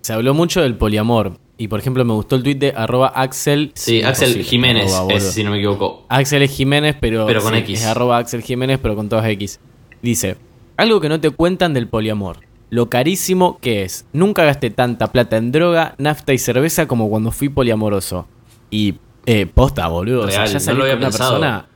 se 0.00 0.12
habló 0.12 0.34
mucho 0.34 0.60
del 0.60 0.76
poliamor. 0.76 1.38
Y 1.56 1.68
por 1.68 1.78
ejemplo, 1.78 2.04
me 2.04 2.12
gustó 2.14 2.36
el 2.36 2.42
tweet 2.42 2.56
de 2.56 2.72
arroba 2.76 3.08
Axel. 3.08 3.70
Sí, 3.74 4.02
Axel 4.02 4.42
Jiménez, 4.42 4.92
arroba, 4.92 5.14
es, 5.14 5.22
boludo. 5.22 5.32
si 5.32 5.44
no 5.44 5.50
me 5.50 5.58
equivoco. 5.58 6.04
Axel 6.08 6.42
es 6.42 6.50
Jiménez, 6.50 6.96
pero, 7.00 7.26
Pero 7.26 7.42
con 7.42 7.52
sí, 7.52 7.60
X. 7.60 7.80
Es 7.80 7.86
arroba 7.86 8.18
Axel 8.18 8.42
Jiménez, 8.42 8.80
pero 8.82 8.96
con 8.96 9.08
todas 9.08 9.26
X. 9.26 9.60
Dice, 10.02 10.36
algo 10.76 11.00
que 11.00 11.08
no 11.08 11.20
te 11.20 11.30
cuentan 11.30 11.72
del 11.72 11.88
poliamor. 11.88 12.38
Lo 12.70 12.90
carísimo 12.90 13.58
que 13.60 13.84
es. 13.84 14.04
Nunca 14.12 14.44
gasté 14.44 14.70
tanta 14.70 15.12
plata 15.12 15.36
en 15.36 15.52
droga, 15.52 15.94
nafta 15.98 16.32
y 16.32 16.38
cerveza 16.38 16.88
como 16.88 17.08
cuando 17.08 17.30
fui 17.30 17.48
poliamoroso. 17.48 18.26
Y, 18.70 18.94
eh, 19.26 19.46
posta, 19.46 19.86
boludo. 19.88 20.22
o 20.26 20.30
sea, 20.30 20.44
ya 20.46 20.54
no 20.54 20.60
salir 20.60 20.78
lo 20.78 20.84
había 20.84 20.94
con 20.94 21.02
una 21.02 21.08
pensado. 21.10 21.30
persona... 21.40 21.68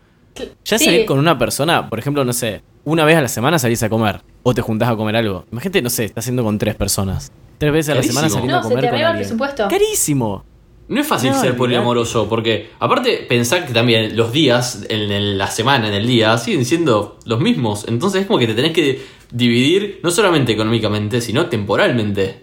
Ya 0.65 0.79
Sí. 0.79 0.85
salir 0.85 1.05
con 1.05 1.19
una 1.19 1.37
persona, 1.37 1.89
por 1.89 1.99
ejemplo, 1.99 2.25
no 2.25 2.33
sé, 2.33 2.63
una 2.85 3.05
vez 3.05 3.17
a 3.17 3.21
la 3.23 3.29
semana 3.29 3.59
salís 3.59 3.83
a 3.83 3.89
comer. 3.89 4.21
O 4.45 4.55
te 4.55 4.63
juntás 4.63 4.89
a 4.89 4.95
comer 4.97 5.17
algo. 5.17 5.45
Imagínate, 5.51 5.83
no 5.83 5.91
sé, 5.91 6.05
estás 6.05 6.23
haciendo 6.25 6.45
con 6.45 6.59
tres 6.59 6.77
personas. 6.77 7.33
Tres 7.59 7.73
veces 7.73 7.91
a 7.93 7.95
la 7.97 8.03
semana 8.05 8.29
saliendo 8.29 8.53
No, 8.55 8.61
a 8.61 8.63
se 8.63 8.69
comer 8.69 8.83
te 8.85 8.87
con 8.89 8.95
arriba 8.95 9.09
el 9.11 9.17
alguien. 9.17 9.27
presupuesto. 9.29 9.69
Carísimo. 9.69 10.45
No 10.87 11.01
es 11.01 11.07
fácil 11.09 11.33
No, 11.33 11.41
ser 11.41 11.57
poliamoroso, 11.57 12.29
porque 12.29 12.71
aparte 12.79 13.27
pensar 13.29 13.67
que 13.67 13.73
también 13.75 14.17
los 14.17 14.31
días, 14.33 14.85
en, 14.89 15.11
en 15.11 15.37
la 15.37 15.49
semana, 15.49 15.89
en 15.89 15.95
el 15.95 16.07
día, 16.07 16.39
siguen 16.39 16.65
siendo 16.65 17.19
los 17.27 17.41
mismos. 17.41 17.85
Entonces 17.89 18.21
es 18.23 18.27
como 18.29 18.39
que 18.39 18.47
te 18.47 18.55
tenés 18.55 18.73
que 18.73 19.05
dividir, 19.33 19.99
no 20.05 20.11
solamente 20.13 20.53
económicamente, 20.53 21.21
sino 21.21 21.47
temporalmente. 21.47 22.43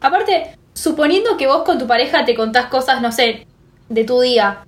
Aparte, 0.00 0.56
suponiendo 0.74 1.36
que 1.36 1.46
vos 1.46 1.62
con 1.62 1.78
tu 1.78 1.86
pareja 1.86 2.24
te 2.24 2.34
contás 2.34 2.66
cosas, 2.66 3.00
no 3.00 3.10
sé, 3.12 3.46
de 3.88 4.04
tu 4.04 4.20
día. 4.20 4.58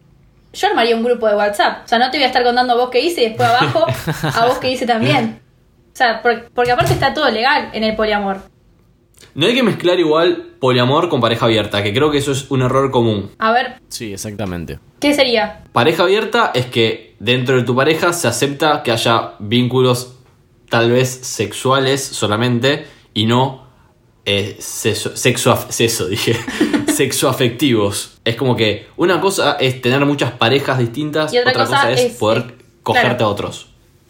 Yo 0.52 0.68
armaría 0.68 0.96
un 0.96 1.04
grupo 1.04 1.28
de 1.28 1.36
WhatsApp. 1.36 1.84
O 1.84 1.88
sea, 1.88 1.98
no 1.98 2.10
te 2.10 2.16
voy 2.18 2.24
a 2.24 2.28
estar 2.28 2.42
contando 2.42 2.76
vos 2.76 2.90
qué 2.90 3.00
hice 3.00 3.22
y 3.22 3.28
después 3.28 3.48
abajo 3.48 3.86
a 4.34 4.46
vos 4.46 4.58
qué 4.58 4.70
hice 4.72 4.86
también. 4.86 5.40
O 5.92 5.96
sea, 5.96 6.22
por- 6.22 6.50
porque 6.52 6.72
aparte 6.72 6.92
está 6.92 7.14
todo 7.14 7.28
legal 7.30 7.70
en 7.72 7.84
el 7.84 7.94
poliamor. 7.96 8.38
No 9.34 9.46
hay 9.46 9.54
que 9.54 9.62
mezclar 9.62 10.00
igual 10.00 10.48
poliamor 10.58 11.08
con 11.08 11.20
pareja 11.20 11.46
abierta, 11.46 11.82
que 11.84 11.92
creo 11.94 12.10
que 12.10 12.18
eso 12.18 12.32
es 12.32 12.50
un 12.50 12.62
error 12.62 12.90
común. 12.90 13.30
A 13.38 13.52
ver, 13.52 13.76
Sí, 13.88 14.12
exactamente. 14.12 14.80
¿qué 14.98 15.14
sería? 15.14 15.60
Pareja 15.72 16.02
abierta 16.02 16.50
es 16.52 16.66
que 16.66 17.14
dentro 17.20 17.56
de 17.56 17.62
tu 17.62 17.76
pareja 17.76 18.12
se 18.12 18.26
acepta 18.26 18.82
que 18.82 18.90
haya 18.90 19.34
vínculos 19.38 20.16
tal 20.68 20.90
vez 20.90 21.08
sexuales 21.10 22.02
solamente 22.04 22.86
y 23.14 23.26
no 23.26 23.66
eh, 24.24 24.56
sexo, 24.58 25.16
sexo, 25.16 25.56
sexo, 25.68 26.08
dije, 26.08 26.36
sexoafectivos. 26.96 28.18
Es 28.24 28.36
como 28.36 28.56
que 28.56 28.86
una 28.96 29.20
cosa 29.20 29.52
es 29.60 29.80
tener 29.80 30.04
muchas 30.06 30.32
parejas 30.32 30.78
distintas, 30.78 31.32
Y 31.32 31.38
otra 31.38 31.50
otra, 31.52 31.64
cosa 31.66 31.76
cosa, 31.76 31.92
es, 31.92 32.00
es, 32.00 32.16
poder 32.16 32.54
cogerte 32.82 33.08
claro. 33.16 33.26
a 33.26 33.28
otros. 33.28 33.66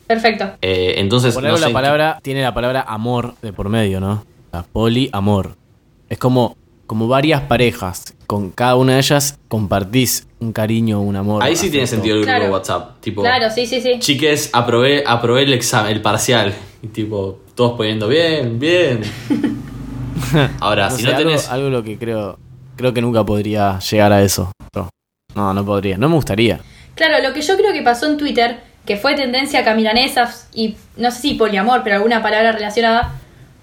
Perfecto. 0.06 0.50
Eh, 0.62 0.94
entonces, 0.98 1.34
Por 1.34 1.42
no 1.44 1.48
algo 1.50 1.58
sé, 1.58 1.66
la 1.68 1.72
palabra 1.72 2.18
tiene 2.22 2.42
la 2.42 2.52
palabra 2.52 2.84
amor 2.86 3.34
de 3.42 3.52
por 3.52 3.68
medio, 3.68 4.00
¿no? 4.00 4.24
La 4.52 4.64
poliamor. 4.64 5.54
Es 6.08 6.18
como, 6.18 6.56
como 6.86 7.06
varias 7.06 7.42
parejas. 7.42 8.14
Con 8.26 8.50
cada 8.50 8.74
una 8.76 8.94
de 8.94 8.98
ellas 8.98 9.38
compartís 9.48 10.26
un 10.40 10.52
cariño, 10.52 11.00
un 11.00 11.14
amor. 11.16 11.42
ahí 11.42 11.54
sí 11.54 11.70
tiene 11.70 11.86
sentido 11.86 12.16
el 12.16 12.22
grupo 12.22 12.30
Claro. 12.32 12.44
de 12.46 12.50
WhatsApp. 12.50 13.00
Tipo, 13.00 13.22
Claro, 13.22 13.50
sí, 13.54 13.66
sí, 13.66 13.80
sí. 13.80 13.98
chiques, 14.00 14.50
aprobé, 14.52 15.04
aprobé 15.06 15.42
el 15.44 15.52
examen, 15.52 15.92
el 15.92 16.02
parcial. 16.02 16.54
Y 16.82 16.88
tipo, 16.88 17.38
todos 17.54 17.76
poniendo 17.76 18.08
bien, 18.08 18.58
bien. 18.58 19.02
Ahora, 20.60 20.90
No 20.90 20.96
si 20.96 21.02
sé, 21.02 21.10
no 21.10 21.16
algo, 21.16 21.28
tenés. 21.30 21.48
algo 21.48 21.70
lo 21.70 21.82
que 21.82 21.98
creo. 21.98 22.38
Creo 22.80 22.94
que 22.94 23.02
nunca 23.02 23.22
podría 23.26 23.78
llegar 23.78 24.10
a 24.10 24.22
eso. 24.22 24.52
No, 25.34 25.52
no, 25.52 25.64
podría. 25.66 25.98
No 25.98 26.08
me 26.08 26.14
gustaría. 26.14 26.60
Claro, 26.94 27.22
lo 27.22 27.34
que 27.34 27.42
yo 27.42 27.54
creo 27.58 27.74
que 27.74 27.82
pasó 27.82 28.06
en 28.06 28.16
Twitter, 28.16 28.58
que 28.86 28.96
fue 28.96 29.14
tendencia 29.14 29.60
a 29.60 29.64
camilanesas 29.64 30.48
y 30.54 30.76
no 30.96 31.10
sé 31.10 31.20
si 31.20 31.34
poliamor, 31.34 31.82
pero 31.84 31.96
alguna 31.96 32.22
palabra 32.22 32.52
relacionada, 32.52 33.12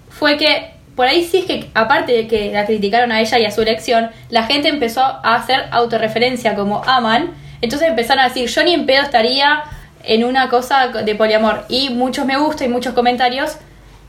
fue 0.08 0.36
que 0.36 0.70
por 0.94 1.08
ahí 1.08 1.24
sí 1.24 1.38
es 1.38 1.46
que, 1.46 1.68
aparte 1.74 2.12
de 2.12 2.28
que 2.28 2.52
la 2.52 2.64
criticaron 2.64 3.10
a 3.10 3.20
ella 3.20 3.40
y 3.40 3.44
a 3.44 3.50
su 3.50 3.62
elección, 3.62 4.08
la 4.30 4.44
gente 4.44 4.68
empezó 4.68 5.02
a 5.02 5.34
hacer 5.34 5.64
autorreferencia 5.72 6.54
como 6.54 6.84
aman, 6.84 7.34
entonces 7.60 7.88
empezaron 7.88 8.22
a 8.22 8.28
decir, 8.28 8.48
yo 8.48 8.62
ni 8.62 8.72
en 8.72 8.86
pedo 8.86 9.02
estaría 9.02 9.64
en 10.04 10.22
una 10.22 10.48
cosa 10.48 10.88
de 10.88 11.14
poliamor. 11.16 11.64
Y 11.68 11.90
muchos 11.90 12.24
me 12.24 12.36
gusta 12.36 12.64
y 12.64 12.68
muchos 12.68 12.94
comentarios, 12.94 13.56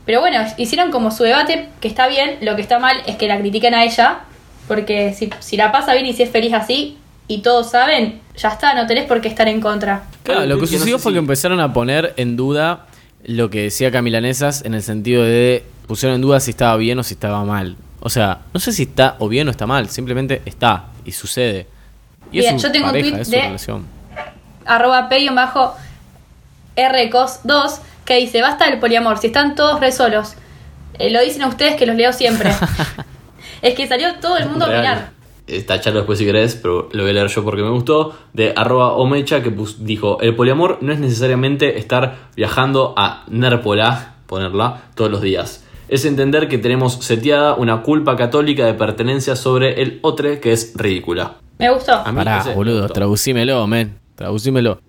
pero 0.05 0.19
bueno, 0.19 0.45
hicieron 0.57 0.91
como 0.91 1.09
su 1.09 1.23
debate, 1.23 1.69
que 1.79 1.87
está 1.87 2.07
bien, 2.07 2.37
lo 2.41 2.55
que 2.55 2.61
está 2.61 2.77
mal 2.77 3.01
es 3.07 3.15
que 3.15 3.27
la 3.27 3.39
critiquen 3.39 3.73
a 3.73 3.83
ella, 3.83 4.19
porque 4.69 5.13
si, 5.13 5.29
si 5.39 5.57
la 5.57 5.73
pasa 5.73 5.93
bien 5.93 6.05
y 6.05 6.13
si 6.13 6.23
es 6.23 6.29
feliz 6.29 6.53
así, 6.53 6.97
y 7.27 7.41
todos 7.41 7.71
saben, 7.71 8.21
ya 8.37 8.49
está, 8.49 8.73
no 8.73 8.87
tenés 8.87 9.05
por 9.05 9.19
qué 9.19 9.27
estar 9.27 9.47
en 9.49 9.59
contra. 9.59 10.03
Claro, 10.23 10.45
lo 10.45 10.55
que 10.55 10.61
no 10.61 10.67
sucedió 10.67 10.97
sé 10.97 11.03
fue 11.03 11.11
que 11.11 11.19
empezaron 11.19 11.59
a 11.59 11.73
poner 11.73 12.13
en 12.15 12.37
duda 12.37 12.85
lo 13.25 13.49
que 13.49 13.63
decía 13.63 13.91
Camilanesas 13.91 14.63
en 14.63 14.73
el 14.73 14.81
sentido 14.81 15.23
de 15.23 15.63
pusieron 15.87 16.15
en 16.15 16.21
duda 16.21 16.39
si 16.39 16.51
estaba 16.51 16.77
bien 16.77 16.97
o 16.99 17.03
si 17.03 17.15
estaba 17.15 17.43
mal. 17.43 17.75
O 17.99 18.09
sea, 18.09 18.39
no 18.53 18.59
sé 18.59 18.71
si 18.71 18.83
está 18.83 19.15
o 19.19 19.27
bien 19.27 19.47
o 19.47 19.51
está 19.51 19.67
mal, 19.67 19.89
simplemente 19.89 20.41
está 20.45 20.85
y 21.03 21.11
sucede. 21.11 21.67
Y 22.31 22.39
Bien, 22.39 22.55
es 22.55 22.61
su 22.61 22.67
yo 22.67 22.71
tengo 22.71 22.87
un 22.87 22.93
tweet 22.93 23.19
es 23.19 23.29
de- 23.29 23.41
relación. 23.41 23.85
arroba 24.65 25.09
bajo 25.33 25.75
rcos2 26.75 27.79
que 28.05 28.15
dice, 28.15 28.41
basta 28.41 28.65
del 28.69 28.79
poliamor, 28.79 29.17
si 29.19 29.27
están 29.27 29.55
todos 29.55 29.79
re 29.79 29.91
solos. 29.91 30.33
Eh, 30.97 31.09
lo 31.11 31.21
dicen 31.21 31.43
a 31.43 31.47
ustedes 31.47 31.75
que 31.75 31.85
los 31.85 31.95
leo 31.95 32.11
siempre. 32.13 32.51
es 33.61 33.75
que 33.75 33.87
salió 33.87 34.15
todo 34.21 34.37
el 34.37 34.47
mundo 34.49 34.65
a 34.65 34.69
Real. 34.69 34.79
opinar. 34.79 35.11
Eh, 35.47 35.61
Tacharlo 35.63 36.01
después 36.01 36.19
si 36.19 36.25
querés, 36.25 36.55
pero 36.55 36.89
lo 36.91 37.01
voy 37.03 37.09
a 37.11 37.13
leer 37.13 37.27
yo 37.27 37.43
porque 37.43 37.63
me 37.63 37.69
gustó. 37.71 38.15
De 38.33 38.53
arroba 38.55 38.93
omecha 38.93 39.41
que 39.41 39.51
dijo: 39.79 40.19
El 40.21 40.35
poliamor 40.35 40.77
no 40.81 40.93
es 40.93 40.99
necesariamente 40.99 41.79
estar 41.79 42.29
viajando 42.35 42.93
a 42.95 43.23
Nérpola, 43.29 44.15
ponerla, 44.27 44.83
todos 44.95 45.09
los 45.09 45.21
días. 45.21 45.65
Es 45.87 46.05
entender 46.05 46.47
que 46.47 46.59
tenemos 46.59 46.93
seteada 47.03 47.55
una 47.55 47.81
culpa 47.81 48.15
católica 48.15 48.65
de 48.67 48.75
pertenencia 48.75 49.35
sobre 49.35 49.81
el 49.81 49.97
otro 50.03 50.39
que 50.39 50.51
es 50.51 50.73
ridícula. 50.75 51.37
Me 51.57 51.71
gustó. 51.73 51.93
A 51.93 52.11
mí 52.11 52.17
Pará, 52.17 52.43
boludo, 52.55 52.81
gustó. 52.81 52.93
traducímelo, 52.93 53.65
men. 53.65 53.97
Traducímelo. 54.13 54.79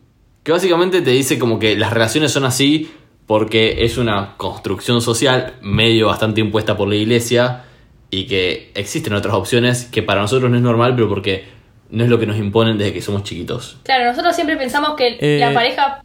Que 0.43 0.53
básicamente 0.53 1.01
te 1.01 1.11
dice 1.11 1.39
como 1.39 1.59
que 1.59 1.75
las 1.77 1.91
relaciones 1.93 2.33
son 2.33 2.45
así 2.45 2.91
porque 3.27 3.83
es 3.85 3.97
una 3.97 4.35
construcción 4.37 5.01
social 5.01 5.55
medio 5.63 6.09
bastante 6.09 6.41
impuesta 6.43 6.77
por 6.77 6.89
la 6.89 6.97
iglesia 6.97 7.65
y 8.11 8.27
que 8.27 8.71
existen 8.75 9.13
otras 9.15 9.35
opciones 9.35 9.85
que 9.85 10.03
para 10.03 10.21
nosotros 10.21 10.51
no 10.51 10.57
es 10.57 10.63
normal, 10.63 10.95
pero 10.95 11.09
porque 11.09 11.45
no 11.91 12.05
es 12.05 12.11
lo 12.11 12.19
que 12.19 12.27
nos 12.27 12.37
imponen 12.37 12.79
desde 12.79 12.93
que 12.93 13.03
somos 13.03 13.23
chiquitos. 13.25 13.77
Claro, 13.85 14.05
nosotros 14.05 14.35
siempre 14.35 14.57
pensamos 14.57 14.95
que 14.97 15.17
Eh. 15.21 15.39
la 15.41 15.53
pareja 15.53 16.03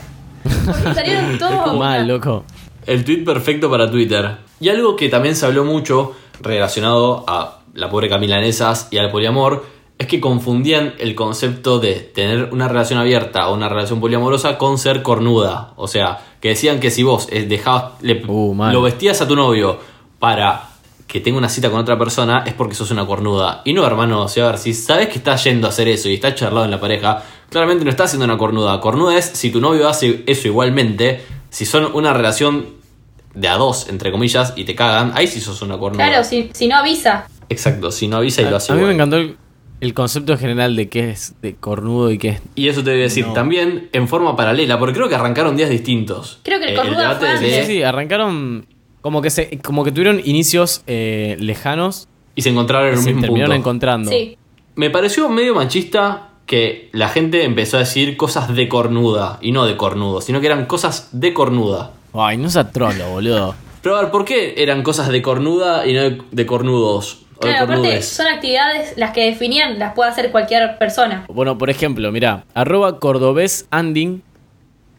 Porque 0.66 0.84
salieron 0.96 1.38
todos. 1.38 1.78
Mal, 1.78 2.08
loco. 2.08 2.46
El 2.86 3.04
tweet 3.04 3.24
perfecto 3.26 3.70
para 3.70 3.90
Twitter. 3.90 4.38
Y 4.60 4.70
algo 4.70 4.96
que 4.96 5.10
también 5.10 5.36
se 5.36 5.46
habló 5.46 5.66
mucho 5.66 6.16
relacionado 6.42 7.24
a 7.28 7.60
la 7.74 7.90
pobre 7.90 8.10
Camila 8.10 8.40
Nesas 8.40 8.88
y 8.92 8.98
al 8.98 9.10
poliamor 9.12 9.66
es 9.98 10.08
que 10.08 10.20
confundían 10.20 10.94
el 11.00 11.16
concepto 11.16 11.80
de 11.80 11.96
tener 11.96 12.50
una 12.52 12.68
relación 12.68 13.00
abierta 13.00 13.48
o 13.50 13.54
una 13.56 13.70
relación 13.70 14.00
poliamorosa 14.00 14.58
con 14.58 14.78
ser 14.78 15.02
cornuda. 15.02 15.72
O 15.76 15.88
sea, 15.88 16.20
que 16.40 16.50
decían 16.50 16.80
que 16.80 16.92
si 16.92 17.04
vos 17.04 17.28
eh, 17.32 17.46
dejabas, 17.48 17.94
le- 18.02 18.24
Uh, 18.28 18.54
lo 18.72 18.82
vestías 18.82 19.22
a 19.22 19.28
tu 19.28 19.36
novio 19.36 19.80
para 20.20 20.70
que 21.14 21.20
tenga 21.22 21.38
una 21.38 21.48
cita 21.48 21.70
con 21.70 21.80
otra 21.80 21.96
persona 22.00 22.44
es 22.44 22.56
porque 22.56 22.74
sos 22.74 22.90
una 22.90 23.06
cornuda. 23.06 23.62
Y 23.66 23.74
no, 23.74 23.86
hermano, 23.86 24.24
o 24.24 24.28
sea, 24.28 24.46
a 24.46 24.48
ver, 24.54 24.58
si 24.58 24.74
sabes 24.74 25.10
que 25.10 25.20
estás 25.20 25.44
yendo 25.44 25.68
a 25.68 25.70
hacer 25.70 25.88
eso 25.88 26.10
y 26.10 26.16
estás 26.16 26.34
charlado 26.34 26.66
en 26.66 26.72
la 26.72 26.80
pareja, 26.80 27.22
claramente 27.52 27.86
no 27.86 27.92
estás 27.92 28.08
haciendo 28.08 28.26
una 28.26 28.36
cornuda. 28.40 28.80
Cornuda 28.80 29.16
es 29.16 29.26
si 29.26 29.52
tu 29.52 29.62
novio 29.62 29.88
hace 29.88 30.24
eso 30.26 30.48
igualmente, 30.48 31.22
si 31.52 31.68
son 31.68 31.92
una 31.94 32.14
relación 32.14 32.66
de 33.36 33.48
a 33.48 33.58
dos, 33.58 33.90
entre 33.90 34.12
comillas, 34.12 34.54
y 34.56 34.64
te 34.64 34.74
cagan, 34.74 35.12
ahí 35.14 35.28
sí 35.28 35.40
sos 35.40 35.62
una 35.62 35.78
cornuda. 35.78 36.04
Claro, 36.08 36.24
si, 36.24 36.50
si 36.52 36.68
no 36.68 36.78
avisa. 36.78 37.28
Exacto, 37.48 37.92
si 37.92 38.08
no 38.08 38.18
avisa 38.18 38.42
y 38.42 38.46
lo 38.50 38.56
hace 38.56 38.74
a 38.74 38.76
mí 38.76 38.82
me 38.82 38.94
encantó 38.94 39.18
el, 39.18 39.38
el 39.82 39.94
concepto 39.94 40.36
general 40.36 40.76
de 40.76 40.90
qué 40.90 41.12
es 41.12 41.36
de 41.44 41.54
cornudo 41.56 42.10
y 42.10 42.18
qué 42.18 42.30
es. 42.30 42.42
Y 42.56 42.70
eso 42.70 42.84
te 42.84 42.90
voy 42.90 43.02
a 43.02 43.04
decir 43.04 43.28
No. 43.28 43.34
también 43.34 43.88
en 43.94 44.08
forma 44.08 44.36
paralela, 44.36 44.80
porque 44.80 44.96
creo 44.96 45.10
que 45.10 45.14
arrancaron 45.16 45.56
días 45.56 45.70
distintos. 45.70 46.40
Creo 46.44 46.60
que 46.60 46.74
el 46.74 46.80
Eh, 46.80 46.90
debate 46.90 47.20
fue 47.38 47.40
de-. 47.40 47.66
Sí, 47.66 47.72
sí, 47.74 47.84
arrancaron. 47.84 48.66
Como 49.04 49.22
que 49.22 49.30
se, 49.30 49.60
como 49.60 49.84
que 49.84 49.92
tuvieron 49.92 50.20
inicios 50.26 50.82
eh, 50.88 51.36
lejanos 51.40 52.08
Y 52.36 52.42
se 52.42 52.50
encontraron 52.50 52.88
en 52.94 52.98
un 52.98 53.04
se 53.04 53.10
mismo 53.10 53.22
terminaron 53.22 53.50
punto. 53.58 53.70
encontrando. 53.70 54.10
Sí. 54.10 54.38
Me 54.76 54.90
pareció 54.90 55.30
medio 55.30 55.54
machista 55.54 56.30
que 56.48 56.90
la 56.94 57.10
gente 57.10 57.44
empezó 57.44 57.78
a 57.78 57.82
decir 57.82 58.18
cosas 58.18 58.56
de 58.56 58.68
cornuda 58.68 59.38
y 59.42 59.52
no 59.52 59.66
de 59.66 59.78
cornudo, 59.78 60.20
sino 60.22 60.42
que 60.42 60.48
eran 60.48 60.66
cosas 60.66 61.10
de 61.12 61.32
cornuda. 61.34 61.92
Ay, 62.14 62.38
no 62.38 62.50
sea 62.50 62.72
trolo, 62.72 63.08
boludo. 63.12 63.54
Pero 63.82 63.98
a 63.98 64.02
ver, 64.02 64.12
¿por 64.12 64.26
qué 64.26 64.56
eran 64.58 64.82
cosas 64.84 65.10
de 65.10 65.22
cornuda 65.22 65.86
y 65.86 65.94
no 65.94 66.02
de- 66.32 66.46
cornudos? 66.46 67.20
o 67.38 67.46
de 67.46 67.52
Claro, 67.52 67.66
aparte 67.74 68.02
son 68.02 68.28
actividades 68.28 68.94
las 68.98 69.12
que 69.12 69.26
definían, 69.26 69.78
las 69.80 69.94
puede 69.94 70.10
hacer 70.10 70.32
cualquier 70.32 70.78
persona. 70.78 71.26
Bueno, 71.28 71.58
por 71.58 71.70
ejemplo, 71.70 72.10
mira, 72.12 72.46
arroba 72.54 73.00
cordobés 73.00 73.68
anding 73.72 74.22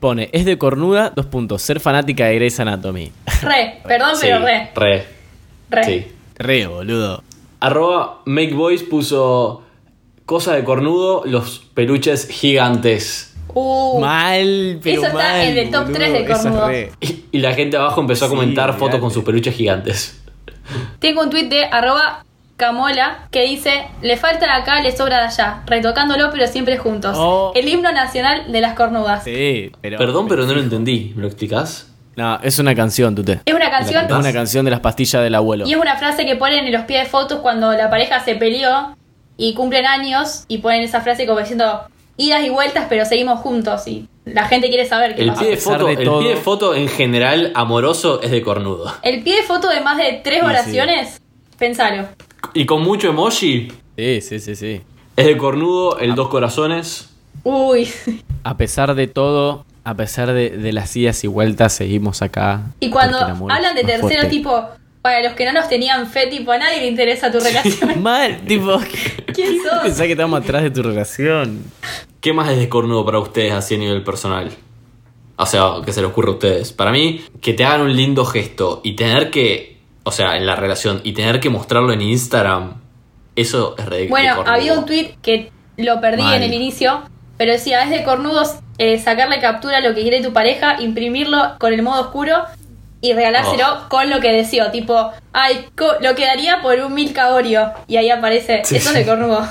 pone, 0.05 0.29
es 0.35 0.45
de 0.45 0.59
cornuda, 0.59 1.15
dos 1.17 1.25
puntos, 1.25 1.63
ser 1.63 1.81
fanática 1.81 2.27
de 2.27 2.35
Grey's 2.35 2.61
Anatomy. 2.61 3.11
Re, 3.41 3.81
perdón, 3.89 4.11
Sí, 4.17 4.27
pero 4.27 4.41
re. 4.41 4.71
Re. 4.75 5.07
Re. 5.71 5.85
Sí. 5.85 6.07
Re, 6.37 6.67
boludo. 6.67 7.23
Arroba 7.61 8.21
MakeBoys 8.27 8.83
puso 8.83 9.63
cosa 10.27 10.57
de 10.57 10.63
cornudo, 10.63 11.23
los 11.25 11.61
peluches 11.73 12.29
gigantes. 12.29 13.35
Uh, 13.55 13.99
mal, 13.99 14.79
pero 14.83 14.97
eso 15.01 15.07
está 15.07 15.15
mal, 15.15 15.41
en 15.41 15.57
el 15.57 15.71
top 15.71 15.85
boludo, 15.85 15.99
3 15.99 16.13
de 16.13 16.33
es 16.33 16.45
re. 16.45 16.93
Y, 17.01 17.25
y 17.33 17.39
la 17.39 17.55
gente 17.55 17.79
abajo 17.79 18.03
empezó 18.03 18.27
a 18.27 18.29
Sí, 18.29 18.35
comentar 18.35 18.77
fotos 18.79 19.01
con 19.01 19.11
sus 19.11 19.25
peluches 19.25 19.57
gigantes. 19.57 20.23
Tengo 20.99 21.23
un 21.23 21.31
tweet 21.31 21.49
de 21.49 21.65
arroba 21.65 22.24
Camola 22.57 23.27
que 23.33 23.43
dice, 23.43 23.87
le 24.01 24.17
falta 24.17 24.47
de 24.47 24.53
acá, 24.53 24.81
le 24.81 24.97
sobra 24.97 25.19
de 25.19 25.25
allá, 25.27 25.63
retocándolo 25.67 26.31
pero 26.31 26.47
siempre 26.47 26.79
juntos. 26.79 27.17
Oh. 27.19 27.53
El 27.55 27.67
himno 27.69 27.91
nacional 27.93 28.53
de 28.53 28.61
las 28.61 28.75
cornudas. 28.75 29.25
Sí, 29.25 29.73
pero... 29.81 29.99
Perdón, 29.99 30.29
pero 30.29 30.47
no 30.47 30.55
lo 30.55 30.61
entendí. 30.61 31.13
¿Me 31.17 31.23
lo 31.23 31.29
explicás? 31.29 31.89
No, 32.17 32.39
es 32.43 32.61
una 32.61 32.77
canción, 32.77 33.17
Tute. 33.17 33.41
Es 33.45 33.53
una 33.55 33.71
canción 33.71 34.05
Es 34.05 34.13
una 34.13 34.33
canción 34.33 34.65
de 34.65 34.71
las 34.71 34.79
pastillas 34.81 35.21
del 35.23 35.35
abuelo. 35.35 35.67
y 35.67 35.73
es 35.73 35.79
una 35.81 35.97
frase 35.97 36.25
que 36.25 36.37
ponen 36.37 36.65
en 36.65 36.73
los 36.73 36.83
pies 36.83 37.03
de 37.05 37.11
fotos 37.11 37.41
cuando 37.41 37.73
la 37.73 37.91
pareja 37.91 38.21
se 38.21 38.37
peleó 38.37 38.97
y 39.37 39.55
cumplen 39.55 39.85
años 39.85 40.45
y 40.47 40.59
ponen 40.59 40.83
esa 40.83 41.01
frase 41.01 41.27
como 41.27 41.41
diciendo 41.41 41.83
idas 42.17 42.45
y 42.45 42.51
vueltas 42.51 42.87
pero 42.89 43.05
seguimos 43.05 43.41
juntos 43.41 43.89
y 43.89 44.09
la 44.25 44.45
gente 44.47 44.69
quiere 44.69 44.87
saber 44.87 45.17
qué 45.17 45.23
El 45.23 45.31
pasa. 45.31 45.41
pie, 45.41 45.51
de 45.51 45.57
foto, 45.57 45.87
de 45.87 45.93
el 45.95 46.05
todo- 46.05 46.21
pie 46.21 46.29
de 46.29 46.37
foto 46.37 46.75
en 46.77 46.87
general 46.89 47.51
amoroso 47.57 48.23
es 48.23 48.31
de 48.31 48.43
cornudo. 48.43 48.95
El 49.03 49.25
pie 49.25 49.39
de 49.39 49.43
foto 49.43 49.69
de 49.69 49.81
más 49.81 49.97
de 49.97 50.21
tres 50.23 50.39
Sí, 50.39 50.47
oraciones, 50.47 51.21
pensalo. 51.59 52.07
Y 52.53 52.67
con 52.67 52.83
mucho 52.83 53.09
emoji 53.09 53.69
Sí, 53.97 54.21
sí, 54.21 54.41
sí, 54.41 54.57
sí. 54.57 54.81
es 55.17 55.27
de 55.27 55.37
cornudo 55.37 55.99
el 55.99 56.15
dos 56.15 56.29
corazones. 56.29 57.11
Uy. 57.45 57.89
A 58.43 58.57
pesar 58.57 58.95
de 58.95 59.07
todo, 59.07 59.65
a 59.85 59.95
pesar 59.95 60.33
de, 60.33 60.51
de 60.51 60.73
las 60.73 60.95
idas 60.97 61.23
y 61.25 61.27
vueltas, 61.27 61.73
seguimos 61.75 62.23
acá. 62.23 62.63
Y 62.81 62.91
cuando 62.91 63.19
el 63.19 63.51
hablan 63.51 63.75
de 63.75 63.85
tercero, 63.85 64.01
fuerte. 64.09 64.29
tipo, 64.29 64.65
para 65.03 65.23
los 65.23 65.35
que 65.35 65.45
no 65.45 65.53
nos 65.53 65.69
tenían 65.69 66.07
fe, 66.07 66.27
tipo, 66.29 66.51
a 66.53 66.59
nadie 66.59 66.81
le 66.81 66.87
interesa 66.87 67.31
tu 67.31 67.39
relación. 67.39 68.03
Mal, 68.03 68.41
tipo. 68.47 68.79
¿Quién 69.35 69.59
sos? 69.63 69.81
Pensá 69.83 70.07
que 70.07 70.13
estamos 70.13 70.41
atrás 70.41 70.63
de 70.63 70.71
tu 70.71 70.83
relación. 70.83 71.63
¿Qué 72.21 72.33
más 72.33 72.51
es 72.51 72.59
de 72.59 72.69
cornudo 72.69 73.05
para 73.05 73.19
ustedes 73.19 73.53
así 73.53 73.75
a 73.75 73.79
nivel 73.79 74.03
personal? 74.03 74.51
O 75.37 75.47
sea, 75.47 75.73
que 75.85 75.93
se 75.93 76.01
les 76.01 76.09
ocurre 76.11 76.29
a 76.31 76.33
ustedes. 76.35 76.73
Para 76.73 76.91
mí, 76.91 77.21
que 77.43 77.53
te 77.53 77.65
hagan 77.65 77.83
un 77.83 77.95
lindo 77.95 78.25
gesto 78.25 78.81
y 78.83 78.95
tener 78.95 79.31
que, 79.31 79.74
o 80.05 80.13
sea, 80.13 80.37
en 80.37 80.47
la 80.47 80.55
relación, 80.57 81.01
y 81.05 81.13
tener 81.13 81.41
que 81.41 81.51
mostrarlo 81.51 81.93
en 81.93 82.01
Instagram, 82.03 82.81
eso 83.37 83.75
es 83.79 83.87
re 83.87 83.97
de 83.99 84.07
Bueno, 84.09 84.37
cornudo. 84.37 84.55
había 84.55 84.73
un 84.79 84.87
tweet 84.87 85.17
que 85.23 85.51
lo 85.77 86.01
perdí 86.01 86.23
Mal. 86.23 86.37
en 86.37 86.43
el 86.45 86.55
inicio, 86.55 87.03
pero 87.37 87.53
decía, 87.53 87.83
es 87.85 87.91
de 87.91 88.05
cornudos 88.05 88.57
eh, 88.79 88.99
sacarle 88.99 89.41
captura 89.41 89.79
a 89.79 89.81
lo 89.81 89.95
que 89.95 90.03
quiere 90.03 90.23
tu 90.23 90.33
pareja, 90.33 90.81
imprimirlo 90.81 91.39
con 91.59 91.73
el 91.73 91.83
modo 91.83 92.03
oscuro 92.03 92.45
y 93.01 93.13
regalárselo 93.13 93.65
Oh. 93.67 93.89
con 93.89 94.09
lo 94.11 94.21
que 94.21 94.33
deseo. 94.33 94.71
Tipo, 94.71 95.11
ay, 95.33 95.67
co- 95.77 95.95
lo 96.01 96.15
que 96.15 96.25
daría 96.27 96.61
por 96.63 96.79
un 96.81 96.95
Milka 96.95 97.33
Oreo. 97.35 97.73
Y 97.87 97.97
ahí 97.97 98.11
aparece, 98.11 98.63
Sí, 98.65 98.77
eso 98.77 98.91
es 98.91 98.95
de 98.97 99.05
cornudo. 99.07 99.47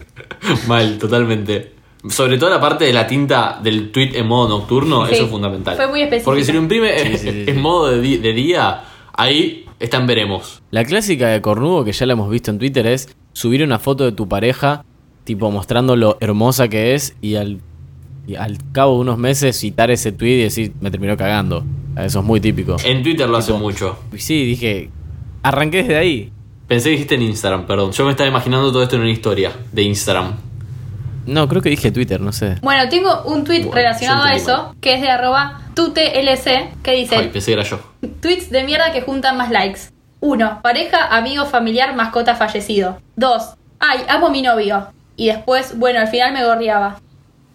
Mal, 0.66 0.98
totalmente. 0.98 1.72
Sobre 2.08 2.38
todo 2.38 2.50
la 2.50 2.60
parte 2.60 2.84
de 2.84 2.92
la 2.92 3.06
tinta 3.06 3.58
del 3.62 3.90
tweet 3.90 4.12
en 4.14 4.26
modo 4.26 4.48
nocturno, 4.48 5.06
Sí, 5.06 5.14
eso 5.14 5.24
es 5.24 5.30
fundamental. 5.30 5.76
fue 5.76 5.88
muy 5.88 6.02
específico. 6.02 6.30
Porque 6.30 6.44
si 6.44 6.52
lo 6.52 6.58
imprime 6.58 6.98
Sí, 6.98 7.06
en- 7.06 7.18
sí, 7.18 7.30
sí, 7.30 7.44
en 7.48 7.54
sí. 7.56 7.60
modo 7.60 7.88
de 7.90 8.00
día, 8.32 8.82
ahí 9.12 9.65
están 9.80 10.06
veremos. 10.06 10.62
La 10.70 10.84
clásica 10.84 11.28
de 11.28 11.40
cornudo 11.40 11.84
que 11.84 11.92
ya 11.92 12.06
la 12.06 12.14
hemos 12.14 12.30
visto 12.30 12.50
en 12.50 12.58
Twitter 12.58 12.86
es 12.86 13.08
subir 13.32 13.62
una 13.62 13.78
foto 13.78 14.04
de 14.04 14.12
tu 14.12 14.28
pareja, 14.28 14.84
tipo 15.24 15.50
mostrando 15.50 15.96
lo 15.96 16.16
hermosa 16.20 16.68
que 16.68 16.94
es 16.94 17.16
y 17.20 17.36
al, 17.36 17.60
y 18.26 18.36
al 18.36 18.58
cabo 18.72 18.94
de 18.94 19.00
unos 19.00 19.18
meses 19.18 19.58
citar 19.58 19.90
ese 19.90 20.12
tweet 20.12 20.38
y 20.38 20.42
decir, 20.42 20.72
me 20.80 20.90
terminó 20.90 21.16
cagando. 21.16 21.64
Eso 21.96 22.20
es 22.20 22.24
muy 22.24 22.40
típico. 22.40 22.76
En 22.84 23.02
Twitter 23.02 23.28
lo 23.28 23.36
hace 23.36 23.52
mucho. 23.52 23.98
Sí, 24.16 24.44
dije, 24.44 24.90
arranqué 25.42 25.78
desde 25.78 25.96
ahí. 25.96 26.32
Pensé 26.68 26.86
que 26.86 26.92
dijiste 26.92 27.14
en 27.14 27.22
Instagram, 27.22 27.66
perdón. 27.66 27.92
Yo 27.92 28.04
me 28.04 28.10
estaba 28.10 28.28
imaginando 28.28 28.72
todo 28.72 28.82
esto 28.82 28.96
en 28.96 29.02
una 29.02 29.10
historia 29.10 29.52
de 29.72 29.82
Instagram. 29.82 30.34
No, 31.26 31.48
creo 31.48 31.60
que 31.60 31.70
dije 31.70 31.90
Twitter, 31.90 32.20
no 32.20 32.32
sé. 32.32 32.56
Bueno, 32.62 32.88
tengo 32.88 33.22
un 33.24 33.44
tweet 33.44 33.60
Bueno, 33.60 33.74
relacionado 33.74 34.24
a 34.24 34.34
eso, 34.34 34.74
que 34.80 34.94
es 34.94 35.00
de 35.00 35.08
arroba 35.08 35.60
tutelc, 35.74 36.82
que 36.82 36.92
dice, 36.92 37.16
Ay, 37.16 37.30
pensé 37.32 37.46
que 37.46 37.52
era 37.52 37.62
yo. 37.62 37.80
Tweets 38.20 38.50
de 38.50 38.64
mierda 38.64 38.92
que 38.92 39.02
juntan 39.02 39.36
más 39.36 39.50
likes. 39.50 39.80
1. 40.20 40.60
Pareja, 40.62 41.06
amigo, 41.16 41.44
familiar, 41.46 41.94
mascota 41.94 42.34
fallecido. 42.34 43.00
2. 43.16 43.42
Ay, 43.78 44.00
amo 44.08 44.28
a 44.28 44.30
mi 44.30 44.42
novio. 44.42 44.88
Y 45.16 45.26
después, 45.28 45.78
bueno, 45.78 46.00
al 46.00 46.08
final 46.08 46.32
me 46.32 46.44
gorriaba. 46.44 47.00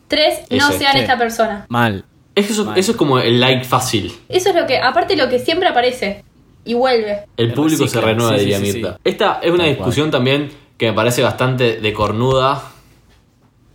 3. 0.07 0.45
No 0.51 0.69
Ese, 0.69 0.77
sean 0.79 0.93
sí. 0.93 0.99
esta 0.99 1.17
persona. 1.17 1.65
Mal. 1.69 2.05
Eso, 2.35 2.65
Mal. 2.65 2.77
eso 2.77 2.91
es 2.91 2.97
como 2.97 3.19
el 3.19 3.39
like 3.39 3.63
fácil. 3.65 4.13
Eso 4.29 4.49
es 4.49 4.55
lo 4.55 4.65
que, 4.67 4.77
aparte 4.77 5.15
lo 5.15 5.27
que 5.29 5.39
siempre 5.39 5.67
aparece. 5.67 6.23
Y 6.63 6.75
vuelve. 6.75 7.25
El 7.37 7.53
público 7.53 7.87
se 7.87 7.99
recicla. 7.99 8.01
renueva, 8.07 8.33
Sí, 8.33 8.39
diría 8.39 8.57
sí, 8.59 8.63
Mirta. 8.73 8.93
sí. 8.93 8.99
Esta 9.03 9.39
es 9.41 9.49
una 9.51 9.63
Tal 9.63 9.73
discusión 9.75 10.11
también 10.11 10.51
que 10.77 10.87
me 10.87 10.93
parece 10.93 11.23
bastante 11.23 11.77
de 11.77 11.93
cornuda. 11.93 12.61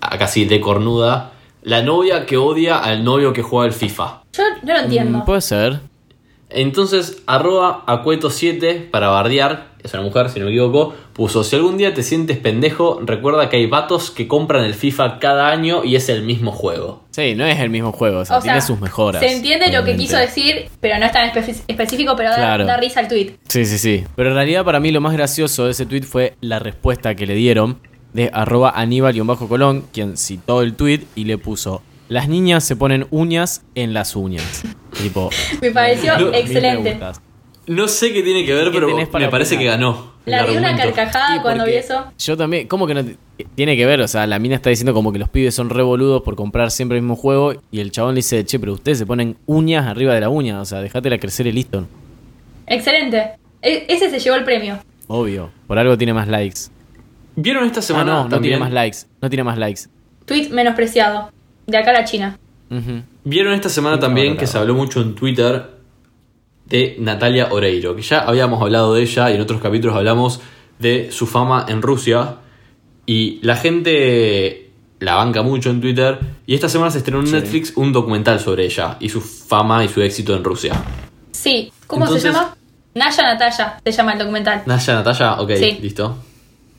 ah, 0.00 0.18
Casi 0.18 0.44
de 0.44 0.60
cornuda. 0.60 1.32
La 1.62 1.82
novia 1.82 2.26
que 2.26 2.36
odia 2.36 2.78
al 2.78 3.02
novio 3.02 3.32
que 3.32 3.42
juega 3.42 3.66
al 3.66 3.72
FIFA. 3.72 4.22
Yo 4.32 4.42
no 4.62 4.72
lo 4.72 4.78
entiendo. 4.80 5.18
Mm, 5.18 5.24
Puede 5.24 5.40
ser. 5.40 5.80
Entonces, 6.56 7.22
arroba 7.26 7.84
acueto7 7.86 8.90
para 8.90 9.08
bardear, 9.08 9.68
es 9.84 9.92
una 9.92 10.02
mujer, 10.02 10.30
si 10.30 10.40
no 10.40 10.46
me 10.46 10.52
equivoco, 10.52 10.94
puso, 11.12 11.44
si 11.44 11.54
algún 11.54 11.76
día 11.76 11.92
te 11.92 12.02
sientes 12.02 12.38
pendejo, 12.38 12.98
recuerda 13.04 13.48
que 13.50 13.58
hay 13.58 13.66
vatos 13.66 14.10
que 14.10 14.26
compran 14.26 14.64
el 14.64 14.72
FIFA 14.74 15.18
cada 15.18 15.50
año 15.50 15.84
y 15.84 15.96
es 15.96 16.08
el 16.08 16.22
mismo 16.22 16.52
juego. 16.52 17.04
Sí, 17.10 17.34
no 17.34 17.44
es 17.44 17.60
el 17.60 17.68
mismo 17.70 17.92
juego, 17.92 18.20
o 18.20 18.24
sea, 18.24 18.38
o 18.38 18.40
sea, 18.40 18.52
tiene 18.54 18.66
sus 18.66 18.80
mejoras. 18.80 19.20
se 19.22 19.30
entiende 19.36 19.70
lo 19.70 19.84
que 19.84 19.96
quiso 19.96 20.16
decir, 20.16 20.70
pero 20.80 20.98
no 20.98 21.04
es 21.06 21.12
tan 21.12 21.30
espe- 21.30 21.62
específico, 21.68 22.14
pero 22.16 22.30
da 22.30 22.76
risa 22.78 23.00
el 23.00 23.08
tweet. 23.08 23.34
Sí, 23.48 23.64
sí, 23.66 23.76
sí. 23.78 24.04
Pero 24.16 24.30
en 24.30 24.34
realidad 24.34 24.64
para 24.64 24.80
mí 24.80 24.90
lo 24.90 25.00
más 25.02 25.12
gracioso 25.12 25.66
de 25.66 25.72
ese 25.72 25.84
tweet 25.86 26.02
fue 26.02 26.34
la 26.40 26.58
respuesta 26.58 27.14
que 27.14 27.26
le 27.26 27.34
dieron 27.34 27.78
de 28.14 28.30
arroba 28.32 28.72
aníbal-colón, 28.74 29.84
quien 29.92 30.16
citó 30.16 30.62
el 30.62 30.74
tweet 30.74 31.00
y 31.14 31.24
le 31.24 31.36
puso, 31.38 31.82
las 32.08 32.28
niñas 32.28 32.64
se 32.64 32.76
ponen 32.76 33.06
uñas 33.10 33.62
en 33.74 33.92
las 33.92 34.16
uñas. 34.16 34.62
Tipo, 35.02 35.30
Me 35.60 35.70
pareció 35.70 36.18
No, 36.18 36.32
excelente. 36.34 36.98
No 37.68 37.88
sé 37.88 38.12
qué 38.12 38.22
tiene 38.22 38.44
que 38.46 38.54
ver, 38.54 38.70
¿Qué 38.70 38.78
pero 38.78 38.96
me 38.96 39.28
parece 39.28 39.58
que 39.58 39.64
ganó. 39.64 40.12
el 40.24 40.30
La 40.32 40.44
di 40.46 40.56
una 40.56 40.76
carcajada 40.76 41.34
Sí, 41.34 41.40
cuando 41.42 41.64
vi 41.64 41.72
eso. 41.74 42.04
Yo 42.16 42.36
también, 42.36 42.68
¿cómo 42.68 42.86
que 42.86 42.94
no 42.94 43.04
tiene 43.56 43.76
que 43.76 43.84
ver? 43.86 44.00
O 44.02 44.06
sea, 44.08 44.24
la 44.28 44.38
mina 44.38 44.54
está 44.54 44.70
diciendo 44.70 44.94
como 44.94 45.12
que 45.12 45.18
los 45.18 45.28
pibes 45.28 45.52
son 45.54 45.68
revoludos 45.70 46.22
por 46.22 46.36
comprar 46.36 46.70
siempre 46.70 46.98
el 46.98 47.02
mismo 47.02 47.16
juego 47.16 47.54
y 47.72 47.80
el 47.80 47.90
chabón 47.90 48.14
le 48.14 48.18
dice, 48.20 48.44
che, 48.44 48.60
pero 48.60 48.72
ustedes 48.74 48.98
se 48.98 49.06
ponen 49.06 49.36
uñas 49.46 49.84
arriba 49.86 50.14
de 50.14 50.20
la 50.20 50.28
uña, 50.28 50.60
o 50.60 50.64
sea, 50.64 50.80
dejátela 50.80 51.18
crecer 51.18 51.48
y 51.48 51.52
listo. 51.52 51.86
Excelente. 52.68 53.32
E- 53.62 53.86
ese 53.88 54.10
se 54.10 54.20
llevó 54.20 54.36
el 54.36 54.44
premio. 54.44 54.78
Obvio, 55.08 55.50
por 55.66 55.78
algo 55.78 55.98
tiene 55.98 56.12
más 56.14 56.28
likes. 56.28 56.60
¿Vieron 57.34 57.64
esta 57.66 57.80
Ah, 57.80 57.82
semana 57.82 58.12
no, 58.12 58.22
no 58.24 58.28
también? 58.28 58.42
tiene 58.52 58.58
más 58.58 58.72
likes, 58.72 58.98
no 59.20 59.28
tiene 59.28 59.42
más 59.44 59.58
likes. 59.58 59.80
Tweet 60.24 60.50
menospreciado. 60.50 61.30
De 61.66 61.76
acá 61.78 61.90
a 61.90 61.94
la 61.94 62.04
China. 62.04 62.38
¿Vieron 63.24 63.54
esta 63.54 63.68
semana 63.68 63.98
también 63.98 64.36
que 64.36 64.46
se 64.46 64.58
habló 64.58 64.74
mucho 64.74 65.00
en 65.00 65.14
Twitter 65.14 65.70
de 66.66 66.96
Natalia 66.98 67.48
Oreiro? 67.52 67.94
Que 67.94 68.02
ya 68.02 68.20
habíamos 68.20 68.60
hablado 68.62 68.94
de 68.94 69.02
ella 69.02 69.30
y 69.30 69.34
en 69.34 69.40
otros 69.40 69.60
capítulos 69.60 69.96
hablamos 69.96 70.40
de 70.78 71.10
su 71.12 71.26
fama 71.26 71.66
en 71.68 71.82
Rusia. 71.82 72.36
Y 73.06 73.38
la 73.42 73.56
gente 73.56 74.70
la 74.98 75.14
banca 75.14 75.42
mucho 75.42 75.70
en 75.70 75.80
Twitter. 75.80 76.18
Y 76.46 76.54
esta 76.54 76.68
semana 76.68 76.90
se 76.90 76.98
estrenó 76.98 77.20
en 77.20 77.26
Sí. 77.28 77.32
Netflix 77.34 77.72
un 77.76 77.92
documental 77.92 78.40
sobre 78.40 78.64
ella 78.64 78.96
y 79.00 79.08
su 79.08 79.20
fama 79.20 79.84
y 79.84 79.88
su 79.88 80.00
éxito 80.02 80.34
en 80.34 80.42
Rusia. 80.42 80.74
Sí. 81.32 81.72
¿Cómo 81.86 82.04
Entonces- 82.04 82.22
se 82.32 82.36
llama? 82.36 82.56
Naya 82.94 83.22
Natalia 83.24 83.78
se 83.84 83.92
llama 83.92 84.12
el 84.14 84.18
documental. 84.18 84.62
Naya 84.66 84.94
Natalia, 84.94 85.34
ok, 85.40 85.50
Sí. 85.56 85.78
listo. 85.82 86.16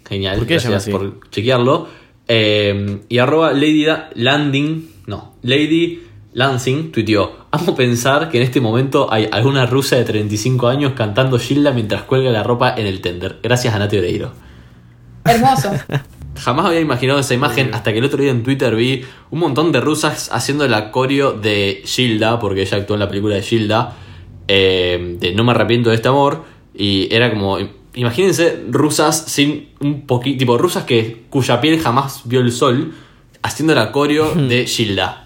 Genial, 0.10 0.38
¿Por 0.40 0.48
qué 0.48 0.54
gracias 0.56 0.90
por 0.90 1.30
chequearlo. 1.30 1.88
Eh, 2.28 3.02
y 3.08 3.18
arroba 3.20 3.52
Lady 3.54 3.86
Da- 3.86 4.10
Landing, 4.16 4.90
no, 5.08 5.34
Lady 5.41 6.03
Lansing 6.34 6.91
tuiteó, 6.91 7.47
amo 7.49 7.76
pensar 7.76 8.30
que 8.30 8.38
en 8.38 8.43
este 8.43 8.62
momento 8.62 9.12
hay 9.12 9.28
alguna 9.32 9.66
rusa 9.66 9.95
de 9.95 10.03
35 10.03 10.68
años 10.68 10.93
cantando 10.95 11.39
Gilda 11.39 11.72
mientras 11.72 12.03
cuelga 12.03 12.30
la 12.30 12.43
ropa 12.43 12.76
en 12.78 12.86
el 12.86 13.01
tender. 13.01 13.39
Gracias 13.41 13.74
a 13.74 13.80
Nati 13.80 13.97
Oreiro. 13.97 14.34
Hermoso. 15.24 15.72
Jamás 16.36 16.66
había 16.68 16.82
imaginado 16.82 17.20
esa 17.20 17.34
imagen 17.34 17.74
hasta 17.74 17.91
que 17.91 17.99
el 17.99 18.05
otro 18.05 18.22
día 18.22 18.32
en 18.32 18.43
Twitter 18.43 18.76
vi 18.76 19.03
un 19.32 19.39
montón 19.39 19.72
de 19.72 19.80
rusas 19.80 20.30
haciendo 20.32 20.66
el 20.66 20.74
acorio 20.74 21.32
de 21.32 21.82
Gilda, 21.86 22.38
porque 22.38 22.62
ella 22.62 22.78
actuó 22.78 22.95
en 22.95 22.99
la 22.99 23.08
película 23.08 23.36
de 23.36 23.41
Gilda, 23.41 23.95
eh, 24.47 25.16
de 25.20 25.34
No 25.34 25.43
me 25.45 25.51
arrepiento 25.51 25.89
de 25.89 25.95
este 25.95 26.10
amor, 26.10 26.43
y 26.76 27.08
era 27.16 27.32
como, 27.32 27.58
imagínense 27.95 28.62
rusas 28.70 29.24
sin 29.28 29.70
un 29.80 30.05
poquito, 30.05 30.38
tipo 30.38 30.58
rusas 30.58 30.84
que 30.84 31.24
cuya 31.30 31.60
piel 31.62 31.80
jamás 31.80 32.22
vio 32.26 32.41
el 32.41 32.51
sol, 32.51 32.93
haciendo 33.42 33.74
el 33.74 33.80
acorio 33.80 34.32
de 34.34 34.66
Gilda. 34.66 35.24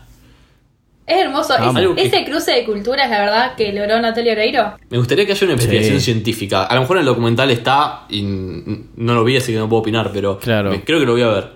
Es 1.07 1.17
hermoso. 1.25 1.53
Es- 1.97 2.05
ese 2.13 2.23
cruce 2.25 2.51
de 2.51 2.63
culturas, 2.63 3.09
la 3.09 3.19
verdad, 3.19 3.55
que 3.55 3.73
logró 3.73 3.99
Natalia 3.99 4.31
Oreiro. 4.33 4.75
Me 4.89 4.97
gustaría 4.97 5.25
que 5.25 5.33
haya 5.33 5.43
una 5.45 5.53
investigación 5.53 5.99
Sí. 5.99 6.05
científica. 6.05 6.63
A 6.63 6.75
lo 6.75 6.81
mejor 6.81 6.97
en 6.97 7.01
el 7.01 7.05
documental 7.07 7.51
está 7.51 8.05
y 8.09 8.21
no 8.21 9.13
lo 9.13 9.23
vi, 9.23 9.35
así 9.37 9.51
que 9.51 9.57
no 9.57 9.67
puedo 9.67 9.81
opinar, 9.81 10.11
pero 10.13 10.39
Claro. 10.39 10.69
me- 10.71 10.83
creo 10.83 10.99
que 10.99 11.05
lo 11.05 11.11
voy 11.13 11.23
a 11.23 11.27
ver. 11.27 11.49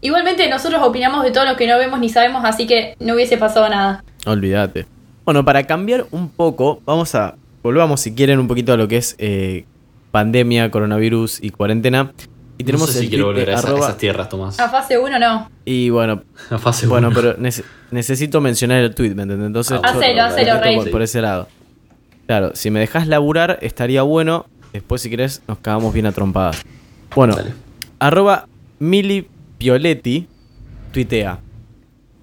Igualmente 0.00 0.48
nosotros 0.48 0.80
opinamos 0.82 1.24
de 1.24 1.30
todo 1.30 1.44
lo 1.44 1.56
que 1.56 1.66
no 1.66 1.76
vemos 1.78 1.98
ni 2.00 2.08
sabemos, 2.08 2.42
así 2.44 2.66
que 2.66 2.94
no 3.00 3.14
hubiese 3.14 3.36
pasado 3.36 3.68
nada. 3.68 4.04
Olvídate. 4.24 4.86
Bueno, 5.24 5.44
para 5.44 5.64
cambiar 5.64 6.06
un 6.10 6.28
poco, 6.30 6.80
vamos 6.86 7.14
a. 7.14 7.34
Volvamos, 7.62 8.00
si 8.00 8.14
quieren, 8.14 8.38
un 8.38 8.46
poquito 8.46 8.72
a 8.72 8.76
lo 8.76 8.86
que 8.88 8.96
es 8.98 9.16
eh, 9.18 9.64
pandemia, 10.12 10.70
coronavirus 10.70 11.42
y 11.42 11.50
cuarentena. 11.50 12.12
Y 12.58 12.64
tenemos 12.64 12.88
no 12.88 12.92
sé 12.92 12.98
si 13.00 13.04
el 13.06 13.10
quiero 13.10 13.26
volver 13.26 13.50
a, 13.50 13.54
esa- 13.54 13.68
arroba- 13.68 13.86
esas 13.86 13.98
tierras, 13.98 14.28
Tomás. 14.28 14.58
A 14.58 14.68
fase 14.68 14.98
1 14.98 15.18
no. 15.18 15.50
Y 15.64 15.90
bueno, 15.90 16.22
A 16.50 16.58
fase 16.58 16.86
bueno, 16.86 17.08
uno. 17.08 17.16
pero 17.16 17.36
nece- 17.38 17.64
necesito 17.90 18.40
mencionar 18.40 18.82
el 18.82 18.94
tweet, 18.94 19.14
¿me 19.14 19.22
entiendes? 19.22 19.46
Entonces, 19.46 19.78
Ah, 19.82 19.90
Hacelo, 19.90 20.60
Rey. 20.60 20.76
por, 20.76 20.90
por 20.90 21.02
ese 21.02 21.20
lado. 21.20 21.48
Claro, 22.26 22.52
si 22.54 22.70
me 22.70 22.80
dejas 22.80 23.06
laburar, 23.08 23.58
estaría 23.62 24.02
bueno. 24.02 24.46
Después, 24.72 25.00
si 25.02 25.10
querés, 25.10 25.42
nos 25.46 25.58
cagamos 25.58 25.92
bien 25.94 26.06
a 26.06 26.12
trompadas. 26.12 26.62
Bueno, 27.14 27.34
Dale. 27.36 27.52
arroba 27.98 28.48
Mili 28.78 29.28
tuitea. 30.92 31.38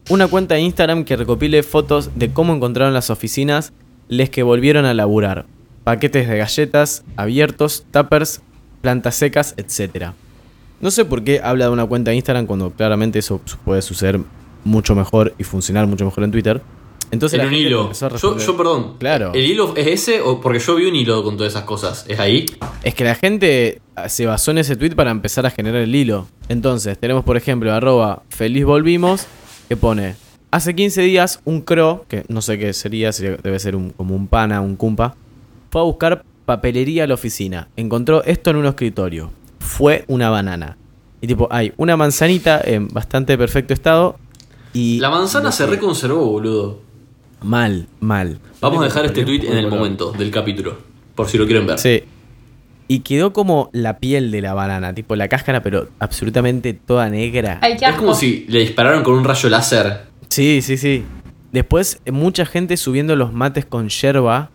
Una 0.10 0.28
cuenta 0.28 0.56
de 0.56 0.62
Instagram 0.62 1.06
que 1.06 1.16
recopile 1.16 1.64
fotos 1.64 2.12
de 2.16 2.32
cómo 2.34 2.54
encontraron 2.54 2.94
las 2.94 3.10
oficinas 3.10 3.72
les 4.10 4.30
que 4.30 4.44
volvieron 4.44 4.86
a 4.86 4.94
laburar. 4.94 5.46
Paquetes 5.84 6.28
de 6.28 6.38
galletas, 6.38 7.04
abiertos, 7.16 7.86
tuppers, 7.92 8.42
plantas 8.84 9.16
secas, 9.16 9.56
etc. 9.56 10.08
No 10.82 10.92
sé 10.92 11.06
por 11.06 11.24
qué 11.24 11.40
habla 11.42 11.66
de 11.66 11.72
una 11.72 11.86
cuenta 11.86 12.12
de 12.12 12.18
Instagram 12.18 12.46
cuando 12.46 12.70
claramente 12.72 13.18
eso 13.20 13.40
puede 13.64 13.82
suceder 13.82 14.20
mucho 14.66 14.94
mejor 14.94 15.34
y 15.40 15.46
funcionar 15.46 15.88
mucho 15.88 16.04
mejor 16.04 16.26
en 16.26 16.32
Twitter. 16.32 16.62
Entonces 17.10 17.40
en 17.40 17.48
un 17.48 17.54
hilo. 17.54 17.92
Yo, 17.94 18.58
perdón. 18.58 18.96
Claro. 18.98 19.32
¿El 19.34 19.46
hilo 19.46 19.74
es 19.78 19.88
ese? 19.88 20.20
o 20.22 20.42
Porque 20.42 20.60
yo 20.60 20.76
vi 20.76 20.86
un 20.88 20.96
hilo 20.96 21.24
con 21.24 21.38
todas 21.38 21.54
esas 21.54 21.64
cosas. 21.64 22.06
¿Es 22.10 22.20
ahí? 22.20 22.46
Es 22.84 22.94
que 22.96 23.04
la 23.06 23.16
gente 23.16 23.80
se 24.08 24.26
basó 24.26 24.52
en 24.52 24.58
ese 24.58 24.76
tweet 24.76 24.92
para 24.96 25.12
empezar 25.12 25.46
a 25.46 25.52
generar 25.52 25.82
el 25.82 25.96
hilo. 25.96 26.28
Entonces, 26.50 26.98
tenemos 26.98 27.24
por 27.24 27.38
ejemplo 27.38 27.72
arroba 27.72 28.24
feliz 28.30 28.66
volvimos, 28.66 29.28
que 29.70 29.78
pone, 29.78 30.16
hace 30.52 30.76
15 30.76 31.02
días 31.04 31.40
un 31.46 31.62
cro, 31.62 32.04
que 32.10 32.26
no 32.28 32.42
sé 32.42 32.58
qué 32.58 32.74
sería, 32.74 33.14
sería- 33.14 33.38
debe 33.42 33.60
ser 33.60 33.76
un- 33.78 33.92
como 33.92 34.16
un 34.16 34.28
pana, 34.28 34.60
un 34.60 34.76
cumpa, 34.76 35.16
fue 35.72 35.82
a 35.82 35.86
buscar 35.86 36.26
papelería 36.46 37.06
a 37.06 37.08
la 37.08 37.14
oficina. 37.14 37.68
Encontró 37.76 38.24
esto 38.24 38.50
en 38.50 38.58
un 38.58 38.66
escritorio. 38.66 39.32
Fue 39.60 40.06
una 40.08 40.30
banana. 40.30 40.78
Y 41.22 41.28
tipo, 41.28 41.48
hay 41.52 41.74
una 41.78 41.96
manzanita 41.96 42.62
en 42.64 42.90
bastante 42.90 43.38
perfecto 43.38 43.74
estado 43.74 44.18
y... 44.74 45.00
La 45.00 45.10
manzana 45.10 45.52
se 45.52 45.66
reconservó, 45.66 46.26
boludo. 46.26 46.82
Mal, 47.42 47.88
mal. 48.00 48.40
Vamos 48.60 48.82
a 48.82 48.86
dejar 48.86 49.06
este 49.06 49.24
tweet 49.24 49.46
en 49.46 49.58
el 49.58 49.68
momento 49.68 50.12
del 50.12 50.32
capítulo. 50.32 50.78
Por 51.16 51.28
si 51.28 51.38
lo 51.38 51.46
quieren 51.46 51.68
ver. 51.68 51.80
Sí. 51.80 52.04
Y 52.88 53.00
quedó 53.00 53.32
como 53.34 53.70
la 53.72 54.00
piel 54.00 54.32
de 54.32 54.42
la 54.42 54.54
banana, 54.54 54.94
tipo 54.94 55.16
la 55.16 55.28
cáscara, 55.28 55.62
pero 55.62 55.88
absolutamente 56.00 56.74
toda 56.74 57.10
negra. 57.10 57.60
Ay, 57.62 57.78
Es 57.80 57.96
como 57.96 58.14
si 58.14 58.46
le 58.50 58.60
dispararon 58.60 59.04
con 59.04 59.14
un 59.14 59.24
rayo 59.24 59.50
láser. 59.50 60.02
Sí, 60.30 60.62
sí, 60.62 60.78
sí. 60.78 61.04
Después, 61.52 62.02
mucha 62.12 62.46
gente 62.46 62.78
subiendo 62.78 63.16
los 63.16 63.32
mates 63.32 63.66
con 63.66 63.90
yerba. 63.90 64.50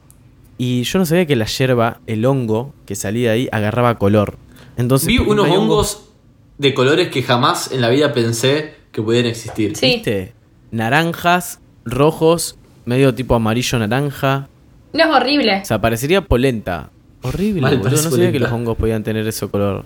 Y 0.58 0.82
yo 0.82 0.98
no 0.98 1.06
sabía 1.06 1.24
que 1.24 1.36
la 1.36 1.46
yerba, 1.46 2.00
el 2.06 2.24
hongo 2.26 2.74
que 2.84 2.96
salía 2.96 3.30
de 3.30 3.34
ahí, 3.34 3.48
agarraba 3.52 3.96
color. 3.96 4.36
Entonces, 4.76 5.06
Vi 5.06 5.18
unos 5.18 5.48
hongos 5.48 6.10
de 6.58 6.74
colores 6.74 7.08
que 7.08 7.22
jamás 7.22 7.70
en 7.72 7.80
la 7.80 7.88
vida 7.88 8.12
pensé 8.12 8.74
que 8.92 9.00
pudieran 9.00 9.30
existir. 9.30 9.76
Sí. 9.76 9.86
¿Viste? 9.86 10.32
Naranjas, 10.72 11.60
rojos, 11.84 12.56
medio 12.84 13.14
tipo 13.14 13.34
amarillo 13.34 13.78
naranja. 13.78 14.48
No 14.92 15.00
es 15.04 15.10
horrible. 15.10 15.60
O 15.62 15.64
sea, 15.64 15.80
parecería 15.80 16.22
polenta. 16.22 16.90
Horrible, 17.22 17.60
Mal, 17.62 17.78
boludo. 17.78 18.02
No 18.02 18.10
sabía 18.10 18.32
que 18.32 18.40
los 18.40 18.50
hongos 18.50 18.76
podían 18.76 19.02
tener 19.04 19.26
ese 19.26 19.48
color. 19.48 19.84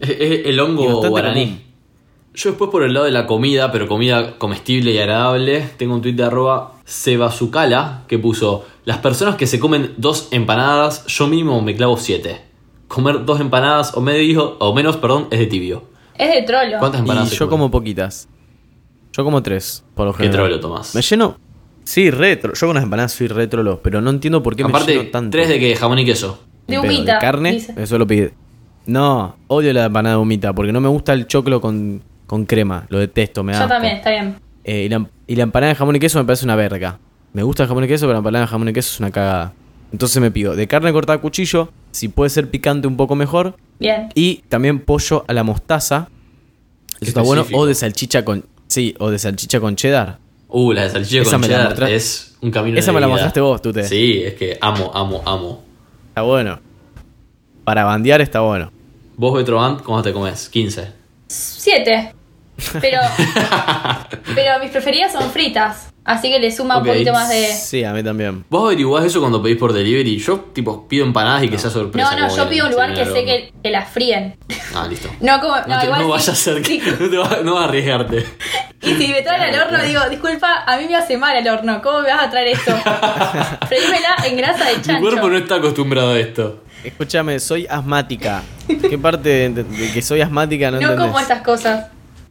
Es, 0.00 0.10
es 0.20 0.46
el 0.46 0.60
hongo 0.60 1.08
guaraní. 1.08 1.44
común. 1.46 1.71
Yo 2.34 2.50
después 2.50 2.70
por 2.70 2.82
el 2.82 2.94
lado 2.94 3.04
de 3.06 3.12
la 3.12 3.26
comida, 3.26 3.70
pero 3.72 3.86
comida 3.88 4.38
comestible 4.38 4.92
y 4.92 4.98
agradable, 4.98 5.68
tengo 5.76 5.94
un 5.94 6.00
tweet 6.02 6.14
de 6.14 6.24
arroba 6.24 6.72
Sebazucala 6.84 8.04
que 8.08 8.18
puso, 8.18 8.64
las 8.84 8.98
personas 8.98 9.36
que 9.36 9.46
se 9.46 9.60
comen 9.60 9.92
dos 9.98 10.28
empanadas, 10.30 11.04
yo 11.06 11.26
mínimo 11.26 11.60
me 11.62 11.74
clavo 11.76 11.96
siete. 11.98 12.40
Comer 12.88 13.24
dos 13.24 13.40
empanadas 13.40 13.94
o 13.96 14.00
medio, 14.00 14.56
o 14.58 14.74
menos, 14.74 14.96
perdón, 14.96 15.28
es 15.30 15.38
de 15.38 15.46
tibio. 15.46 15.84
Es 16.16 16.32
de 16.32 16.42
trolo. 16.42 16.78
¿Cuántas 16.78 17.00
Y 17.00 17.02
empanadas 17.02 17.28
se 17.30 17.36
yo 17.36 17.46
comen? 17.46 17.60
como 17.60 17.70
poquitas. 17.70 18.28
Yo 19.12 19.24
como 19.24 19.42
tres, 19.42 19.84
por 19.94 20.06
lo 20.06 20.12
Qué 20.12 20.24
general. 20.24 20.46
trolo, 20.46 20.60
Tomás. 20.60 20.94
Me 20.94 21.02
lleno. 21.02 21.36
Sí, 21.84 22.10
retro. 22.10 22.52
Yo 22.54 22.66
con 22.66 22.74
las 22.76 22.84
empanadas 22.84 23.12
soy 23.12 23.28
retro, 23.28 23.80
pero 23.82 24.00
no 24.00 24.10
entiendo 24.10 24.42
por 24.42 24.56
qué 24.56 24.64
me 24.64 24.72
lleno 24.72 25.10
tanto. 25.10 25.30
tres 25.30 25.48
de 25.48 25.58
que 25.58 25.74
jamón 25.76 25.98
y 25.98 26.04
queso. 26.06 26.38
De 26.66 26.78
humita, 26.78 27.14
¿De 27.14 27.18
carne? 27.18 27.52
dice. 27.52 27.74
Eso 27.76 27.98
lo 27.98 28.06
pide. 28.06 28.32
No, 28.86 29.36
odio 29.48 29.72
la 29.72 29.84
empanada 29.86 30.16
de 30.16 30.22
humita 30.22 30.52
porque 30.54 30.72
no 30.72 30.80
me 30.80 30.88
gusta 30.88 31.12
el 31.12 31.26
choclo 31.26 31.60
con, 31.60 32.02
con 32.32 32.46
crema. 32.46 32.86
Lo 32.88 32.98
detesto, 32.98 33.42
me 33.42 33.52
da. 33.52 33.58
Yo 33.58 33.64
asco. 33.66 33.74
también, 33.74 33.96
está 33.96 34.08
bien. 34.08 34.36
Eh, 34.64 34.84
y, 34.84 34.88
la, 34.88 35.06
y 35.26 35.36
la 35.36 35.42
empanada 35.42 35.68
de 35.68 35.76
jamón 35.76 35.96
y 35.96 35.98
queso 35.98 36.18
me 36.18 36.24
parece 36.24 36.46
una 36.46 36.56
verga. 36.56 36.98
Me 37.34 37.42
gusta 37.42 37.64
el 37.64 37.68
jamón 37.68 37.84
y 37.84 37.88
queso, 37.88 38.06
pero 38.06 38.14
la 38.14 38.18
empanada 38.20 38.46
de 38.46 38.50
jamón 38.50 38.70
y 38.70 38.72
queso 38.72 38.90
es 38.90 39.00
una 39.00 39.10
cagada. 39.10 39.52
Entonces 39.92 40.22
me 40.22 40.30
pido 40.30 40.56
de 40.56 40.66
carne 40.66 40.90
cortada 40.94 41.18
a 41.18 41.20
cuchillo, 41.20 41.70
si 41.90 42.08
puede 42.08 42.30
ser 42.30 42.48
picante 42.50 42.88
un 42.88 42.96
poco 42.96 43.16
mejor, 43.16 43.58
Bien. 43.78 44.08
y 44.14 44.36
también 44.48 44.80
pollo 44.80 45.26
a 45.28 45.34
la 45.34 45.42
mostaza. 45.42 46.08
Eso 47.02 47.10
está 47.10 47.20
bueno. 47.20 47.44
O 47.52 47.66
de 47.66 47.74
salchicha 47.74 48.24
con. 48.24 48.46
Sí, 48.66 48.94
o 48.98 49.10
de 49.10 49.18
salchicha 49.18 49.60
con 49.60 49.76
cheddar. 49.76 50.16
Uh, 50.48 50.72
la 50.72 50.84
de 50.84 50.88
salchicha 50.88 51.20
Esa 51.20 51.32
con 51.32 51.42
cheddar 51.42 51.90
es 51.90 52.38
un 52.40 52.50
camino 52.50 52.78
Esa 52.78 52.92
de 52.92 52.94
me 52.94 53.00
la 53.02 53.08
vida. 53.08 53.12
mostraste 53.16 53.40
vos, 53.42 53.60
Tute. 53.60 53.84
Sí, 53.84 54.22
es 54.24 54.32
que 54.36 54.56
amo, 54.58 54.90
amo, 54.94 55.20
amo. 55.26 55.62
Está 56.08 56.22
bueno. 56.22 56.60
Para 57.64 57.84
bandear 57.84 58.22
está 58.22 58.40
bueno. 58.40 58.72
Vos, 59.18 59.34
Betrovant, 59.36 59.82
¿cómo 59.82 60.00
te 60.00 60.14
comes? 60.14 60.48
15. 60.48 60.88
Siete. 61.28 62.14
Pero, 62.80 62.98
pero 64.34 64.58
mis 64.60 64.70
preferidas 64.70 65.12
son 65.12 65.30
fritas. 65.30 65.88
Así 66.04 66.30
que 66.30 66.40
le 66.40 66.50
suma 66.50 66.78
un 66.78 66.84
poquito 66.84 67.12
más 67.12 67.28
de. 67.28 67.46
Sí, 67.46 67.84
a 67.84 67.92
mí 67.92 68.02
también. 68.02 68.44
¿Vos 68.50 68.64
averiguás 68.66 69.04
eso 69.04 69.20
cuando 69.20 69.40
pedís 69.40 69.56
por 69.56 69.72
delivery? 69.72 70.18
Yo, 70.18 70.40
tipo, 70.52 70.88
pido 70.88 71.04
empanadas 71.06 71.44
y 71.44 71.48
que 71.48 71.58
sea 71.58 71.70
sorpresa. 71.70 72.16
No, 72.16 72.26
no, 72.28 72.36
yo 72.36 72.48
pido 72.48 72.66
un 72.66 72.72
lugar 72.72 72.92
que 72.92 73.04
sé 73.06 73.24
que, 73.24 73.52
que 73.62 73.70
las 73.70 73.88
fríen. 73.88 74.36
Ah, 74.74 74.86
listo. 74.88 75.08
No, 75.20 75.40
como. 75.40 75.54
No, 75.58 75.66
No, 75.68 75.78
te- 75.78 75.86
igual 75.86 76.00
no 76.00 76.06
sí- 76.06 76.10
vayas 76.10 76.28
a 76.28 76.32
hacer 76.32 76.64
sí. 76.66 76.80
que. 76.80 76.90
No, 77.00 77.08
te 77.08 77.16
va- 77.18 77.38
no 77.44 77.54
vas 77.54 77.64
a 77.64 77.68
arriesgarte. 77.68 78.26
Y 78.82 78.94
si 78.94 79.08
me 79.08 79.22
traen 79.22 79.54
al 79.54 79.60
horno, 79.68 79.82
digo, 79.84 80.00
disculpa, 80.10 80.64
a 80.66 80.76
mí 80.76 80.86
me 80.88 80.96
hace 80.96 81.16
mal 81.16 81.36
el 81.36 81.46
horno. 81.48 81.80
¿Cómo 81.82 82.00
me 82.00 82.08
vas 82.08 82.24
a 82.24 82.30
traer 82.30 82.48
esto? 82.48 82.74
Freímela 83.68 84.16
en 84.26 84.36
grasa 84.36 84.64
de 84.70 84.76
Mi 84.78 84.82
chancho. 84.82 85.02
cuerpo 85.02 85.28
no 85.30 85.36
está 85.38 85.54
acostumbrado 85.56 86.10
a 86.14 86.18
esto. 86.18 86.64
Escúchame, 86.82 87.38
soy 87.38 87.64
asmática. 87.70 88.42
¿Qué 88.66 88.98
parte 88.98 89.28
de, 89.28 89.62
de 89.62 89.92
que 89.92 90.02
soy 90.02 90.20
asmática 90.20 90.66
no, 90.72 90.80
No 90.80 90.82
entendés? 90.88 91.06
como 91.06 91.20
estas 91.20 91.42
cosas. 91.42 91.86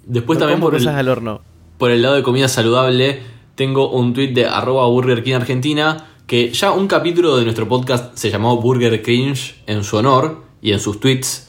Después 0.05 0.37
No 0.39 0.41
también 0.45 0.59
por 0.59 0.73
el, 0.75 0.79
cosas 0.81 0.95
al 0.97 1.09
horno. 1.09 1.41
por 1.77 1.91
el 1.91 2.01
lado 2.01 2.15
de 2.15 2.23
comida 2.23 2.47
saludable, 2.47 3.21
tengo 3.55 3.89
un 3.91 4.13
tweet 4.13 4.29
de 4.33 4.45
arroba 4.45 4.87
Burger 4.87 5.23
King 5.23 5.33
Argentina, 5.35 6.07
que 6.27 6.51
ya 6.51 6.71
un 6.71 6.87
capítulo 6.87 7.37
de 7.37 7.43
nuestro 7.43 7.67
podcast 7.67 8.15
se 8.17 8.29
llamó 8.29 8.57
Burger 8.57 9.01
Cringe 9.01 9.55
en 9.67 9.83
su 9.83 9.97
honor 9.97 10.43
y 10.61 10.71
en 10.71 10.79
sus 10.79 10.99
tweets. 10.99 11.47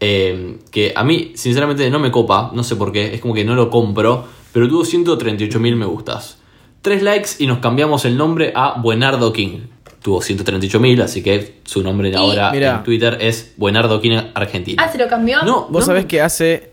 eh, 0.00 0.58
que 0.70 0.92
a 0.94 1.02
mí, 1.04 1.32
sinceramente, 1.34 1.88
no 1.90 1.98
me 1.98 2.10
copa, 2.10 2.50
no 2.54 2.62
sé 2.62 2.76
por 2.76 2.92
qué, 2.92 3.14
es 3.14 3.20
como 3.20 3.32
que 3.34 3.44
no 3.44 3.54
lo 3.54 3.70
compro, 3.70 4.24
pero 4.52 4.68
tuvo 4.68 4.84
138 4.84 5.58
mil 5.58 5.74
me 5.76 5.86
gustas. 5.86 6.38
Tres 6.82 7.02
likes 7.02 7.30
y 7.38 7.46
nos 7.46 7.58
cambiamos 7.58 8.04
el 8.04 8.16
nombre 8.16 8.52
a 8.54 8.78
Buenardo 8.80 9.32
King. 9.32 9.60
Tuvo 10.02 10.20
138 10.22 10.78
mil, 10.78 11.00
así 11.02 11.22
que 11.22 11.60
su 11.64 11.82
nombre 11.82 12.14
ahora 12.14 12.52
Mirá. 12.52 12.76
en 12.76 12.84
Twitter 12.84 13.18
es 13.20 13.54
Buenardo 13.56 14.00
King 14.00 14.18
Argentina. 14.34 14.82
Ah, 14.86 14.92
¿se 14.92 14.98
lo 14.98 15.08
cambió? 15.08 15.42
No, 15.42 15.62
Vos 15.68 15.80
no, 15.80 15.86
sabés 15.86 16.04
que 16.04 16.20
hace, 16.20 16.70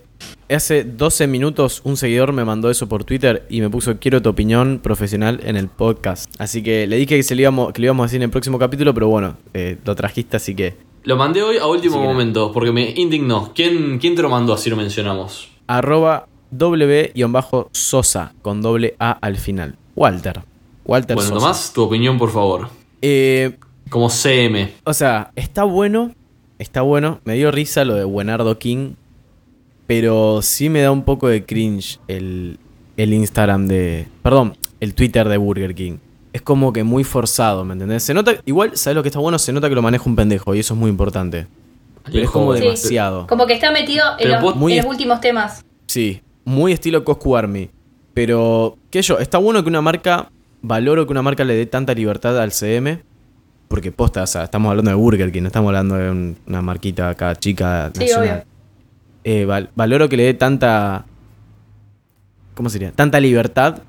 hace 0.49 0.83
12 0.83 1.27
minutos 1.27 1.81
un 1.83 1.97
seguidor 1.97 2.33
me 2.33 2.45
mandó 2.45 2.69
eso 2.69 2.87
por 2.87 3.03
Twitter 3.03 3.45
y 3.49 3.61
me 3.61 3.69
puso 3.69 3.97
quiero 3.99 4.21
tu 4.21 4.29
opinión 4.29 4.79
profesional 4.81 5.39
en 5.43 5.55
el 5.57 5.67
podcast. 5.67 6.33
Así 6.39 6.63
que 6.63 6.87
le 6.87 6.97
dije 6.97 7.15
que, 7.17 7.23
se 7.23 7.35
lo 7.35 7.41
íbamos, 7.41 7.73
que 7.73 7.81
lo 7.81 7.85
íbamos 7.85 8.03
a 8.03 8.05
decir 8.07 8.17
en 8.17 8.23
el 8.23 8.29
próximo 8.29 8.59
capítulo, 8.59 8.93
pero 8.93 9.07
bueno, 9.07 9.37
eh, 9.53 9.77
lo 9.83 9.95
trajiste, 9.95 10.37
así 10.37 10.55
que 10.55 10.75
Lo 11.03 11.15
mandé 11.17 11.41
hoy 11.43 11.57
a 11.57 11.67
último 11.67 12.01
momento 12.01 12.51
porque 12.51 12.71
me 12.71 12.91
indignó. 12.91 13.51
¿Quién, 13.53 13.99
¿Quién 13.99 14.15
te 14.15 14.21
lo 14.21 14.29
mandó 14.29 14.53
así 14.53 14.69
lo 14.69 14.75
mencionamos? 14.75 15.49
arroba 15.67 16.27
w-sosa 16.51 18.33
con 18.41 18.61
doble 18.61 18.95
A 18.99 19.11
al 19.11 19.37
final. 19.37 19.75
Walter. 19.95 20.41
Walter 20.85 21.15
Bueno, 21.15 21.29
Sosa. 21.29 21.39
Tomás, 21.39 21.73
tu 21.73 21.83
opinión, 21.83 22.17
por 22.17 22.31
favor. 22.31 22.67
Eh, 23.01 23.57
Como 23.89 24.09
CM. 24.09 24.73
O 24.83 24.93
sea, 24.93 25.31
está 25.35 25.63
bueno, 25.63 26.13
está 26.59 26.81
bueno. 26.81 27.19
Me 27.25 27.35
dio 27.35 27.51
risa 27.51 27.85
lo 27.85 27.95
de 27.95 28.03
Buenardo 28.03 28.57
King, 28.59 28.93
pero 29.87 30.41
sí 30.41 30.69
me 30.69 30.81
da 30.81 30.91
un 30.91 31.03
poco 31.03 31.27
de 31.27 31.45
cringe 31.45 31.99
el, 32.07 32.57
el 32.97 33.13
Instagram 33.13 33.67
de... 33.67 34.07
Perdón, 34.21 34.55
el 34.79 34.93
Twitter 34.95 35.27
de 35.27 35.37
Burger 35.37 35.75
King. 35.75 35.97
Es 36.31 36.41
como 36.41 36.73
que 36.73 36.83
muy 36.83 37.03
forzado, 37.03 37.63
¿me 37.63 37.73
entendés? 37.73 38.03
Se 38.03 38.13
nota, 38.13 38.33
igual, 38.45 38.71
¿sabes 38.75 38.95
lo 38.95 39.03
que 39.03 39.09
está 39.09 39.19
bueno? 39.19 39.37
Se 39.37 39.53
nota 39.53 39.69
que 39.69 39.75
lo 39.75 39.81
maneja 39.81 40.03
un 40.07 40.15
pendejo 40.15 40.55
y 40.55 40.59
eso 40.59 40.73
es 40.73 40.79
muy 40.79 40.89
importante. 40.89 41.47
Pero 42.05 42.23
es 42.23 42.29
como 42.31 42.53
Sí. 42.55 42.61
demasiado. 42.63 43.27
Como 43.27 43.45
que 43.45 43.53
está 43.53 43.71
metido 43.71 44.03
en 44.13 44.17
Pero 44.17 44.31
los, 44.33 44.41
vos- 44.41 44.53
en 44.55 44.59
Muy 44.59 44.71
los 44.75 44.79
est- 44.79 44.89
últimos 44.89 45.21
temas. 45.21 45.63
Sí, 45.87 46.21
muy 46.43 46.71
estilo 46.73 47.03
Coscu 47.03 47.35
Army. 47.37 47.69
Pero 48.13 48.77
que 48.89 49.01
yo, 49.01 49.19
está 49.19 49.37
bueno 49.37 49.63
que 49.63 49.69
una 49.69 49.81
marca, 49.81 50.29
valoro 50.61 51.05
que 51.05 51.11
una 51.11 51.21
marca 51.21 51.43
le 51.43 51.55
dé 51.55 51.65
tanta 51.65 51.93
libertad 51.93 52.39
al 52.41 52.51
CM, 52.51 52.99
porque 53.67 53.91
posta, 53.91 54.23
o 54.23 54.27
sea, 54.27 54.43
estamos 54.43 54.69
hablando 54.69 54.91
de 54.91 54.95
Burger 54.95 55.31
King, 55.31 55.41
no 55.43 55.47
estamos 55.47 55.69
hablando 55.69 55.95
de 55.95 56.09
un- 56.11 56.37
una 56.47 56.61
marquita 56.61 57.09
acá 57.09 57.35
chica 57.35 57.91
Sí, 57.93 58.01
nacional. 58.01 58.29
obvio. 58.29 58.43
Eh, 59.23 59.45
val- 59.45 59.69
valoro 59.75 60.09
que 60.09 60.17
le 60.17 60.23
dé 60.23 60.33
tanta. 60.33 61.05
¿Cómo 62.55 62.69
sería? 62.69 62.91
Tanta 62.91 63.19
libertad. 63.19 63.81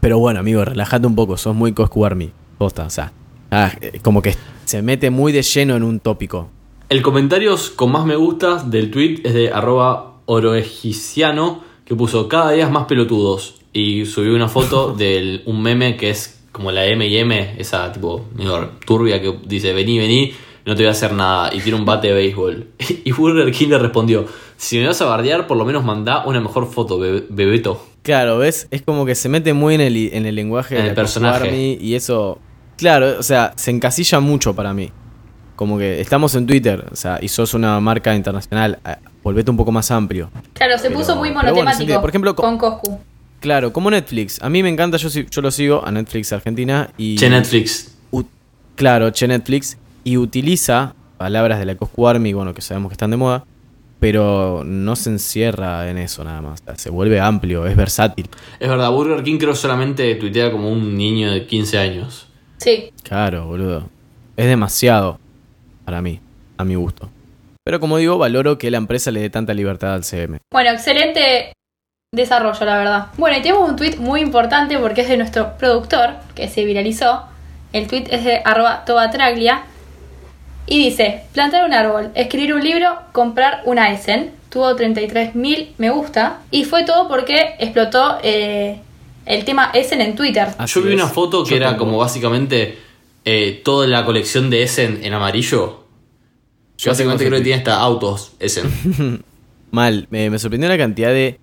Pero 0.00 0.18
bueno, 0.18 0.40
amigo, 0.40 0.64
relájate 0.64 1.06
un 1.06 1.14
poco, 1.14 1.36
sos 1.36 1.54
muy 1.54 1.72
Coscu 1.72 2.04
Army. 2.06 2.30
Posta, 2.58 2.84
o 2.84 2.90
sea. 2.90 3.12
ah, 3.50 3.72
eh, 3.80 4.00
como 4.02 4.22
que 4.22 4.34
se 4.64 4.82
mete 4.82 5.10
muy 5.10 5.32
de 5.32 5.42
lleno 5.42 5.76
en 5.76 5.82
un 5.82 6.00
tópico. 6.00 6.48
El 6.88 7.02
comentario 7.02 7.54
con 7.76 7.92
más 7.92 8.04
me 8.04 8.16
gustas 8.16 8.70
del 8.70 8.90
tweet 8.90 9.20
es 9.24 9.34
de 9.34 9.50
arroba 9.52 10.14
oroegiciano 10.26 11.62
que 11.84 11.94
puso 11.94 12.28
cada 12.28 12.52
día 12.52 12.68
más 12.68 12.86
pelotudos 12.86 13.60
y 13.72 14.04
subió 14.06 14.34
una 14.34 14.48
foto 14.48 14.92
de 14.96 15.42
un 15.46 15.62
meme 15.62 15.96
que 15.96 16.10
es 16.10 16.42
como 16.52 16.72
la 16.72 16.84
M 16.86 17.06
y 17.06 17.16
M, 17.16 17.54
esa 17.58 17.92
tipo 17.92 18.26
medio 18.34 18.70
turbia 18.84 19.20
que 19.20 19.38
dice 19.46 19.72
vení, 19.72 19.98
vení, 19.98 20.32
no 20.66 20.74
te 20.74 20.82
voy 20.82 20.88
a 20.88 20.90
hacer 20.92 21.12
nada 21.12 21.50
y 21.54 21.60
tiene 21.60 21.78
un 21.78 21.84
bate 21.84 22.08
de 22.08 22.14
béisbol. 22.14 22.66
Y 23.04 23.12
Burger 23.12 23.50
King 23.52 23.68
le 23.68 23.78
respondió, 23.78 24.26
si 24.56 24.78
me 24.78 24.86
vas 24.86 25.00
a 25.00 25.06
bardear 25.06 25.46
por 25.46 25.56
lo 25.56 25.64
menos 25.64 25.84
mandá 25.84 26.24
una 26.26 26.40
mejor 26.40 26.70
foto, 26.70 26.98
bebe- 26.98 27.24
bebeto. 27.28 27.86
Claro, 28.02 28.38
¿ves? 28.38 28.66
Es 28.70 28.82
como 28.82 29.04
que 29.06 29.14
se 29.14 29.28
mete 29.28 29.52
muy 29.52 29.74
en 29.74 29.80
el, 29.82 29.96
en 30.14 30.24
el 30.26 30.34
lenguaje 30.34 30.76
En 30.76 30.82
de 30.84 30.88
el 30.90 30.94
personaje. 30.94 31.48
Army 31.48 31.78
y 31.80 31.94
eso. 31.94 32.38
Claro, 32.76 33.16
o 33.18 33.22
sea, 33.22 33.52
se 33.56 33.70
encasilla 33.70 34.20
mucho 34.20 34.54
para 34.54 34.72
mí. 34.72 34.90
Como 35.56 35.76
que 35.76 36.00
estamos 36.00 36.34
en 36.34 36.46
Twitter, 36.46 36.86
o 36.90 36.96
sea, 36.96 37.18
y 37.20 37.28
sos 37.28 37.52
una 37.52 37.78
marca 37.80 38.14
internacional, 38.14 38.78
ah, 38.84 38.96
volvete 39.22 39.50
un 39.50 39.58
poco 39.58 39.70
más 39.70 39.90
amplio. 39.90 40.30
Claro, 40.54 40.78
se 40.78 40.84
Pero- 40.88 40.98
puso 41.00 41.14
muy 41.16 41.28
bueno, 41.30 41.50
monotemático. 41.50 42.00
Por 42.00 42.08
ejemplo, 42.08 42.34
co- 42.34 42.42
con 42.42 42.56
Coscu. 42.56 42.98
Claro, 43.40 43.70
como 43.72 43.90
Netflix. 43.90 44.40
A 44.42 44.48
mí 44.48 44.62
me 44.62 44.70
encanta, 44.70 44.96
yo, 44.96 45.10
sí- 45.10 45.26
yo 45.30 45.42
lo 45.42 45.50
sigo 45.50 45.84
a 45.86 45.90
Netflix 45.90 46.32
Argentina 46.32 46.90
y... 46.96 47.16
Che 47.16 47.28
Netflix. 47.28 47.94
u- 48.10 48.24
claro, 48.76 49.10
Che 49.12 49.26
Netflix. 49.28 49.76
Y 50.04 50.16
utiliza 50.16 50.94
palabras 51.18 51.58
de 51.58 51.66
la 51.66 51.74
Coscu 51.74 52.08
Army, 52.08 52.32
bueno, 52.32 52.54
que 52.54 52.62
sabemos 52.62 52.90
que 52.90 52.94
están 52.94 53.10
de 53.10 53.16
moda, 53.16 53.44
pero 53.98 54.62
no 54.64 54.96
se 54.96 55.10
encierra 55.10 55.88
en 55.90 55.98
eso 55.98 56.24
nada 56.24 56.40
más. 56.40 56.60
O 56.62 56.64
sea, 56.64 56.76
se 56.76 56.90
vuelve 56.90 57.20
amplio, 57.20 57.66
es 57.66 57.76
versátil. 57.76 58.28
Es 58.58 58.68
verdad, 58.68 58.90
Burger 58.90 59.22
King 59.22 59.38
creo 59.38 59.54
solamente 59.54 60.14
tuitea 60.14 60.50
como 60.50 60.70
un 60.70 60.96
niño 60.96 61.30
de 61.30 61.46
15 61.46 61.78
años. 61.78 62.26
Sí. 62.56 62.90
Claro, 63.02 63.46
boludo. 63.46 63.88
Es 64.36 64.46
demasiado 64.46 65.18
para 65.84 66.00
mí, 66.00 66.20
a 66.56 66.64
mi 66.64 66.74
gusto. 66.74 67.10
Pero 67.64 67.78
como 67.78 67.98
digo, 67.98 68.16
valoro 68.16 68.58
que 68.58 68.70
la 68.70 68.78
empresa 68.78 69.10
le 69.10 69.20
dé 69.20 69.30
tanta 69.30 69.52
libertad 69.52 69.94
al 69.94 70.04
CM. 70.04 70.38
Bueno, 70.50 70.70
excelente 70.70 71.52
desarrollo, 72.12 72.64
la 72.64 72.78
verdad. 72.78 73.06
Bueno, 73.18 73.38
y 73.38 73.42
tenemos 73.42 73.68
un 73.68 73.76
tweet 73.76 73.96
muy 73.98 74.20
importante 74.20 74.78
porque 74.78 75.02
es 75.02 75.08
de 75.08 75.18
nuestro 75.18 75.56
productor, 75.58 76.14
que 76.34 76.48
se 76.48 76.64
viralizó. 76.64 77.24
El 77.72 77.86
tweet 77.86 78.06
es 78.10 78.24
de 78.24 78.40
arroba 78.44 78.84
tobatraglia. 78.84 79.62
Y 80.66 80.78
dice, 80.84 81.22
plantar 81.32 81.64
un 81.64 81.72
árbol, 81.72 82.10
escribir 82.14 82.54
un 82.54 82.62
libro, 82.62 82.88
comprar 83.12 83.62
una 83.64 83.92
Essen. 83.92 84.32
Tuvo 84.50 84.76
33.000 84.76 85.68
me 85.78 85.90
gusta. 85.90 86.40
Y 86.50 86.64
fue 86.64 86.84
todo 86.84 87.08
porque 87.08 87.54
explotó 87.58 88.18
eh, 88.22 88.80
el 89.26 89.44
tema 89.44 89.70
Essen 89.74 90.00
en 90.00 90.14
Twitter. 90.16 90.48
Así 90.58 90.80
Yo 90.80 90.86
vi 90.86 90.94
una 90.94 91.06
foto 91.08 91.44
que 91.44 91.50
Yo 91.50 91.56
era 91.56 91.70
tengo. 91.70 91.84
como 91.84 91.98
básicamente 91.98 92.78
eh, 93.24 93.60
toda 93.64 93.86
la 93.86 94.04
colección 94.04 94.50
de 94.50 94.62
Essen 94.62 95.00
en 95.02 95.12
amarillo. 95.12 95.84
Yo 96.78 96.90
básicamente 96.90 97.26
creo 97.26 97.38
que 97.38 97.44
tiene 97.44 97.58
hasta 97.58 97.76
autos 97.78 98.32
Essen. 98.38 99.22
Mal, 99.70 100.06
me, 100.10 100.30
me 100.30 100.38
sorprendió 100.38 100.68
la 100.68 100.78
cantidad 100.78 101.10
de 101.10 101.38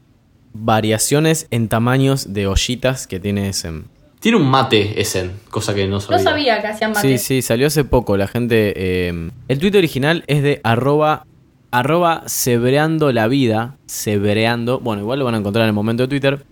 variaciones 0.53 1.47
en 1.51 1.69
tamaños 1.69 2.33
de 2.33 2.47
ollitas 2.47 3.07
que 3.07 3.19
tiene 3.19 3.49
ese. 3.49 3.71
Tiene 4.19 4.37
un 4.37 4.47
mate 4.49 4.99
Essen, 4.99 5.31
cosa 5.49 5.73
que 5.73 5.87
no 5.87 5.99
sabía. 5.99 6.17
No 6.17 6.23
sabía 6.23 6.61
que 6.61 6.67
hacían 6.67 6.95
Sí, 6.95 7.07
mate. 7.07 7.17
sí, 7.19 7.41
salió 7.41 7.67
hace 7.67 7.83
poco. 7.83 8.17
La 8.17 8.27
gente. 8.27 8.73
eh, 8.75 9.29
el 9.47 9.59
tweet 9.59 9.77
original 9.77 10.23
es 10.27 10.41
de 10.43 10.59
arroba, 10.63 11.25
arroba 11.71 12.23
sebreando 12.27 13.11
la 13.11 13.27
vida. 13.27 13.77
Sebreando. 13.85 14.79
Bueno, 14.79 15.01
igual 15.01 15.19
lo 15.19 15.25
van 15.25 15.35
a 15.35 15.37
encontrar 15.37 15.63
en 15.63 15.69
el 15.69 15.73
momento 15.73 16.03
de 16.03 16.07
Twitter. 16.09 16.45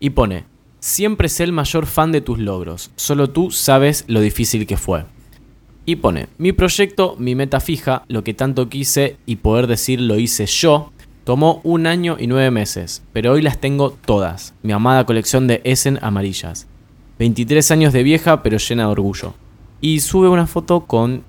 Y 0.00 0.10
pone: 0.10 0.44
Siempre 0.80 1.28
sé 1.28 1.44
el 1.44 1.52
mayor 1.52 1.86
fan 1.86 2.10
de 2.12 2.20
tus 2.20 2.38
logros. 2.38 2.90
Solo 2.96 3.30
tú 3.30 3.50
sabes 3.50 4.04
lo 4.08 4.20
difícil 4.20 4.66
que 4.66 4.76
fue. 4.76 5.04
Y 5.86 5.96
pone: 5.96 6.28
Mi 6.38 6.52
proyecto, 6.52 7.14
mi 7.18 7.34
meta 7.34 7.60
fija, 7.60 8.02
lo 8.08 8.24
que 8.24 8.34
tanto 8.34 8.68
quise 8.68 9.16
y 9.26 9.36
poder 9.36 9.66
decir 9.68 10.00
lo 10.00 10.18
hice 10.18 10.46
yo. 10.46 10.92
Tomó 11.24 11.60
un 11.62 11.86
año 11.86 12.16
y 12.18 12.26
nueve 12.26 12.50
meses, 12.50 13.04
pero 13.12 13.30
hoy 13.30 13.42
las 13.42 13.60
tengo 13.60 13.92
todas. 13.92 14.54
Mi 14.64 14.72
amada 14.72 15.06
colección 15.06 15.46
de 15.46 15.60
Essen 15.62 16.00
amarillas. 16.02 16.66
23 17.18 17.70
años 17.70 17.92
de 17.92 18.02
vieja, 18.02 18.42
pero 18.42 18.58
llena 18.58 18.84
de 18.84 18.88
orgullo. 18.90 19.34
Y 19.80 20.00
sube 20.00 20.28
una 20.28 20.46
foto 20.46 20.80
con 20.86 21.22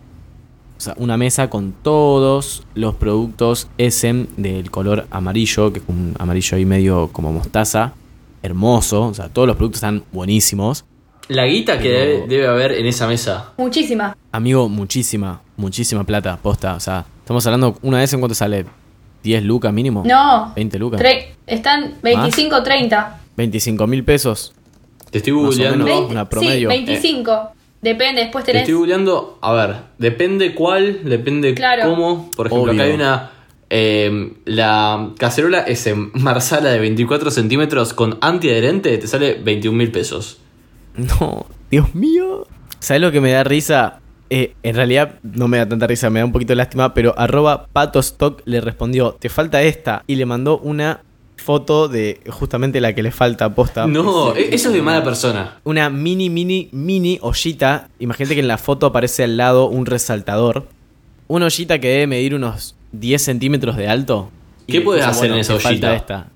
o 0.77 0.81
sea, 0.83 0.95
una 0.97 1.17
mesa 1.17 1.49
con 1.49 1.71
todos 1.81 2.63
los 2.75 2.95
productos 2.95 3.69
Essen 3.77 4.27
del 4.37 4.69
color 4.71 5.07
amarillo, 5.11 5.71
que 5.71 5.79
es 5.79 5.85
un 5.87 6.15
amarillo 6.19 6.57
ahí 6.57 6.65
medio 6.65 7.09
como 7.11 7.31
mostaza. 7.31 7.93
Hermoso, 8.41 9.03
o 9.07 9.13
sea, 9.13 9.29
todos 9.29 9.47
los 9.47 9.55
productos 9.55 9.77
están 9.77 10.03
buenísimos. 10.11 10.83
La 11.29 11.45
guita 11.45 11.79
que 11.79 11.87
debe, 11.89 12.27
debe 12.27 12.47
haber 12.47 12.73
en 12.73 12.85
esa 12.85 13.07
mesa. 13.07 13.51
Muchísima. 13.57 14.17
Amigo, 14.33 14.67
muchísima, 14.67 15.41
muchísima 15.55 16.03
plata, 16.03 16.37
posta. 16.41 16.75
O 16.75 16.79
sea, 16.81 17.05
estamos 17.19 17.45
hablando, 17.47 17.77
una 17.81 17.99
vez 17.99 18.11
en 18.11 18.19
cuánto 18.19 18.35
sale, 18.35 18.65
10 19.23 19.43
lucas 19.45 19.71
mínimo. 19.71 20.03
No. 20.05 20.51
20 20.53 20.79
lucas. 20.79 20.99
Tre- 21.01 21.27
están 21.47 21.93
25, 22.03 22.61
30. 22.61 23.21
25 23.37 23.87
mil 23.87 24.03
pesos. 24.03 24.53
Te 25.13 25.19
estoy 25.19 25.31
googleando. 25.33 26.07
una 26.07 26.27
promedio. 26.27 26.69
Sí, 26.69 26.75
25. 26.75 27.51
Depende, 27.81 28.21
después 28.23 28.43
Te 28.45 28.51
tenés. 28.51 28.63
estoy 28.63 28.75
googleando. 28.75 29.37
A 29.41 29.53
ver, 29.53 29.75
depende 29.97 30.53
cuál, 30.55 30.99
depende 31.03 31.53
Claro. 31.53 31.89
cómo. 31.89 32.31
Por 32.35 32.47
ejemplo, 32.47 32.71
Obvio. 32.71 32.81
acá 32.81 32.89
hay 32.89 32.95
una. 32.95 33.29
eh, 33.69 34.33
la 34.45 35.09
cacerola 35.17 35.59
es 35.61 35.87
en 35.87 36.11
marsala 36.15 36.69
de 36.69 36.79
24 36.79 37.31
centímetros 37.31 37.93
con 37.93 38.17
antiadherente, 38.21 38.97
te 38.97 39.07
sale 39.07 39.35
21 39.43 39.77
mil 39.77 39.91
pesos. 39.91 40.37
No, 40.95 41.45
Dios 41.71 41.95
mío. 41.95 42.45
¿Sabes 42.79 43.01
lo 43.01 43.11
que 43.11 43.21
me 43.21 43.31
da 43.31 43.43
risa? 43.43 43.99
Eh, 44.29 44.55
en 44.63 44.75
realidad 44.75 45.15
no 45.21 45.47
me 45.47 45.57
da 45.59 45.67
tanta 45.69 45.85
risa, 45.87 46.09
me 46.09 46.19
da 46.19 46.25
un 46.25 46.31
poquito 46.31 46.53
de 46.53 46.55
lástima, 46.57 46.93
pero 46.93 47.13
arroba 47.17 47.67
patostock 47.71 48.41
le 48.45 48.61
respondió, 48.61 49.13
te 49.19 49.29
falta 49.29 49.61
esta, 49.61 50.03
y 50.07 50.15
le 50.15 50.25
mandó 50.25 50.57
una 50.59 51.01
foto 51.37 51.87
de 51.87 52.19
justamente 52.29 52.79
la 52.81 52.93
que 52.93 53.03
le 53.03 53.11
falta 53.11 53.53
posta. 53.53 53.87
No, 53.87 54.35
e- 54.35 54.53
eso 54.55 54.69
es 54.69 54.73
de 54.75 54.81
mala 54.81 55.03
persona. 55.03 55.59
Una 55.63 55.89
mini, 55.89 56.29
mini, 56.29 56.69
mini 56.71 57.19
ollita. 57.21 57.89
Imagínate 57.99 58.35
que 58.35 58.41
en 58.41 58.47
la 58.47 58.57
foto 58.57 58.85
aparece 58.87 59.23
al 59.23 59.37
lado 59.37 59.67
un 59.67 59.85
resaltador. 59.85 60.67
Una 61.27 61.45
ollita 61.45 61.79
que 61.79 61.89
debe 61.89 62.07
medir 62.07 62.35
unos 62.35 62.75
10 62.91 63.21
centímetros 63.21 63.75
de 63.77 63.87
alto. 63.87 64.29
¿Qué 64.67 64.81
puedes 64.81 65.05
hacer 65.05 65.31
en 65.31 65.39
esa 65.39 65.55
ollita? 65.55 65.95
esta. 65.95 66.27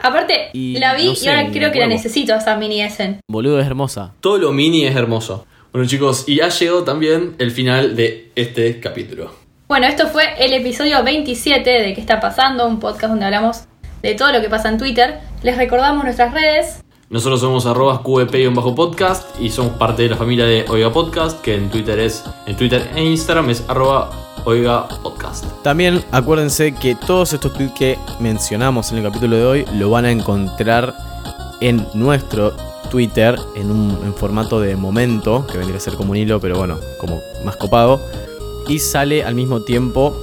Aparte, 0.00 0.50
Y 0.52 0.78
la 0.78 0.94
vi 0.94 1.06
no 1.06 1.12
y 1.20 1.28
ahora 1.28 1.50
creo 1.50 1.72
que 1.72 1.80
la 1.80 1.88
necesito, 1.88 2.34
esa 2.34 2.56
mini 2.56 2.82
Essen. 2.82 3.20
Boludo, 3.28 3.60
es 3.60 3.66
hermosa. 3.66 4.14
Todo 4.20 4.38
lo 4.38 4.52
mini 4.52 4.84
es 4.84 4.94
hermoso. 4.94 5.44
Bueno 5.72 5.86
chicos, 5.86 6.24
y 6.26 6.40
ha 6.40 6.48
llegado 6.48 6.84
también 6.84 7.34
el 7.38 7.50
final 7.50 7.94
de 7.94 8.30
este 8.36 8.80
capítulo. 8.80 9.32
Bueno, 9.68 9.86
esto 9.86 10.06
fue 10.08 10.24
el 10.38 10.54
episodio 10.54 11.02
27 11.04 11.68
de 11.68 11.94
¿Qué 11.94 12.00
está 12.00 12.20
pasando? 12.20 12.66
Un 12.66 12.80
podcast 12.80 13.10
donde 13.10 13.26
hablamos 13.26 13.64
de 14.02 14.14
todo 14.14 14.32
lo 14.32 14.40
que 14.40 14.48
pasa 14.48 14.68
en 14.68 14.78
Twitter. 14.78 15.20
Les 15.42 15.56
recordamos 15.56 16.04
nuestras 16.04 16.32
redes. 16.32 16.82
Nosotros 17.10 17.40
somos 17.40 17.64
arroba 17.64 18.02
bajo 18.54 18.74
podcast 18.74 19.40
y 19.40 19.48
somos 19.48 19.72
parte 19.78 20.02
de 20.02 20.10
la 20.10 20.16
familia 20.16 20.44
de 20.44 20.66
Oiga 20.68 20.92
Podcast, 20.92 21.40
que 21.40 21.54
en 21.54 21.70
Twitter 21.70 21.98
es, 21.98 22.22
en 22.46 22.54
Twitter 22.54 22.86
e 22.94 23.02
Instagram 23.02 23.48
es 23.48 23.64
arroba 23.66 24.10
Oiga 24.44 24.86
Podcast. 25.02 25.46
También 25.62 26.04
acuérdense 26.12 26.74
que 26.74 26.94
todos 26.94 27.32
estos 27.32 27.54
tweets 27.54 27.72
que 27.72 27.98
mencionamos 28.20 28.92
en 28.92 28.98
el 28.98 29.04
capítulo 29.04 29.36
de 29.36 29.44
hoy 29.46 29.64
lo 29.74 29.88
van 29.88 30.04
a 30.04 30.10
encontrar 30.10 30.94
en 31.60 31.86
nuestro 31.94 32.52
Twitter 32.90 33.38
en 33.56 33.70
un 33.70 33.98
en 34.04 34.14
formato 34.14 34.60
de 34.60 34.76
momento, 34.76 35.46
que 35.46 35.56
vendría 35.56 35.78
a 35.78 35.80
ser 35.80 35.94
como 35.94 36.10
un 36.10 36.18
hilo, 36.18 36.40
pero 36.40 36.58
bueno, 36.58 36.78
como 36.98 37.20
más 37.44 37.56
copado. 37.56 38.00
Y 38.68 38.80
sale 38.80 39.24
al 39.24 39.34
mismo 39.34 39.62
tiempo 39.62 40.14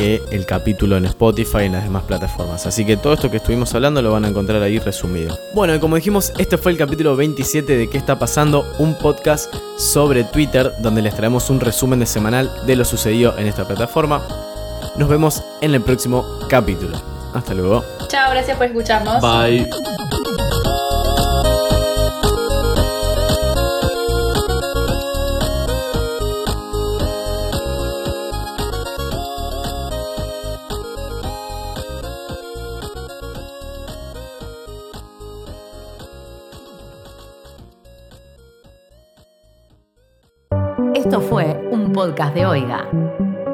que 0.00 0.22
el 0.30 0.46
capítulo 0.46 0.96
en 0.96 1.04
Spotify 1.04 1.58
y 1.60 1.64
en 1.66 1.72
las 1.72 1.84
demás 1.84 2.04
plataformas. 2.04 2.66
Así 2.66 2.86
que 2.86 2.96
todo 2.96 3.12
esto 3.12 3.30
que 3.30 3.36
estuvimos 3.36 3.74
hablando 3.74 4.00
lo 4.00 4.10
van 4.12 4.24
a 4.24 4.28
encontrar 4.28 4.62
ahí 4.62 4.78
resumido. 4.78 5.38
Bueno, 5.52 5.74
y 5.74 5.78
como 5.78 5.96
dijimos, 5.96 6.32
este 6.38 6.56
fue 6.56 6.72
el 6.72 6.78
capítulo 6.78 7.16
27 7.16 7.76
de 7.76 7.90
¿Qué 7.90 7.98
está 7.98 8.18
pasando? 8.18 8.64
Un 8.78 8.96
podcast 8.96 9.54
sobre 9.76 10.24
Twitter 10.24 10.72
donde 10.78 11.02
les 11.02 11.14
traemos 11.14 11.50
un 11.50 11.60
resumen 11.60 12.00
de 12.00 12.06
semanal 12.06 12.50
de 12.66 12.76
lo 12.76 12.86
sucedido 12.86 13.36
en 13.36 13.46
esta 13.46 13.68
plataforma. 13.68 14.26
Nos 14.96 15.06
vemos 15.06 15.42
en 15.60 15.74
el 15.74 15.82
próximo 15.82 16.24
capítulo. 16.48 16.96
Hasta 17.34 17.52
luego. 17.52 17.84
Chao, 18.08 18.30
gracias 18.30 18.56
por 18.56 18.68
escucharnos. 18.68 19.20
Bye. 19.20 19.68
Esto 41.10 41.22
fue 41.22 41.60
un 41.72 41.92
podcast 41.92 42.32
de 42.36 42.46
Oiga. 42.46 42.88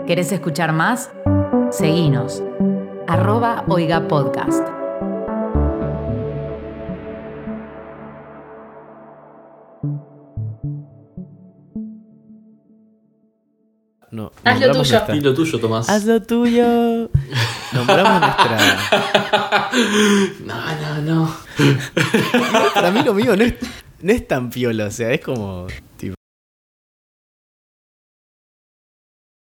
¿Querés 0.06 0.30
escuchar 0.30 0.74
más? 0.74 1.10
Seguinos. 1.70 2.42
Arroba 3.08 3.64
Oiga 3.68 4.06
Podcast. 4.08 4.62
No, 14.12 14.30
Haz 14.44 14.60
lo 14.60 14.66
tuyo. 14.68 14.74
nuestra- 14.74 15.34
tuyo, 15.34 15.58
Tomás. 15.58 15.88
Haz 15.88 16.04
lo 16.04 16.22
tuyo. 16.22 17.10
Nombramos 17.72 18.20
nuestra. 18.20 18.58
No, 20.44 21.02
no, 21.04 21.24
no. 21.24 21.36
Para 22.74 22.90
mí 22.92 23.02
lo 23.02 23.12
mío 23.14 23.36
no 23.36 23.44
es, 23.44 23.54
no 24.00 24.12
es 24.12 24.26
tan 24.28 24.48
piola, 24.50 24.86
o 24.86 24.90
sea, 24.90 25.10
es 25.12 25.20
como. 25.20 25.66
Tipo, 25.96 26.14